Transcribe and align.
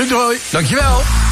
Luc 0.00 0.08
de 0.08 0.14
Hooy, 0.14 0.38
dankjewel. 0.50 1.29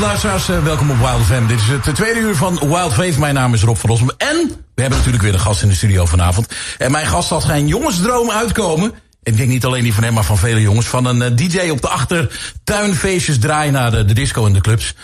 Luisteraars, 0.00 0.48
uh, 0.48 0.64
welkom 0.64 0.90
op 0.90 0.96
Wild 0.96 1.22
FM. 1.22 1.46
Dit 1.46 1.60
is 1.60 1.66
het 1.66 1.94
tweede 1.94 2.20
uur 2.20 2.34
van 2.34 2.58
Wild 2.58 2.92
Faith. 2.92 3.18
Mijn 3.18 3.34
naam 3.34 3.54
is 3.54 3.62
Rob 3.62 3.76
van 3.76 3.90
Rossum. 3.90 4.10
En 4.16 4.36
we 4.74 4.80
hebben 4.80 4.98
natuurlijk 4.98 5.24
weer 5.24 5.34
een 5.34 5.40
gast 5.40 5.62
in 5.62 5.68
de 5.68 5.74
studio 5.74 6.06
vanavond. 6.06 6.54
En 6.78 6.90
mijn 6.90 7.06
gast 7.06 7.28
zal 7.28 7.40
zijn 7.40 7.66
jongensdroom 7.66 8.30
uitkomen. 8.30 8.92
Ik 9.22 9.36
denk 9.36 9.48
niet 9.48 9.64
alleen 9.64 9.82
die 9.82 9.94
van 9.94 10.02
hem, 10.02 10.14
maar 10.14 10.24
van 10.24 10.38
vele 10.38 10.60
jongens. 10.60 10.86
Van 10.86 11.04
een 11.04 11.20
uh, 11.20 11.36
DJ 11.36 11.68
op 11.68 11.80
de 11.80 11.88
achtertuinfeestjes 11.88 13.38
draaien 13.38 13.72
naar 13.72 13.90
de, 13.90 14.12
disco 14.12 14.46
en 14.46 14.52
de 14.52 14.60
clubs. 14.60 14.94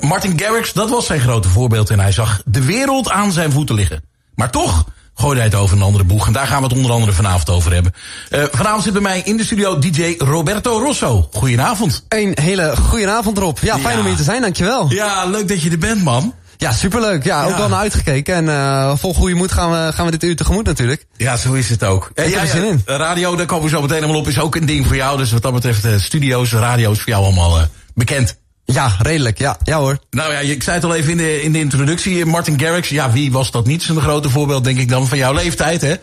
Martin 0.00 0.38
Garrix, 0.38 0.72
dat 0.72 0.90
was 0.90 1.06
zijn 1.06 1.20
grote 1.20 1.48
voorbeeld. 1.48 1.90
En 1.90 2.00
hij 2.00 2.12
zag 2.12 2.42
de 2.44 2.64
wereld 2.64 3.10
aan 3.10 3.32
zijn 3.32 3.52
voeten 3.52 3.74
liggen. 3.74 4.02
Maar 4.34 4.50
toch 4.50 4.84
gooide 5.16 5.40
hij 5.40 5.48
het 5.48 5.58
over 5.58 5.76
een 5.76 5.82
andere 5.82 6.04
boeg. 6.04 6.26
En 6.26 6.32
daar 6.32 6.46
gaan 6.46 6.58
we 6.62 6.68
het 6.68 6.76
onder 6.76 6.90
andere 6.90 7.12
vanavond 7.12 7.50
over 7.50 7.72
hebben. 7.72 7.94
Uh, 8.30 8.44
vanavond 8.52 8.82
zit 8.82 8.92
bij 8.92 9.02
mij 9.02 9.20
in 9.24 9.36
de 9.36 9.44
studio 9.44 9.78
DJ 9.78 10.14
Roberto 10.18 10.78
Rosso. 10.78 11.28
Goedenavond. 11.32 12.04
Een 12.08 12.36
hele 12.40 12.76
goedenavond 12.76 13.38
Rob. 13.38 13.58
Ja, 13.58 13.78
fijn 13.78 13.94
ja. 13.94 14.00
om 14.00 14.06
hier 14.06 14.16
te 14.16 14.22
zijn, 14.22 14.40
dankjewel. 14.40 14.90
Ja, 14.90 15.24
leuk 15.24 15.48
dat 15.48 15.62
je 15.62 15.70
er 15.70 15.78
bent 15.78 16.02
man. 16.02 16.34
Ja, 16.56 16.72
superleuk. 16.72 17.24
Ja, 17.24 17.42
ja. 17.42 17.50
ook 17.50 17.56
wel 17.56 17.68
naar 17.68 17.78
uitgekeken. 17.78 18.34
En 18.34 18.44
uh, 18.44 18.96
vol 18.96 19.14
goede 19.14 19.34
moed 19.34 19.52
gaan 19.52 19.70
we, 19.70 19.92
gaan 19.92 20.04
we 20.04 20.10
dit 20.10 20.22
uur 20.22 20.36
tegemoet 20.36 20.64
natuurlijk. 20.64 21.06
Ja, 21.16 21.36
zo 21.36 21.52
is 21.52 21.68
het 21.68 21.84
ook. 21.84 22.10
Zin 22.46 22.64
in. 22.64 22.82
Radio, 22.84 23.36
daar 23.36 23.46
komen 23.46 23.64
we 23.64 23.70
zo 23.70 23.80
meteen 23.80 24.02
allemaal 24.02 24.20
op, 24.20 24.28
is 24.28 24.40
ook 24.40 24.54
een 24.54 24.66
ding 24.66 24.86
voor 24.86 24.96
jou. 24.96 25.18
Dus 25.18 25.32
wat 25.32 25.42
dat 25.42 25.52
betreft, 25.52 25.84
uh, 25.84 25.98
studio's, 25.98 26.52
radio's 26.52 26.98
voor 26.98 27.08
jou 27.08 27.24
allemaal 27.24 27.58
bekend. 27.94 28.36
Ja, 28.66 28.96
redelijk. 28.98 29.38
Ja, 29.38 29.56
ja 29.64 29.78
hoor. 29.78 29.98
Nou 30.10 30.32
ja, 30.32 30.38
ik 30.38 30.62
zei 30.62 30.76
het 30.76 30.84
al 30.84 30.94
even 30.94 31.10
in 31.10 31.16
de, 31.16 31.42
in 31.42 31.52
de 31.52 31.58
introductie. 31.58 32.24
Martin 32.24 32.60
Garrix, 32.60 32.88
ja, 32.88 33.12
wie 33.12 33.32
was 33.32 33.50
dat 33.50 33.66
niet? 33.66 33.82
Zijn 33.82 34.00
grote 34.00 34.30
voorbeeld, 34.30 34.64
denk 34.64 34.78
ik 34.78 34.88
dan, 34.88 35.08
van 35.08 35.18
jouw 35.18 35.34
leeftijd, 35.34 35.80
hè? 35.80 35.94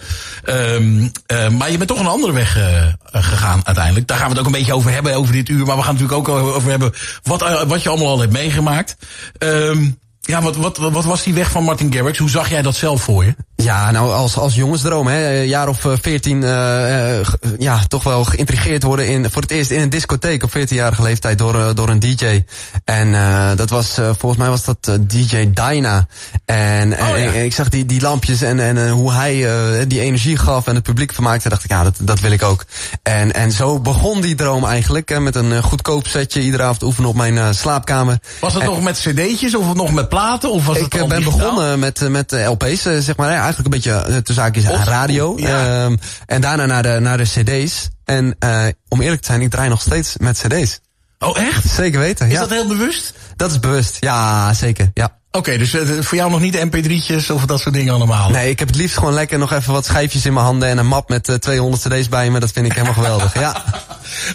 Um, 0.76 1.12
uh, 1.28 1.50
maar 1.50 1.72
je 1.72 1.78
bent 1.78 1.90
toch 1.90 2.00
een 2.00 2.08
andere 2.08 2.34
weg 2.34 2.58
uh, 2.58 2.86
gegaan 3.12 3.62
uiteindelijk. 3.64 4.08
Daar 4.08 4.18
gaan 4.18 4.26
we 4.26 4.32
het 4.32 4.42
ook 4.42 4.46
een 4.46 4.60
beetje 4.60 4.74
over 4.74 4.92
hebben, 4.92 5.16
over 5.16 5.34
dit 5.34 5.50
uur. 5.50 5.66
Maar 5.66 5.76
we 5.76 5.84
gaan 5.84 5.94
natuurlijk 5.94 6.30
ook 6.30 6.38
over 6.38 6.70
hebben 6.70 6.94
wat, 7.24 7.42
uh, 7.42 7.62
wat 7.64 7.84
je 7.84 7.90
allemaal 7.90 8.08
al 8.08 8.20
hebt 8.20 8.34
meegemaakt. 8.34 8.96
Um, 9.40 10.02
ja, 10.26 10.42
wat, 10.42 10.56
wat, 10.56 10.78
wat 10.78 11.06
was 11.06 11.24
die 11.24 11.34
weg 11.34 11.52
van 11.52 11.64
Martin 11.64 11.94
Garrix? 11.94 12.18
Hoe 12.18 12.30
zag 12.30 12.50
jij 12.50 12.62
dat 12.62 12.76
zelf 12.76 13.02
voor 13.02 13.26
je? 13.26 13.36
Ja, 13.56 13.92
nou 13.92 14.12
als, 14.12 14.38
als 14.38 14.56
jongensdroom, 14.56 15.08
hè, 15.08 15.40
een 15.40 15.48
jaar 15.48 15.68
of 15.68 15.86
veertien, 16.02 16.42
uh, 16.42 17.20
uh, 17.20 17.26
ja, 17.58 17.80
toch 17.88 18.04
wel 18.04 18.24
geïntrigeerd 18.24 18.84
worden 18.84 19.08
in, 19.08 19.32
voor 19.32 19.42
het 19.42 19.52
eerst 19.52 19.72
in 19.72 19.82
een 19.82 19.90
discotheek 19.90 20.44
op 20.44 20.58
14-jarige 20.58 21.02
leeftijd 21.02 21.38
door, 21.38 21.56
uh, 21.56 21.70
door 21.74 21.90
een 21.90 22.00
DJ. 22.00 22.44
En 22.86 23.12
dat 23.56 23.70
was, 23.70 23.94
volgens 23.94 24.38
mij 24.38 24.50
was 24.50 24.64
dat 24.64 25.00
DJ 25.02 25.50
Dyna. 25.54 26.08
En, 26.46 26.94
oh, 26.94 26.98
ja. 27.00 27.16
en, 27.16 27.44
ik 27.44 27.54
zag 27.54 27.70
die, 27.70 27.86
die 27.86 28.02
lampjes 28.02 28.42
en, 28.42 28.60
en 28.60 28.90
hoe 28.90 29.12
hij 29.12 29.48
die 29.88 30.00
energie 30.00 30.38
gaf 30.38 30.68
en 30.68 30.76
het 30.76 30.84
publiek 30.84 31.14
vermaakte, 31.14 31.50
dacht 31.50 31.64
ik, 31.64 31.70
ja, 31.70 31.84
dat, 31.84 31.96
dat 32.02 32.20
wil 32.20 32.32
ik 32.32 32.44
ook. 32.44 32.66
En, 33.04 33.34
en 33.34 33.52
zo 33.52 33.80
begon 33.80 34.22
die 34.22 34.36
droom 34.36 34.66
eigenlijk, 34.66 35.10
hè, 35.10 35.20
met 35.20 35.36
een 35.36 35.64
goedkoop 35.64 36.08
setje, 36.08 36.42
iedere 36.42 36.64
avond 36.64 36.84
oefenen 36.84 37.10
op 37.10 37.16
mijn 37.16 37.56
slaapkamer. 37.56 38.20
Was 38.40 38.54
het 38.54 38.64
en, 38.64 38.70
nog 38.70 38.82
met 38.82 39.00
cd'tjes 39.00 39.56
of 39.56 39.74
nog 39.74 39.92
met 39.92 40.10
platen? 40.14 40.52
Of 40.52 40.66
was 40.66 40.78
ik 40.78 40.94
het 40.94 41.08
ben 41.08 41.24
begonnen 41.24 41.80
met, 41.80 42.10
met 42.10 42.32
LP's, 42.32 42.82
zeg 42.82 43.16
maar, 43.16 43.30
eigenlijk 43.30 43.64
een 43.64 43.70
beetje 43.82 44.22
te 44.22 44.34
zaakjes 44.34 44.68
Of- 44.68 44.84
radio. 44.84 45.34
ja. 45.38 45.84
Um, 45.84 46.00
en 46.26 46.42
daarna 46.42 46.66
naar 46.66 46.84
de, 46.84 46.98
naar 47.00 47.18
de 47.18 47.24
cd's. 47.24 47.90
En 48.06 48.36
uh, 48.40 48.66
om 48.88 49.02
eerlijk 49.02 49.22
te 49.22 49.28
zijn, 49.28 49.42
ik 49.42 49.50
draai 49.50 49.70
nog 49.70 49.82
steeds 49.82 50.18
met 50.18 50.44
cd's. 50.48 50.80
Oh, 51.20 51.38
echt? 51.38 51.70
Zeker 51.70 52.00
weten, 52.00 52.26
Is 52.28 52.34
ja. 52.34 52.40
dat 52.40 52.50
heel 52.50 52.68
bewust? 52.68 53.14
Dat 53.36 53.52
is 53.52 53.60
bewust, 53.60 53.98
ja, 54.00 54.54
zeker, 54.54 54.92
ja. 54.94 55.18
Oké, 55.32 55.58
dus 55.58 55.76
voor 56.00 56.18
jou 56.18 56.32
nog 56.32 56.40
niet 56.40 56.54
de 56.54 56.68
mp3'tjes 56.68 57.32
of 57.32 57.46
dat 57.46 57.60
soort 57.60 57.76
dingen 57.76 57.94
allemaal? 57.94 58.30
Nee, 58.30 58.50
ik 58.50 58.60
heb 58.60 58.68
het 58.68 58.78
liefst 58.78 58.98
gewoon 58.98 59.14
lekker 59.14 59.40
nog 59.40 59.52
even 59.52 59.74
wat 59.74 59.86
schijfjes 59.86 60.26
in 60.26 60.34
mijn 60.34 60.46
handen 60.46 60.70
en 60.70 60.78
een 60.78 60.88
map 60.88 61.10
met 61.10 61.30
uh, 61.30 61.36
200 61.36 61.84
cd's 61.88 62.10
bij 62.10 62.30
me. 62.30 62.40
Dat 62.40 62.52
vind 62.52 62.66
ik 62.66 62.72
helemaal 62.72 62.94
geweldig, 62.94 63.34
ja. 63.40 63.56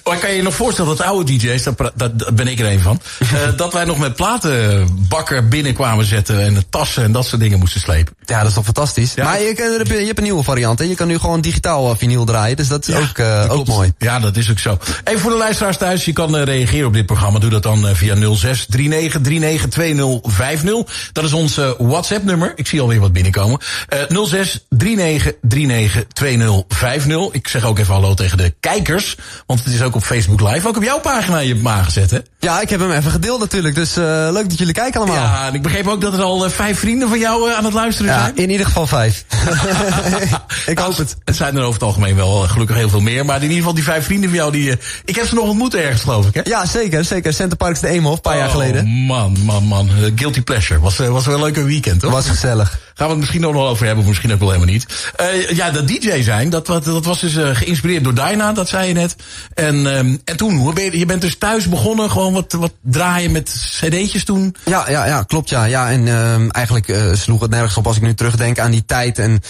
Maar 0.04 0.16
kan 0.18 0.30
je 0.30 0.36
je 0.36 0.42
nog 0.42 0.54
voorstellen 0.54 0.96
dat 0.96 1.06
oude 1.06 1.36
DJ's, 1.36 1.62
dat, 1.62 1.76
pra- 1.76 1.90
dat, 1.94 2.18
dat 2.18 2.36
ben 2.36 2.48
ik 2.48 2.58
er 2.60 2.66
een 2.70 2.80
van, 2.80 3.00
uh, 3.22 3.28
dat 3.56 3.72
wij 3.72 3.84
nog 3.84 3.98
met 3.98 4.14
platenbakken 4.16 5.48
binnenkwamen 5.48 6.04
zetten 6.04 6.40
en 6.44 6.54
de 6.54 6.68
tassen 6.70 7.02
en 7.04 7.12
dat 7.12 7.26
soort 7.26 7.40
dingen 7.40 7.58
moesten 7.58 7.80
slepen? 7.80 8.14
Ja, 8.24 8.38
dat 8.38 8.48
is 8.48 8.54
toch 8.54 8.64
fantastisch. 8.64 9.14
Ja. 9.14 9.24
Maar 9.24 9.40
je, 9.40 9.54
kan- 9.54 9.96
je 9.98 10.04
hebt 10.06 10.18
een 10.18 10.24
nieuwe 10.24 10.42
variant, 10.42 10.78
hè. 10.78 10.84
Je 10.84 10.94
kan 10.94 11.06
nu 11.08 11.18
gewoon 11.18 11.40
digitaal 11.40 11.90
uh, 11.90 11.96
vinyl 11.98 12.24
draaien, 12.24 12.56
dus 12.56 12.68
dat 12.68 12.88
is 12.88 12.94
Ja, 12.94 13.00
ook, 13.00 13.18
uh, 13.18 13.46
ook 13.58 13.66
mooi. 13.66 13.92
Ja, 13.98 14.18
dat 14.20 14.36
is 14.36 14.50
ook 14.50 14.58
zo. 14.58 14.78
Even 15.04 15.20
voor 15.20 15.30
de 15.30 15.36
luisteraars 15.36 15.76
thuis, 15.76 16.04
je 16.04 16.12
kan 16.12 16.36
uh, 16.36 16.42
reageren 16.44 16.86
op 16.86 16.92
dit 16.92 17.06
programma. 17.06 17.38
Doe 17.38 17.50
dat 17.50 17.62
dan 17.62 17.86
via 17.96 18.34
06 18.34 18.66
39 18.68 19.20
39 19.20 19.68
2050. 19.68 21.10
Dat 21.12 21.24
is 21.24 21.32
ons 21.32 21.58
uh, 21.58 21.70
WhatsApp 21.78 22.24
nummer. 22.24 22.52
Ik 22.56 22.66
zie 22.66 22.80
alweer 22.80 23.00
wat 23.00 23.12
binnenkomen. 23.12 23.60
Uh, 24.10 24.24
06 24.24 24.66
39 24.68 25.32
39 25.42 26.04
2050. 26.12 27.28
Ik 27.32 27.48
zeg 27.48 27.64
ook 27.64 27.78
even 27.78 27.94
hallo 27.94 28.14
tegen 28.14 28.36
de 28.38 28.54
kijkers. 28.60 29.16
Want 29.46 29.60
het 29.70 29.80
is 29.80 29.86
ook 29.86 29.94
op 29.94 30.02
Facebook 30.04 30.40
Live. 30.40 30.68
Ook 30.68 30.76
op 30.76 30.82
jouw 30.82 30.98
pagina 31.00 31.38
je 31.38 31.48
hebt 31.48 31.58
hem 31.64 31.68
aangezet, 31.72 32.10
hè? 32.10 32.18
Ja, 32.40 32.60
ik 32.60 32.68
heb 32.70 32.80
hem 32.80 32.90
even 32.92 33.10
gedeeld 33.10 33.40
natuurlijk, 33.40 33.74
dus 33.74 33.96
uh, 33.98 34.04
leuk 34.32 34.48
dat 34.48 34.58
jullie 34.58 34.74
kijken 34.74 35.00
allemaal. 35.00 35.16
Ja, 35.24 35.46
en 35.46 35.54
ik 35.54 35.62
begreep 35.62 35.86
ook 35.86 36.00
dat 36.00 36.12
er 36.12 36.22
al 36.22 36.44
uh, 36.44 36.50
vijf 36.50 36.78
vrienden 36.78 37.08
van 37.08 37.18
jou 37.18 37.50
uh, 37.50 37.56
aan 37.56 37.64
het 37.64 37.72
luisteren 37.72 38.12
Ja, 38.12 38.20
zijn. 38.20 38.36
in 38.36 38.50
ieder 38.50 38.66
geval 38.66 38.86
vijf. 38.86 39.24
ik 40.66 40.74
Nou, 40.76 40.88
hoop 40.88 40.96
het. 40.96 41.16
Het 41.24 41.36
zijn 41.36 41.54
er 41.56 41.60
over 41.62 41.72
het 41.74 41.82
algemeen 41.82 42.16
wel 42.16 42.38
gelukkig 42.38 42.76
heel 42.76 42.88
veel 42.88 43.00
meer. 43.00 43.24
Maar 43.24 43.36
in 43.36 43.42
ieder 43.42 43.56
geval 43.56 43.74
die 43.74 43.84
vijf 43.84 44.04
vrienden 44.04 44.28
van 44.28 44.38
jou, 44.38 44.52
die, 44.52 44.76
ik 45.04 45.16
heb 45.16 45.26
ze 45.26 45.34
nog 45.34 45.48
ontmoet 45.48 45.74
ergens, 45.74 46.02
geloof 46.02 46.26
ik, 46.26 46.34
hè? 46.34 46.40
Ja, 46.44 46.66
zeker, 46.66 47.04
zeker. 47.04 47.32
Center 47.32 47.56
Parks 47.56 47.80
de 47.80 47.88
Eemhof, 47.88 48.14
een 48.14 48.20
paar 48.20 48.36
jaar 48.36 48.46
Oh, 48.46 48.52
geleden. 48.52 48.86
man, 48.86 49.36
man, 49.44 49.64
man. 49.64 49.90
Guilty 50.14 50.42
pleasure. 50.42 50.80
Was, 50.80 50.96
was 50.96 51.26
wel 51.26 51.34
een 51.34 51.42
leuke 51.42 51.62
weekend, 51.64 52.02
hoor. 52.02 52.10
Was 52.10 52.28
gezellig. 52.28 52.78
Gaan 52.94 53.06
we 53.06 53.12
het 53.12 53.20
misschien 53.22 53.46
ook 53.46 53.52
nog 53.54 53.66
over 53.68 53.86
hebben, 53.86 54.02
of 54.04 54.08
misschien 54.08 54.32
ook 54.32 54.38
wel 54.38 54.50
helemaal 54.50 54.72
niet. 54.72 54.86
Uh, 55.20 55.50
ja, 55.50 55.70
dat 55.70 55.88
DJ 55.88 56.22
zijn, 56.22 56.50
dat, 56.50 56.66
dat, 56.66 56.84
dat 56.84 57.04
was 57.04 57.20
dus 57.20 57.34
uh, 57.34 57.48
geïnspireerd 57.52 58.04
door 58.04 58.14
Dyna, 58.14 58.52
dat 58.52 58.68
zei 58.68 58.88
je 58.88 58.94
net. 58.94 59.16
En, 59.58 59.86
um, 59.86 60.20
en 60.24 60.36
toen, 60.36 60.56
hoe 60.56 60.72
ben 60.72 60.84
je, 60.84 60.98
je 60.98 61.06
bent 61.06 61.20
dus 61.20 61.38
thuis 61.38 61.68
begonnen, 61.68 62.10
gewoon 62.10 62.32
wat, 62.32 62.52
wat 62.52 62.72
draaien 62.82 63.32
met 63.32 63.78
cd'tjes 63.80 64.24
toen? 64.24 64.54
Ja, 64.64 64.90
ja, 64.90 65.06
ja, 65.06 65.22
klopt 65.22 65.48
ja. 65.48 65.64
ja 65.64 65.90
en 65.90 66.06
um, 66.06 66.50
eigenlijk 66.50 66.88
uh, 66.88 67.14
sloeg 67.14 67.40
het 67.40 67.50
nergens 67.50 67.76
op 67.76 67.86
als 67.86 67.96
ik 67.96 68.02
nu 68.02 68.14
terugdenk 68.14 68.58
aan 68.58 68.70
die 68.70 68.84
tijd 68.84 69.18
en 69.18 69.40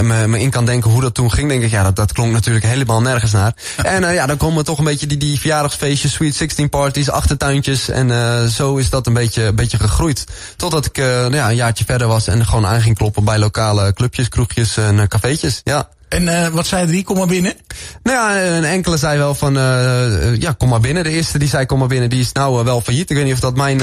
me, 0.00 0.26
me 0.26 0.40
in 0.40 0.50
kan 0.50 0.66
denken 0.66 0.90
hoe 0.90 1.00
dat 1.00 1.14
toen 1.14 1.32
ging. 1.32 1.48
Denk 1.48 1.62
ik, 1.62 1.70
ja, 1.70 1.82
dat, 1.82 1.96
dat 1.96 2.12
klonk 2.12 2.32
natuurlijk 2.32 2.64
helemaal 2.64 3.00
nergens 3.00 3.32
naar. 3.32 3.54
en 3.76 4.12
ja, 4.12 4.26
dan 4.26 4.36
komen 4.36 4.64
toch 4.64 4.78
een 4.78 4.84
beetje 4.84 5.06
die, 5.06 5.18
die 5.18 5.40
verjaardagsfeestjes, 5.40 6.12
Sweet 6.12 6.34
16 6.34 6.68
parties, 6.68 7.10
achtertuintjes. 7.10 7.88
En 7.88 8.50
zo 8.50 8.76
is 8.76 8.90
dat 8.90 9.06
een 9.06 9.14
beetje, 9.14 9.42
een 9.42 9.54
beetje 9.54 9.78
gegroeid. 9.78 10.26
Totdat 10.56 10.86
ik 10.86 10.96
nou 10.96 11.34
ja, 11.34 11.48
een 11.48 11.56
jaartje 11.56 11.84
verder 11.84 12.06
was 12.06 12.26
en 12.26 12.46
gewoon 12.46 12.66
aan 12.66 12.82
ging 12.82 12.96
kloppen 12.96 13.24
bij 13.24 13.38
lokale 13.38 13.92
clubjes, 13.92 14.28
kroegjes 14.28 14.76
en 14.76 15.08
cafeetjes. 15.08 15.60
Ja. 15.64 15.88
En 16.12 16.22
uh, 16.22 16.48
wat 16.48 16.66
zei 16.66 16.86
drie? 16.86 17.04
Kom 17.04 17.16
maar 17.16 17.26
binnen? 17.26 17.54
Nou 18.02 18.16
ja, 18.16 18.42
een 18.56 18.64
enkele 18.64 18.96
zei 18.96 19.18
wel 19.18 19.34
van, 19.34 19.56
uh, 19.56 20.36
ja, 20.36 20.52
kom 20.52 20.68
maar 20.68 20.80
binnen. 20.80 21.04
De 21.04 21.10
eerste 21.10 21.38
die 21.38 21.48
zei 21.48 21.66
kom 21.66 21.78
maar 21.78 21.88
binnen, 21.88 22.10
die 22.10 22.20
is 22.20 22.32
nou 22.32 22.58
uh, 22.58 22.64
wel 22.64 22.80
failliet. 22.80 23.10
Ik 23.10 23.16
weet 23.16 23.24
niet 23.24 23.34
of 23.34 23.40
dat 23.40 23.56
mijn... 23.56 23.78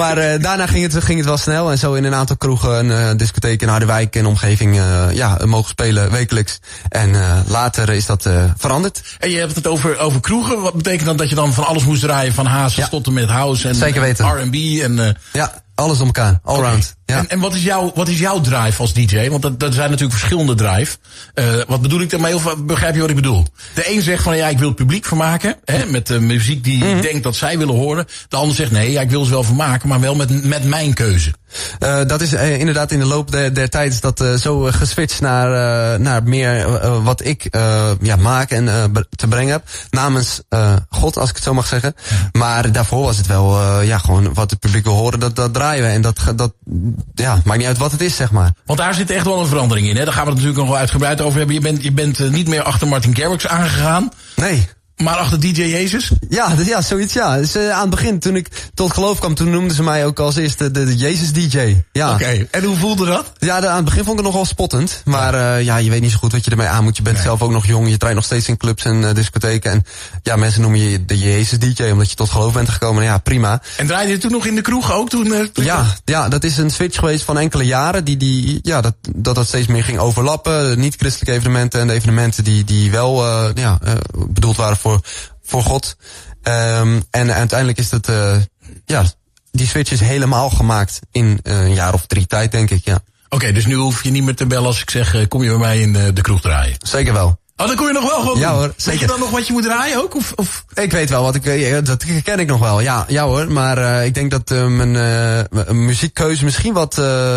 maar 0.00 0.40
daarna 0.40 0.66
ging 0.66 0.92
het, 0.92 1.04
ging 1.04 1.18
het 1.18 1.28
wel 1.28 1.36
snel. 1.36 1.70
En 1.70 1.78
zo 1.78 1.92
in 1.92 2.04
een 2.04 2.14
aantal 2.14 2.36
kroegen, 2.36 2.90
een 2.90 3.16
discotheek 3.16 3.62
in 3.62 3.68
Harderwijk 3.68 4.16
en 4.16 4.26
omgeving, 4.26 4.80
ja, 5.12 5.38
mogen 5.44 5.68
spelen 5.68 6.10
wekelijks. 6.10 6.60
En 6.88 7.10
later 7.46 7.88
is 7.88 8.06
dat 8.06 8.28
veranderd. 8.56 9.02
En 9.18 9.30
je 9.30 9.38
hebt 9.38 9.54
het 9.54 9.66
over, 9.66 9.98
over 9.98 10.20
kroegen. 10.20 10.60
Wat 10.60 10.74
betekent 10.74 11.06
dat 11.06 11.18
dat 11.18 11.28
je 11.28 11.34
dan 11.34 11.52
van 11.52 11.66
alles 11.66 11.84
moest 11.84 12.02
draaien? 12.02 12.34
Van 12.34 12.46
hazes 12.46 12.76
ja. 12.76 12.88
tot 12.88 13.06
en 13.06 13.12
met 13.12 13.28
house 13.28 13.68
en 13.68 13.74
R&B 14.18 14.54
en... 14.82 15.16
ja, 15.32 15.62
alles 15.80 16.00
om 16.00 16.06
elkaar. 16.06 16.40
Allround. 16.42 16.94
Ja. 17.06 17.18
En, 17.18 17.28
en 17.28 17.40
wat, 17.40 17.54
is 17.54 17.62
jouw, 17.62 17.92
wat 17.94 18.08
is 18.08 18.18
jouw 18.18 18.40
drive 18.40 18.80
als 18.80 18.92
DJ? 18.92 19.28
Want 19.28 19.42
dat, 19.42 19.60
dat 19.60 19.74
zijn 19.74 19.90
natuurlijk 19.90 20.18
verschillende 20.18 20.54
drive. 20.54 20.96
Uh, 21.34 21.44
wat 21.66 21.82
bedoel 21.82 22.00
ik 22.00 22.10
daarmee? 22.10 22.34
Of 22.34 22.56
begrijp 22.58 22.94
je 22.94 23.00
wat 23.00 23.10
ik 23.10 23.16
bedoel? 23.16 23.46
De 23.74 23.90
een 23.90 24.02
zegt 24.02 24.22
van 24.22 24.36
ja, 24.36 24.48
ik 24.48 24.58
wil 24.58 24.68
het 24.68 24.76
publiek 24.76 25.04
vermaken. 25.04 25.56
Hè, 25.64 25.86
met 25.86 26.06
de 26.06 26.20
muziek 26.20 26.64
die 26.64 26.76
mm 26.76 26.82
-hmm. 26.82 26.96
ik 26.96 27.02
denk 27.02 27.22
dat 27.22 27.36
zij 27.36 27.58
willen 27.58 27.74
horen. 27.74 28.06
De 28.28 28.36
ander 28.36 28.56
zegt 28.56 28.70
nee, 28.70 28.90
ja, 28.90 29.00
ik 29.00 29.10
wil 29.10 29.24
ze 29.24 29.30
wel 29.30 29.42
vermaken, 29.42 29.88
maar 29.88 30.00
wel 30.00 30.14
met, 30.14 30.44
met 30.44 30.64
mijn 30.64 30.94
keuze. 30.94 31.32
Uh, 31.80 31.98
dat 32.06 32.20
is 32.20 32.32
uh, 32.32 32.58
inderdaad 32.58 32.92
in 32.92 32.98
de 32.98 33.04
loop 33.04 33.30
der, 33.30 33.54
der 33.54 33.68
tijd 33.68 33.92
is 33.92 34.00
dat 34.00 34.20
uh, 34.20 34.34
zo 34.34 34.60
geswitcht 34.60 35.20
naar, 35.20 36.00
naar 36.00 36.22
meer 36.22 36.80
wat 37.02 37.24
ik 37.24 37.48
ja, 38.00 38.16
maak 38.16 38.50
en 38.50 38.92
te 39.10 39.28
brengen 39.28 39.52
heb. 39.52 39.62
Namens 39.90 40.40
God, 40.88 41.18
als 41.18 41.28
ik 41.28 41.34
het 41.34 41.44
zo 41.44 41.54
mag 41.54 41.66
zeggen. 41.66 41.94
Maar 42.32 42.72
daarvoor 42.72 43.04
was 43.04 43.16
het 43.16 43.26
wel 43.26 43.80
ja, 43.80 43.98
gewoon 43.98 44.34
wat 44.34 44.50
het 44.50 44.58
publiek 44.60 44.84
wil 44.84 44.94
horen, 44.94 45.20
dat, 45.20 45.36
dat 45.36 45.54
draaien 45.54 45.84
we. 45.84 45.90
En 45.90 46.00
dat, 46.00 46.20
dat 46.36 46.52
ja, 47.14 47.40
maakt 47.44 47.58
niet 47.58 47.68
uit 47.68 47.78
wat 47.78 47.92
het 47.92 48.00
is, 48.00 48.16
zeg 48.16 48.30
maar. 48.30 48.52
Want 48.66 48.78
daar 48.78 48.94
zit 48.94 49.10
echt 49.10 49.24
wel 49.24 49.40
een 49.40 49.46
verandering 49.46 49.88
in. 49.88 49.96
Hè? 49.96 50.04
Daar 50.04 50.14
gaan 50.14 50.24
we 50.24 50.30
het 50.30 50.38
natuurlijk 50.38 50.62
nog 50.62 50.68
wel 50.68 50.80
uitgebreid 50.80 51.20
over 51.20 51.38
hebben. 51.38 51.54
Je 51.54 51.62
bent, 51.62 51.82
je 51.82 51.92
bent 51.92 52.30
niet 52.30 52.48
meer 52.48 52.62
achter 52.62 52.88
Martin 52.88 53.16
Garrix 53.16 53.46
aangegaan. 53.46 54.10
Nee. 54.36 54.68
Maar 55.00 55.16
achter 55.16 55.40
DJ 55.40 55.62
Jezus? 55.62 56.10
Ja, 56.28 56.54
ja 56.66 56.80
zoiets 56.80 57.12
ja. 57.12 57.36
Dus, 57.36 57.56
uh, 57.56 57.70
aan 57.70 57.80
het 57.80 57.90
begin, 57.90 58.18
toen 58.18 58.36
ik 58.36 58.48
tot 58.74 58.92
geloof 58.92 59.18
kwam, 59.18 59.34
toen 59.34 59.50
noemden 59.50 59.76
ze 59.76 59.82
mij 59.82 60.06
ook 60.06 60.18
als 60.18 60.36
eerste 60.36 60.70
de, 60.70 60.84
de 60.84 60.96
Jezus 60.96 61.32
DJ. 61.32 61.76
Ja. 61.92 62.12
Oké, 62.12 62.22
okay. 62.22 62.48
en 62.50 62.64
hoe 62.64 62.76
voelde 62.76 63.06
dat? 63.06 63.32
Ja, 63.38 63.60
de, 63.60 63.68
aan 63.68 63.76
het 63.76 63.84
begin 63.84 64.04
vond 64.04 64.18
ik 64.18 64.24
het 64.24 64.32
nogal 64.32 64.46
spottend. 64.46 65.02
Maar 65.04 65.34
ja. 65.34 65.58
Uh, 65.58 65.64
ja, 65.64 65.76
je 65.76 65.90
weet 65.90 66.00
niet 66.00 66.10
zo 66.10 66.18
goed 66.18 66.32
wat 66.32 66.44
je 66.44 66.50
ermee 66.50 66.66
aan 66.66 66.84
moet. 66.84 66.96
Je 66.96 67.02
bent 67.02 67.16
nee. 67.16 67.24
zelf 67.24 67.42
ook 67.42 67.50
nog 67.50 67.66
jong, 67.66 67.88
je 67.88 67.96
draait 67.96 68.14
nog 68.14 68.24
steeds 68.24 68.48
in 68.48 68.56
clubs 68.56 68.84
en 68.84 69.02
uh, 69.02 69.14
discotheken. 69.14 69.70
En 69.70 69.84
ja, 70.22 70.36
mensen 70.36 70.60
noemen 70.60 70.80
je 70.80 71.04
de 71.04 71.18
Jezus 71.18 71.58
DJ, 71.58 71.90
omdat 71.90 72.10
je 72.10 72.16
tot 72.16 72.30
geloof 72.30 72.52
bent 72.52 72.68
gekomen. 72.68 73.04
Ja, 73.04 73.18
prima. 73.18 73.62
En 73.76 73.86
draaide 73.86 74.12
je 74.12 74.18
toen 74.18 74.30
nog 74.30 74.46
in 74.46 74.54
de 74.54 74.60
kroeg 74.60 74.92
ook? 74.92 75.08
Toen, 75.08 75.50
toen 75.52 75.64
ja, 75.64 75.86
ja, 76.04 76.28
dat 76.28 76.44
is 76.44 76.56
een 76.56 76.70
switch 76.70 76.98
geweest 76.98 77.24
van 77.24 77.38
enkele 77.38 77.64
jaren. 77.64 78.04
Die, 78.04 78.16
die, 78.16 78.58
ja, 78.62 78.80
dat, 78.80 78.94
dat 79.16 79.34
dat 79.34 79.46
steeds 79.46 79.66
meer 79.66 79.84
ging 79.84 79.98
overlappen. 79.98 80.78
Niet-christelijke 80.78 81.34
evenementen 81.34 81.80
en 81.80 81.86
de 81.86 81.92
evenementen 81.92 82.44
die, 82.44 82.64
die 82.64 82.90
wel 82.90 83.26
ja, 83.54 83.78
bedoeld 84.28 84.56
waren 84.56 84.76
voor 84.76 84.89
voor 85.42 85.62
God. 85.62 85.96
Um, 86.42 87.02
en 87.10 87.32
uiteindelijk 87.34 87.78
is 87.78 87.88
dat, 87.88 88.08
uh, 88.08 88.36
ja, 88.84 89.04
die 89.50 89.66
switch 89.66 89.92
is 89.92 90.00
helemaal 90.00 90.50
gemaakt 90.50 91.00
in 91.10 91.40
uh, 91.42 91.60
een 91.60 91.74
jaar 91.74 91.94
of 91.94 92.06
drie 92.06 92.26
tijd, 92.26 92.52
denk 92.52 92.70
ik, 92.70 92.84
ja. 92.84 92.94
Oké, 92.94 93.34
okay, 93.34 93.52
dus 93.52 93.66
nu 93.66 93.74
hoef 93.74 94.02
je 94.02 94.10
niet 94.10 94.24
meer 94.24 94.34
te 94.36 94.46
bellen 94.46 94.66
als 94.66 94.80
ik 94.80 94.90
zeg, 94.90 95.14
uh, 95.14 95.26
kom 95.28 95.42
je 95.42 95.48
bij 95.48 95.58
mij 95.58 95.80
in 95.80 95.92
de 95.92 96.20
kroeg 96.20 96.40
draaien? 96.40 96.76
Zeker 96.78 97.12
wel. 97.12 97.38
Oh, 97.60 97.66
dan 97.66 97.76
kon 97.76 97.86
je 97.86 97.92
nog 97.92 98.10
wel 98.10 98.20
gewoon 98.20 98.38
Ja 98.38 98.52
hoor, 98.52 98.72
zeker. 98.76 98.90
Weet 98.90 99.00
je 99.00 99.06
dan 99.06 99.18
nog 99.18 99.30
wat 99.30 99.46
je 99.46 99.52
moet 99.52 99.62
draaien 99.62 100.02
ook? 100.02 100.14
Of, 100.14 100.32
of? 100.36 100.64
Ik 100.74 100.92
weet 100.92 101.10
wel 101.10 101.22
wat 101.22 101.34
ik, 101.34 101.44
ja, 101.44 101.80
dat 101.80 102.04
ken 102.22 102.38
ik 102.38 102.46
nog 102.46 102.60
wel. 102.60 102.80
Ja, 102.80 103.04
ja 103.08 103.24
hoor, 103.24 103.52
maar 103.52 103.78
uh, 103.78 104.04
ik 104.04 104.14
denk 104.14 104.30
dat 104.30 104.50
uh, 104.50 104.66
mijn 104.66 104.94
uh, 104.94 105.70
muziekkeuze 105.70 106.44
misschien 106.44 106.72
wat 106.72 106.94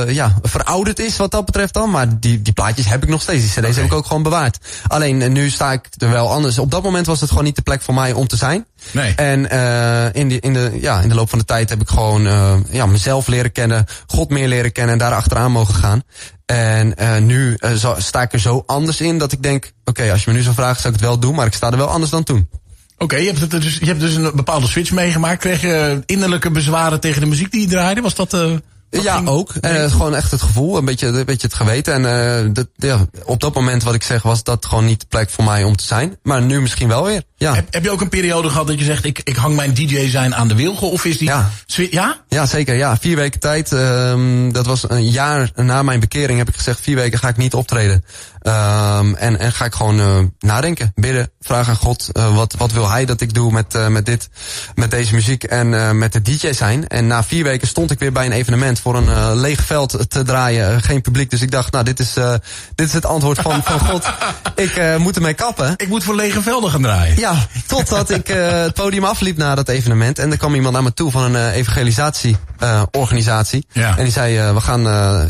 ja, 0.08 0.36
verouderd 0.42 1.00
is 1.00 1.18
wat 1.18 1.32
dat 1.32 1.46
betreft 1.46 1.74
dan. 1.74 1.90
Maar 1.90 2.20
die, 2.20 2.42
die 2.42 2.54
plaatjes 2.54 2.88
heb 2.88 3.04
ik 3.04 3.10
nog 3.10 3.22
steeds. 3.22 3.42
Die 3.42 3.50
cd's 3.50 3.58
okay. 3.58 3.74
heb 3.74 3.86
ik 3.86 3.94
ook 3.94 4.06
gewoon 4.06 4.24
bewaard. 4.24 4.58
Alleen 4.88 5.32
nu 5.32 5.50
sta 5.50 5.72
ik 5.72 5.88
er 5.98 6.10
wel 6.10 6.32
anders. 6.32 6.60
Op 6.60 6.72
dat 6.72 6.84
moment 6.84 7.06
was 7.06 7.20
het 7.20 7.30
gewoon 7.30 7.44
niet 7.44 7.56
de 7.56 7.62
plek 7.62 7.82
voor 7.82 7.94
mij 7.94 8.14
om 8.14 8.28
te 8.28 8.38
zijn. 8.38 8.66
Nee. 8.92 9.16
En 9.16 9.50
in, 10.14 10.28
die, 10.28 10.40
in, 10.40 10.54
de, 10.54 10.78
ja, 10.82 11.02
in 11.02 11.10
de 11.10 11.16
loop 11.16 11.30
van 11.30 11.40
de 11.40 11.46
tijd 11.46 11.70
heb 11.70 11.82
ik 11.82 11.90
gewoon 11.90 12.22
ja, 12.72 12.86
mezelf 12.86 13.28
leren 13.28 13.52
kennen, 13.52 13.86
God 14.08 14.30
meer 14.30 14.48
leren 14.48 14.72
kennen 14.72 14.94
en 14.94 15.00
daar 15.00 15.14
achteraan 15.14 15.52
mogen 15.52 15.76
gaan. 15.76 16.04
En 16.46 16.94
uh, 17.02 17.18
nu 17.18 17.58
zo, 17.78 17.96
sta 17.98 18.22
ik 18.22 18.34
er 18.34 18.40
zo 18.40 18.64
anders 18.66 19.02
in 19.02 19.18
dat 19.18 19.32
ik 19.32 19.44
denk, 19.44 19.64
oké, 19.64 19.90
okay, 19.90 20.12
als 20.12 20.24
je 20.24 20.32
me 20.32 20.38
nu 20.38 20.44
zo 20.44 20.52
vraagt, 20.52 20.82
zou 20.82 20.94
ik 20.94 21.00
het 21.00 21.10
wel 21.10 21.20
doen, 21.20 21.36
maar 21.36 21.46
ik 21.46 21.54
sta 21.54 21.72
er 21.72 21.78
wel 21.78 21.90
anders 21.90 22.12
dan 22.12 22.24
toen. 22.24 22.48
Oké, 22.94 23.04
okay, 23.04 23.26
je, 23.26 23.34
hebt 23.34 23.52
dus, 23.52 23.78
je 23.78 23.86
hebt 23.86 24.00
dus 24.00 24.16
een 24.16 24.32
bepaalde 24.36 24.68
switch 24.68 24.92
meegemaakt. 24.92 25.40
Kreeg 25.40 25.62
je 25.62 26.02
innerlijke 26.06 26.52
bezwaren 26.52 27.00
tegen 27.00 27.22
de 27.22 27.28
muziek 27.28 27.52
die 27.52 27.62
je 27.62 27.68
draaide? 27.68 28.02
Was 28.02 28.16
dat... 28.16 28.38
Ja, 29.02 29.22
ook. 29.26 29.54
En 29.62 29.84
uh, 29.84 29.92
gewoon 29.92 30.16
echt 30.16 30.32
het 30.32 30.42
gevoel, 30.42 30.78
een 30.78 30.86
beetje, 30.86 31.08
een 31.08 31.26
beetje 31.26 31.48
het 31.48 31.56
geweten. 31.56 31.94
En 31.94 32.46
uh, 32.46 32.54
dat, 32.54 32.68
ja, 32.76 33.06
op 33.24 33.40
dat 33.40 33.54
moment 33.54 33.84
wat 33.84 33.94
ik 33.94 34.04
zeg, 34.04 34.22
was 34.22 34.44
dat 34.44 34.66
gewoon 34.66 34.86
niet 34.86 35.00
de 35.00 35.06
plek 35.10 35.30
voor 35.30 35.44
mij 35.44 35.64
om 35.64 35.76
te 35.76 35.84
zijn. 35.84 36.18
Maar 36.24 36.42
nu 36.42 36.62
misschien 36.62 36.88
wel 36.88 37.04
weer. 37.04 37.24
Ja. 37.36 37.56
Heb, 37.56 37.74
heb 37.74 37.84
je 37.84 37.92
ook 37.92 38.02
een 38.02 38.10
periode 38.10 38.50
gehad 38.50 38.68
dat 38.68 38.80
je 38.80 38.86
zegt, 38.86 39.06
ik, 39.06 39.22
ik 39.24 39.36
hang 39.36 39.56
mijn 39.56 39.74
DJ 39.74 40.10
zijn 40.10 40.36
aan 40.36 40.48
de 40.48 40.56
wilgen? 40.56 40.92
Of 40.92 41.06
is 41.06 41.18
die... 41.18 41.28
Ja, 41.28 41.50
ja? 41.66 42.24
ja 42.28 42.46
zeker. 42.46 42.76
Ja, 42.76 42.98
vier 42.98 43.16
weken 43.16 43.40
tijd. 43.40 43.72
Um, 43.72 44.52
dat 44.52 44.66
was 44.66 44.90
een 44.90 45.10
jaar 45.10 45.52
na 45.56 45.84
mijn 45.84 46.00
bekering 46.00 46.38
heb 46.38 46.48
ik 46.48 46.56
gezegd, 46.56 46.82
vier 46.82 46.96
weken 46.96 47.20
ga 47.20 47.28
ik 47.28 47.38
niet 47.38 47.54
optreden. 47.54 48.04
Um, 48.46 49.16
en, 49.16 49.40
en 49.40 49.52
ga 49.52 49.66
ik 49.66 49.74
gewoon 49.74 50.00
uh, 50.00 50.18
nadenken, 50.40 50.92
bidden, 50.96 51.32
vragen 51.40 51.70
aan 51.70 51.80
God, 51.80 52.10
uh, 52.14 52.36
wat, 52.36 52.56
wat 52.58 52.72
wil 52.72 52.90
hij 52.90 53.06
dat 53.06 53.22
ik 53.22 53.34
doe 53.34 53.52
met, 53.52 53.76
uh, 53.76 53.88
met 53.88 54.06
dit, 54.06 54.30
met 54.76 54.92
deze 54.92 55.14
muziek 55.14 55.44
en 55.44 55.98
met 55.98 56.14
de 56.14 56.22
DJ 56.22 56.52
zijn. 56.52 56.88
En 56.88 57.08
na 57.08 57.24
vier 57.24 57.44
weken 57.44 57.68
stond 57.68 57.92
ik 57.92 58.00
weer 58.00 58.12
bij 58.12 58.26
een 58.26 58.32
evenement 58.32 58.80
voor 58.80 58.96
een 58.96 59.36
leeg 59.36 59.66
veld 59.66 60.10
te 60.10 60.24
draaien, 60.24 60.82
geen 60.82 61.02
publiek. 61.02 61.30
Dus 61.30 61.42
ik 61.42 61.52
dacht, 61.52 61.72
nou, 61.72 61.86
dit 61.86 62.00
is, 62.00 62.14
dit 62.76 62.88
is 62.88 62.94
het 62.94 63.06
antwoord 63.06 63.40
van, 63.40 63.64
van 63.64 63.80
God. 63.80 64.06
Ik 64.56 64.82
moet 64.98 65.16
ermee 65.16 65.34
kappen. 65.34 65.74
Ik 65.78 65.88
moet 65.88 66.04
voor 66.04 66.16
lege 66.16 66.42
velden 66.42 66.72
gaan 66.72 66.82
draaien. 66.82 67.20
Ja, 67.20 67.48
totdat 67.68 68.10
ik 68.10 68.28
het 68.28 68.74
podium 68.74 69.04
afliep 69.04 69.38
na 69.38 69.56
dat 69.56 69.70
evenement. 69.70 70.20
En 70.20 70.32
er 70.32 70.38
kwam 70.38 70.56
iemand 70.56 70.74
naar 70.74 70.84
me 70.84 70.94
toe 70.94 71.12
van 71.12 71.36
een 71.36 71.52
evangelisatieorganisatie. 71.52 73.68
ja. 73.72 73.98
En 73.98 74.04
die 74.04 74.14
zei, 74.14 74.54
we 74.54 74.62
gaan, 74.62 74.82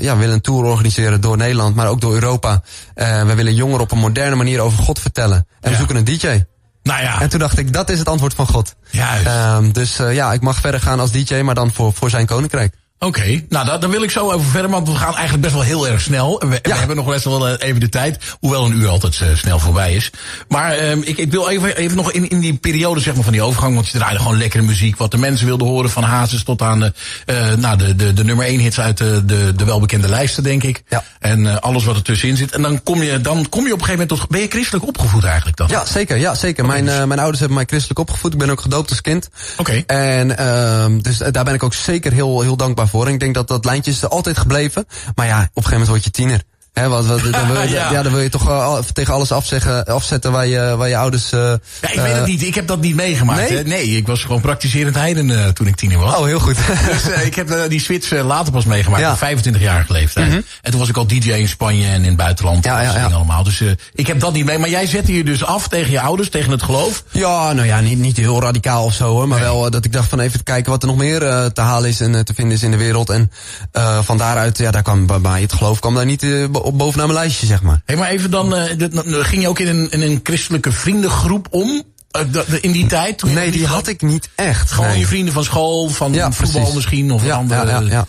ja, 0.01 0.17
willen 0.17 0.33
een 0.33 0.41
tour 0.41 0.63
organiseren 0.63 1.21
door 1.21 1.37
Nederland, 1.37 1.75
maar 1.75 1.87
ook 1.87 2.01
door 2.01 2.13
Europa. 2.13 2.61
Uh, 3.03 3.23
we 3.23 3.35
willen 3.35 3.55
jongeren 3.55 3.81
op 3.81 3.91
een 3.91 3.97
moderne 3.97 4.35
manier 4.35 4.59
over 4.59 4.83
God 4.83 4.99
vertellen. 4.99 5.47
En 5.61 5.71
we 5.71 5.77
zoeken 5.77 5.95
een 5.95 6.03
DJ. 6.03 6.43
Nou 6.83 7.01
ja. 7.01 7.21
En 7.21 7.29
toen 7.29 7.39
dacht 7.39 7.57
ik, 7.57 7.73
dat 7.73 7.89
is 7.89 7.99
het 7.99 8.07
antwoord 8.07 8.33
van 8.33 8.47
God. 8.47 8.75
Juist. 8.89 9.27
Um, 9.27 9.71
dus 9.71 9.99
uh, 9.99 10.13
ja, 10.13 10.33
ik 10.33 10.41
mag 10.41 10.59
verder 10.59 10.79
gaan 10.79 10.99
als 10.99 11.11
DJ, 11.11 11.41
maar 11.41 11.55
dan 11.55 11.73
voor, 11.73 11.93
voor 11.93 12.09
zijn 12.09 12.25
koninkrijk. 12.25 12.73
Oké, 13.05 13.19
okay. 13.19 13.45
nou 13.49 13.65
daar, 13.65 13.79
daar 13.79 13.89
wil 13.89 14.03
ik 14.03 14.11
zo 14.11 14.31
over 14.31 14.47
verder, 14.47 14.71
want 14.71 14.87
we 14.87 14.95
gaan 14.95 15.13
eigenlijk 15.13 15.41
best 15.41 15.53
wel 15.53 15.63
heel 15.63 15.87
erg 15.87 16.01
snel. 16.01 16.39
We, 16.39 16.47
ja. 16.47 16.59
we 16.61 16.73
hebben 16.73 16.95
nog 16.95 17.05
best 17.05 17.23
wel 17.23 17.55
even 17.55 17.79
de 17.79 17.89
tijd, 17.89 18.17
hoewel 18.39 18.65
een 18.65 18.75
uur 18.75 18.87
altijd 18.87 19.19
uh, 19.19 19.27
snel 19.35 19.59
voorbij 19.59 19.93
is. 19.93 20.09
Maar 20.47 20.89
um, 20.89 21.01
ik, 21.05 21.17
ik 21.17 21.31
wil 21.31 21.49
even, 21.49 21.75
even 21.75 21.97
nog 21.97 22.11
in, 22.11 22.29
in 22.29 22.39
die 22.39 22.53
periode 22.53 22.99
zeg 22.99 23.13
maar, 23.13 23.23
van 23.23 23.33
die 23.33 23.41
overgang, 23.41 23.75
want 23.75 23.87
je 23.87 23.97
draaide 23.97 24.19
gewoon 24.19 24.37
lekkere 24.37 24.63
muziek. 24.63 24.97
Wat 24.97 25.11
de 25.11 25.17
mensen 25.17 25.45
wilden 25.45 25.67
horen, 25.67 25.89
van 25.89 26.03
Hazes 26.03 26.43
tot 26.43 26.61
aan 26.61 26.79
de, 26.79 26.93
uh, 27.25 27.53
nou, 27.53 27.77
de, 27.77 27.95
de, 27.95 28.13
de 28.13 28.23
nummer 28.23 28.45
1 28.45 28.59
hits 28.59 28.79
uit 28.79 28.97
de, 28.97 29.25
de, 29.25 29.53
de 29.55 29.65
welbekende 29.65 30.07
lijsten, 30.07 30.43
denk 30.43 30.63
ik. 30.63 30.83
Ja. 30.87 31.03
En 31.19 31.39
uh, 31.39 31.55
alles 31.55 31.85
wat 31.85 31.95
er 31.95 32.03
tussenin 32.03 32.37
zit. 32.37 32.51
En 32.51 32.61
dan 32.61 32.83
kom 32.83 33.01
je, 33.01 33.21
dan 33.21 33.49
kom 33.49 33.65
je 33.65 33.73
op 33.73 33.79
een 33.79 33.85
gegeven 33.85 34.07
moment 34.07 34.09
tot, 34.09 34.29
ben 34.29 34.41
je 34.41 34.47
christelijk 34.47 34.87
opgevoed 34.87 35.23
eigenlijk 35.23 35.57
dan? 35.57 35.67
Ja, 35.67 35.85
zeker. 35.85 36.17
Ja, 36.17 36.35
zeker. 36.35 36.65
Mijn, 36.65 36.85
uh, 36.85 37.03
mijn 37.03 37.19
ouders 37.19 37.39
hebben 37.39 37.57
mij 37.57 37.67
christelijk 37.67 37.99
opgevoed. 37.99 38.33
Ik 38.33 38.39
ben 38.39 38.49
ook 38.49 38.61
gedoopt 38.61 38.89
als 38.89 39.01
kind. 39.01 39.29
Oké. 39.57 39.61
Okay. 39.61 39.83
En 39.85 40.29
uh, 40.29 41.01
dus 41.01 41.17
daar 41.17 41.43
ben 41.43 41.53
ik 41.53 41.63
ook 41.63 41.73
zeker 41.73 42.11
heel, 42.11 42.41
heel 42.41 42.55
dankbaar 42.55 42.87
voor. 42.87 42.92
Ik 42.93 43.19
denk 43.19 43.33
dat 43.33 43.47
dat 43.47 43.65
lijntje 43.65 43.91
is 43.91 44.09
altijd 44.09 44.37
gebleven. 44.37 44.85
Maar 45.15 45.25
ja, 45.25 45.37
op 45.37 45.41
een 45.43 45.49
gegeven 45.63 45.71
moment 45.71 45.89
word 45.89 46.03
je 46.03 46.11
tiener. 46.11 46.43
Hè, 46.73 46.89
wat, 46.89 47.05
wat, 47.05 47.21
dan, 47.31 47.47
wil 47.51 47.61
je, 47.61 47.69
Ja. 47.83 47.91
ja. 47.91 48.01
dan 48.03 48.11
wil 48.11 48.21
je 48.21 48.29
toch 48.29 48.81
tegen 48.93 49.13
alles 49.13 49.31
afzeggen, 49.31 49.85
afzetten 49.85 50.31
waar 50.31 50.47
je, 50.47 50.75
waar 50.77 50.87
je 50.89 50.97
ouders... 50.97 51.31
eh, 51.31 51.39
Ja, 51.39 51.89
ik 51.89 51.99
weet 51.99 52.11
het 52.11 52.21
eh, 52.21 52.25
niet. 52.25 52.43
Ik 52.43 52.55
heb 52.55 52.67
dat 52.67 52.81
niet 52.81 52.95
meegemaakt. 52.95 53.65
nee? 53.65 53.83
ik 53.85 54.07
was 54.07 54.21
gewoon 54.21 54.41
praktiserend 54.41 54.95
heiden 54.95 55.43
eh, 55.43 55.47
toen 55.47 55.67
ik 55.67 55.75
tiener 55.75 55.97
was. 55.99 56.15
Oh, 56.15 56.25
heel 56.25 56.39
goed. 56.39 56.55
Dus 56.91 57.23
ik 57.25 57.35
heb 57.35 57.69
die 57.69 57.79
switch 57.79 58.11
later 58.11 58.51
pas 58.51 58.65
meegemaakt, 58.65 59.01
Ja. 59.01 59.11
op 59.11 59.17
25 59.17 59.61
jaar 59.61 59.85
leeftijd. 59.87 60.31
En 60.61 60.71
toen 60.71 60.79
was 60.79 60.89
ik 60.89 60.97
al 60.97 61.07
DJ 61.07 61.31
in 61.31 61.47
Spanje 61.47 61.87
en 61.87 62.01
in 62.01 62.07
het 62.07 62.15
buitenland. 62.17 62.65
Ja, 62.65 62.81
ja, 62.81 63.05
allemaal. 63.05 63.43
Dus 63.43 63.63
ik 63.93 64.07
heb 64.07 64.19
dat 64.19 64.33
niet 64.33 64.45
mee. 64.45 64.57
Maar 64.57 64.69
jij 64.69 64.87
zette 64.87 65.13
je 65.13 65.23
dus 65.23 65.43
af 65.45 65.67
tegen 65.67 65.91
je 65.91 65.99
ouders, 66.01 66.29
tegen 66.29 66.51
het 66.51 66.63
geloof. 66.63 67.03
Ja, 67.11 67.53
nou 67.53 67.67
ja, 67.67 67.79
niet, 67.79 67.99
niet 67.99 68.17
heel 68.17 68.41
radicaal 68.41 68.83
of 68.83 68.93
zo 68.93 69.05
hoor. 69.09 69.27
Maar 69.27 69.39
wel 69.39 69.69
dat 69.69 69.85
ik 69.85 69.93
dacht 69.93 70.09
van 70.09 70.19
even 70.19 70.43
kijken 70.43 70.71
wat 70.71 70.81
er 70.81 70.87
nog 70.87 70.97
meer 70.97 71.19
te 71.53 71.61
halen 71.61 71.89
is 71.89 71.99
en 71.99 72.25
te 72.25 72.33
vinden 72.33 72.55
is 72.55 72.63
in 72.63 72.71
de 72.71 72.77
wereld. 72.77 73.09
En 73.09 73.31
van 74.03 74.17
daaruit, 74.17 74.57
ja, 74.57 74.71
daar 74.71 74.81
kwam 74.83 75.05
bij 75.05 75.19
mij 75.19 75.41
het 75.41 75.53
geloof 75.53 75.79
kwam 75.79 75.95
daar 75.95 76.05
niet 76.05 76.25
op 76.63 76.77
bovenaan 76.77 77.07
mijn 77.07 77.19
lijstje, 77.19 77.45
zeg 77.45 77.61
maar. 77.61 77.81
Hé, 77.85 77.95
maar 77.95 78.09
even 78.09 78.31
dan, 78.31 78.55
eh, 78.55 78.77
dit- 78.77 78.93
dan 78.93 79.05
ging 79.25 79.41
je 79.41 79.47
ook 79.47 79.59
in 79.59 79.67
een, 79.67 79.89
in 79.89 80.01
een 80.01 80.19
christelijke 80.23 80.71
vriendengroep 80.71 81.47
om? 81.49 81.83
eh, 82.11 82.21
in 82.61 82.71
die 82.71 82.85
tijd? 82.85 83.17
Toen 83.17 83.33
Nee, 83.33 83.51
die 83.51 83.65
had 83.67 83.87
ik 83.87 84.01
niet 84.01 84.29
echt. 84.35 84.71
Gewoon 84.71 84.89
nee. 84.89 84.99
je 84.99 85.07
vrienden 85.07 85.33
van 85.33 85.43
school, 85.43 85.89
van 85.89 86.13
Ja, 86.13 86.31
voetbal 86.31 86.51
precies. 86.59 86.75
misschien 86.75 87.11
of 87.11 87.25
ja, 87.25 87.35
andere... 87.35 87.65
Ja, 87.65 87.79
ja, 87.79 87.87
ja. 87.89 88.07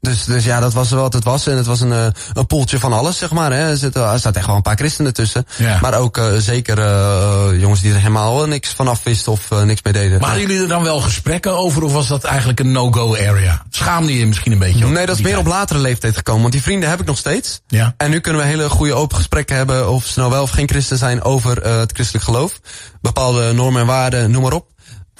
Dus, 0.00 0.24
dus 0.24 0.44
ja, 0.44 0.60
dat 0.60 0.72
was 0.72 0.90
wel 0.90 1.00
wat 1.00 1.12
het 1.12 1.24
was. 1.24 1.46
En 1.46 1.56
het 1.56 1.66
was 1.66 1.80
een, 1.80 1.92
eh, 1.92 2.06
een 2.32 2.46
poeltje 2.46 2.78
van 2.78 2.92
alles, 2.92 3.18
zeg 3.18 3.30
maar. 3.30 3.52
Hè. 3.52 3.68
Er, 3.70 3.76
zitten, 3.76 4.02
er 4.12 4.18
staat 4.18 4.36
echt 4.36 4.46
wel 4.46 4.56
een 4.56 4.62
paar 4.62 4.76
christenen 4.76 5.12
tussen. 5.12 5.46
Ja. 5.56 5.78
Maar 5.80 5.94
ook 5.94 6.18
eh, 6.18 6.32
zeker 6.36 6.78
eh, 6.78 7.60
jongens 7.60 7.80
die 7.80 7.92
er 7.92 7.98
helemaal 7.98 8.46
niks 8.46 8.68
van 8.68 8.88
af 8.88 9.00
wisten 9.02 9.32
of 9.32 9.50
niks 9.64 9.82
mee 9.82 9.92
deden. 9.92 10.20
Maar 10.20 10.40
jullie 10.40 10.60
er 10.60 10.68
dan 10.68 10.82
wel 10.82 11.00
gesprekken 11.00 11.56
over 11.56 11.82
of 11.82 11.92
was 11.92 12.08
dat 12.08 12.24
eigenlijk 12.24 12.60
een 12.60 12.72
no-go 12.72 13.16
area? 13.16 13.62
Schaamde 13.70 14.18
je 14.18 14.26
misschien 14.26 14.52
een 14.52 14.58
beetje? 14.58 14.86
Nee, 14.86 15.06
dat 15.06 15.16
is 15.16 15.22
meer 15.22 15.38
op 15.38 15.46
latere 15.46 15.78
leeftijd 15.78 16.16
gekomen. 16.16 16.40
Want 16.40 16.52
die 16.52 16.62
vrienden 16.62 16.88
heb 16.88 17.00
ik 17.00 17.06
nog 17.06 17.18
steeds. 17.18 17.60
Ja. 17.68 17.94
En 17.96 18.10
nu 18.10 18.20
kunnen 18.20 18.42
we 18.42 18.46
hele 18.46 18.68
goede 18.68 18.94
open 18.94 19.16
gesprekken 19.16 19.56
hebben... 19.56 19.90
of 19.90 20.06
ze 20.06 20.18
nou 20.18 20.30
wel 20.30 20.42
of 20.42 20.50
geen 20.50 20.68
christen 20.68 20.98
zijn 20.98 21.22
over 21.22 21.66
het 21.66 21.92
christelijk 21.92 22.24
geloof. 22.24 22.60
Bepaalde 23.00 23.52
normen 23.52 23.80
en 23.80 23.86
waarden, 23.86 24.30
noem 24.30 24.42
maar 24.42 24.52
op. 24.52 24.66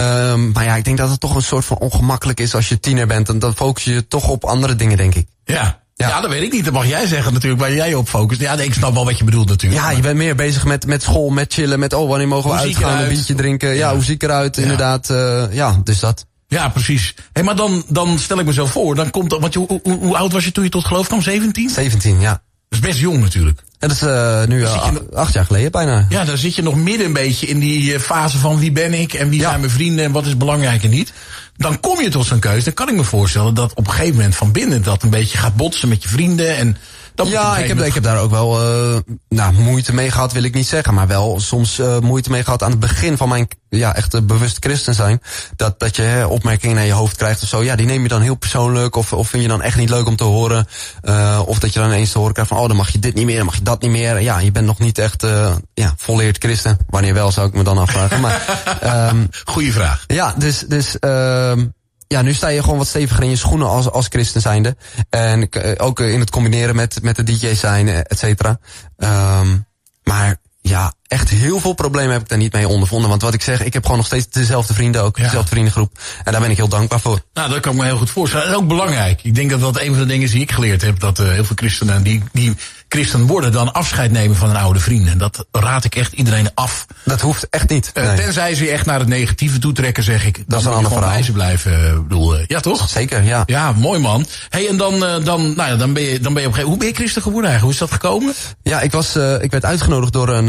Ehm, 0.00 0.50
maar 0.50 0.64
ja, 0.64 0.76
ik 0.76 0.84
denk 0.84 0.98
dat 0.98 1.10
het 1.10 1.20
toch 1.20 1.34
een 1.34 1.42
soort 1.42 1.64
van 1.64 1.78
ongemakkelijk 1.78 2.40
is 2.40 2.54
als 2.54 2.68
je 2.68 2.80
tiener 2.80 3.06
bent. 3.06 3.28
En 3.28 3.38
dan 3.38 3.54
focus 3.54 3.84
je 3.84 3.92
je 3.92 4.06
toch 4.08 4.28
op 4.28 4.44
andere 4.44 4.76
dingen, 4.76 4.96
denk 4.96 5.14
ik. 5.14 5.26
Ja. 5.44 5.78
Ja. 5.94 6.08
Ja. 6.08 6.20
dat 6.20 6.30
weet 6.30 6.42
ik 6.42 6.52
niet. 6.52 6.64
Dat 6.64 6.72
mag 6.72 6.86
jij 6.86 7.06
zeggen 7.06 7.32
natuurlijk, 7.32 7.60
waar 7.60 7.72
jij 7.74 7.94
op 7.94 8.08
focust. 8.08 8.40
Ja, 8.40 8.54
nee, 8.54 8.66
ik 8.66 8.74
snap 8.74 8.94
wel 8.94 9.04
wat 9.04 9.18
je 9.18 9.24
bedoelt 9.24 9.48
natuurlijk. 9.48 9.82
Ja, 9.82 9.90
je 9.90 10.02
bent 10.02 10.16
meer 10.16 10.34
bezig 10.34 10.64
met, 10.64 10.86
met 10.86 11.02
school, 11.02 11.28
met 11.30 11.52
chillen, 11.52 11.78
met 11.78 11.92
oh, 11.92 12.08
wanneer 12.08 12.28
mogen 12.28 12.50
we 12.50 12.56
Hoe 12.56 12.66
uitgaan, 12.66 13.02
een 13.02 13.08
biertje 13.08 13.34
drinken. 13.34 13.68
Ja, 13.68 13.74
Ja. 13.74 13.94
hoe 13.94 14.04
zie 14.04 14.14
ik 14.14 14.22
eruit, 14.22 14.56
Ja. 14.56 14.62
inderdaad. 14.62 15.10
eh, 15.10 15.44
ja, 15.50 15.80
dus 15.84 16.00
dat. 16.00 16.26
Ja, 16.46 16.68
precies. 16.68 17.14
Hey, 17.32 17.42
maar 17.42 17.56
dan, 17.56 17.84
dan 17.88 18.18
stel 18.18 18.38
ik 18.38 18.46
me 18.46 18.52
zo 18.52 18.66
voor, 18.66 18.94
dan 18.94 19.10
komt 19.10 19.30
dat, 19.30 19.40
want 19.40 19.52
je, 19.52 19.58
hoe, 19.58 19.80
hoe, 19.82 19.98
hoe 19.98 20.16
oud 20.16 20.32
was 20.32 20.44
je 20.44 20.52
toen 20.52 20.64
je 20.64 20.70
tot 20.70 20.84
geloof 20.84 21.06
kwam? 21.06 21.22
17? 21.22 21.64
Dat 21.66 21.74
17, 21.74 22.20
ja. 22.20 22.42
Is 22.70 22.78
best 22.80 22.98
jong 22.98 23.20
natuurlijk. 23.20 23.58
En 23.78 23.88
dat 23.88 23.96
is 23.96 24.02
eh, 24.02 24.44
nu 24.44 24.58
je 24.58 24.66
acht, 24.68 25.14
acht 25.14 25.32
jaar 25.32 25.44
geleden 25.44 25.70
bijna. 25.70 26.06
Ja, 26.08 26.24
dan 26.24 26.36
zit 26.38 26.54
je 26.54 26.62
nog 26.62 26.74
midden 26.76 27.06
een 27.06 27.12
beetje 27.12 27.46
in 27.46 27.58
die 27.58 27.94
eh, 27.94 28.00
fase 28.00 28.38
van 28.38 28.58
wie 28.58 28.72
ben 28.72 28.94
ik 28.94 29.12
en 29.12 29.28
wie 29.28 29.40
Ja. 29.40 29.48
zijn 29.48 29.60
mijn 29.60 29.72
vrienden 29.72 30.04
en 30.04 30.12
wat 30.12 30.26
is 30.26 30.36
belangrijk 30.36 30.82
en 30.82 30.90
niet. 30.90 31.12
Dan 31.56 31.80
kom 31.80 32.00
je 32.00 32.08
tot 32.08 32.26
zo'n 32.26 32.38
keuze. 32.38 32.64
Dan 32.64 32.74
kan 32.74 32.88
ik 32.88 32.94
me 32.94 33.04
voorstellen 33.04 33.54
dat 33.54 33.74
op 33.74 33.86
een 33.86 33.92
gegeven 33.92 34.14
moment 34.14 34.36
van 34.36 34.52
binnen 34.52 34.82
dat 34.82 35.02
een 35.02 35.10
beetje 35.10 35.38
gaat 35.38 35.56
botsen 35.56 35.88
met 35.88 36.02
je 36.02 36.08
vrienden. 36.08 36.56
En 36.56 36.76
Ja, 37.28 37.56
ik 37.56 37.68
heb, 37.68 37.80
ik 37.80 37.94
heb 37.94 38.02
daar 38.02 38.18
ook 38.18 38.30
wel 38.30 38.60
eh 38.60 39.00
nou, 39.28 39.52
moeite 39.52 39.94
mee 39.94 40.10
gehad, 40.10 40.32
wil 40.32 40.42
ik 40.42 40.54
niet 40.54 40.66
zeggen. 40.66 40.94
Maar 40.94 41.06
wel 41.06 41.40
soms 41.40 41.78
eh, 41.78 41.98
moeite 41.98 42.30
mee 42.30 42.44
gehad 42.44 42.62
aan 42.62 42.70
het 42.70 42.80
begin 42.80 43.16
van 43.16 43.28
mijn 43.28 43.48
ja, 43.68 43.94
echt 43.94 44.14
eh, 44.14 44.20
bewust 44.22 44.56
christen 44.60 44.94
zijn. 44.94 45.22
Dat, 45.56 45.78
dat 45.78 45.96
je 45.96 46.02
hè, 46.02 46.24
opmerkingen 46.24 46.76
naar 46.76 46.84
je 46.84 46.92
hoofd 46.92 47.16
krijgt 47.16 47.42
of 47.42 47.48
zo. 47.48 47.62
Ja, 47.62 47.76
die 47.76 47.86
neem 47.86 48.02
je 48.02 48.08
dan 48.08 48.22
heel 48.22 48.34
persoonlijk. 48.34 48.96
Of, 48.96 49.12
of 49.12 49.28
vind 49.28 49.42
je 49.42 49.48
dan 49.48 49.62
echt 49.62 49.76
niet 49.76 49.90
leuk 49.90 50.06
om 50.06 50.16
te 50.16 50.24
horen. 50.24 50.66
Eh 51.02 51.42
of 51.46 51.58
dat 51.58 51.72
je 51.72 51.78
dan 51.80 51.88
ineens 51.88 52.12
te 52.12 52.18
horen 52.18 52.32
krijgt 52.32 52.52
van... 52.52 52.60
oh, 52.60 52.66
dan 52.68 52.76
mag 52.76 52.90
je 52.90 52.98
dit 52.98 53.14
niet 53.14 53.26
meer, 53.26 53.36
dan 53.36 53.46
mag 53.46 53.56
je 53.56 53.62
dat 53.62 53.82
niet 53.82 53.90
meer. 53.90 54.20
Ja, 54.20 54.38
je 54.38 54.52
bent 54.52 54.66
nog 54.66 54.78
niet 54.78 54.98
echt 54.98 55.26
ja, 55.74 55.94
volleerd 55.96 56.38
christen. 56.38 56.78
Wanneer 56.88 57.14
wel, 57.14 57.32
zou 57.32 57.48
ik 57.48 57.54
me 57.54 57.62
dan 57.62 57.78
afvragen. 57.78 58.20
maar 58.20 58.42
moment- 59.12 59.42
Goeie 59.44 59.72
vraag. 59.72 60.04
ja, 60.06 60.34
dus, 60.38 60.58
dus 60.58 60.98
ehm 60.98 61.66
ja, 62.12 62.22
nu 62.22 62.32
sta 62.32 62.48
je 62.48 62.62
gewoon 62.62 62.78
wat 62.78 62.86
steviger 62.86 63.22
in 63.22 63.30
je 63.30 63.36
schoenen 63.36 63.68
als, 63.68 63.90
als 63.90 64.06
christen 64.08 64.40
zijnde. 64.40 64.76
En 65.08 65.48
eh, 65.48 65.86
ook 65.86 66.00
in 66.00 66.20
het 66.20 66.30
combineren 66.30 66.76
met, 66.76 67.02
met 67.02 67.16
de 67.16 67.22
DJ 67.22 67.54
zijn, 67.54 67.88
eh, 67.88 67.98
et 67.98 68.18
cetera. 68.18 68.58
Ehm 68.96 69.56
maar 70.02 70.36
ja, 70.60 70.92
echt 71.10 71.28
heel 71.28 71.60
veel 71.60 71.72
problemen 71.72 72.12
heb 72.12 72.20
ik 72.22 72.28
daar 72.28 72.38
niet 72.38 72.52
mee 72.52 72.68
ondervonden. 72.68 73.08
Want 73.08 73.22
wat 73.22 73.34
ik 73.34 73.42
zeg, 73.42 73.62
ik 73.64 73.72
heb 73.72 73.82
gewoon 73.82 73.96
nog 73.98 74.06
steeds 74.06 74.26
dezelfde 74.30 74.74
vrienden 74.74 75.02
ook. 75.02 75.16
Ja. 75.16 75.22
Dezelfde 75.22 75.48
vriendengroep. 75.50 75.98
En 76.24 76.32
daar 76.32 76.40
ben 76.40 76.50
ik 76.50 76.56
heel 76.56 76.68
dankbaar 76.68 77.00
voor. 77.00 77.20
Nou, 77.34 77.50
dat 77.50 77.60
kan 77.60 77.72
ik 77.72 77.78
me 77.78 77.84
heel 77.84 77.96
goed 77.96 78.10
voorstellen. 78.10 78.46
Dat 78.46 78.54
is 78.54 78.60
ook 78.62 78.68
belangrijk. 78.68 79.20
Ik 79.22 79.34
denk 79.34 79.50
dat 79.50 79.60
dat 79.60 79.80
een 79.80 79.90
van 79.90 79.98
de 79.98 80.06
dingen 80.06 80.24
is 80.24 80.30
die 80.30 80.40
ik 80.40 80.52
geleerd 80.52 80.82
heb. 80.82 81.00
Dat 81.00 81.18
eh, 81.18 81.28
heel 81.28 81.44
veel 81.44 81.56
christenen 81.56 82.02
die, 82.02 82.22
die 82.32 82.56
christen 82.88 83.26
worden 83.26 83.52
dan 83.52 83.72
afscheid 83.72 84.10
nemen 84.10 84.36
van 84.36 84.48
hun 84.48 84.56
oude 84.56 84.80
vrienden. 84.80 85.12
En 85.12 85.18
dat 85.18 85.46
raad 85.52 85.84
ik 85.84 85.94
echt 85.94 86.12
iedereen 86.12 86.50
af. 86.54 86.86
Dat 87.04 87.20
hoeft 87.20 87.48
echt 87.48 87.68
niet. 87.68 87.90
Eh, 87.94 88.04
Nee. 88.06 88.16
Tenzij 88.16 88.54
ze 88.54 88.64
je 88.64 88.70
echt 88.70 88.86
naar 88.86 88.98
het 88.98 89.08
negatieve 89.08 89.58
toetrekken, 89.58 90.02
zeg 90.02 90.26
ik. 90.26 90.42
Dan 90.46 90.58
is 90.58 90.64
een 90.64 90.72
ander 90.72 90.92
verhaal. 90.92 91.10
wijze 91.10 91.32
blijven. 91.32 91.86
eh, 91.86 91.92
bedoel, 91.92 92.36
ja, 92.46 92.60
toch? 92.60 92.88
Zeker, 92.88 93.22
ja. 93.22 93.42
Ja, 93.46 93.72
mooi 93.72 94.00
man. 94.00 94.26
hey, 94.48 94.68
en 94.68 94.76
dan, 94.76 94.98
dan, 95.24 95.54
nou 95.56 95.70
ja, 95.70 95.76
dan 95.76 95.92
ben 95.92 96.02
je, 96.02 96.20
dan 96.20 96.32
ben 96.32 96.42
je 96.42 96.48
op 96.48 96.54
een 96.54 96.58
gegeven 96.58 96.68
Hoe 96.68 96.76
ben 96.76 96.88
je 96.88 96.94
christen 96.94 97.22
geworden 97.22 97.50
eigenlijk? 97.50 97.78
Hoe 97.78 97.86
is 97.86 97.90
dat 97.92 98.02
gekomen? 98.02 98.34
Ja, 98.62 98.80
ik, 98.80 98.92
was, 98.92 99.16
ik 99.40 99.50
werd 99.50 99.64
uitgenodigd 99.64 100.12
door 100.12 100.28
een, 100.28 100.48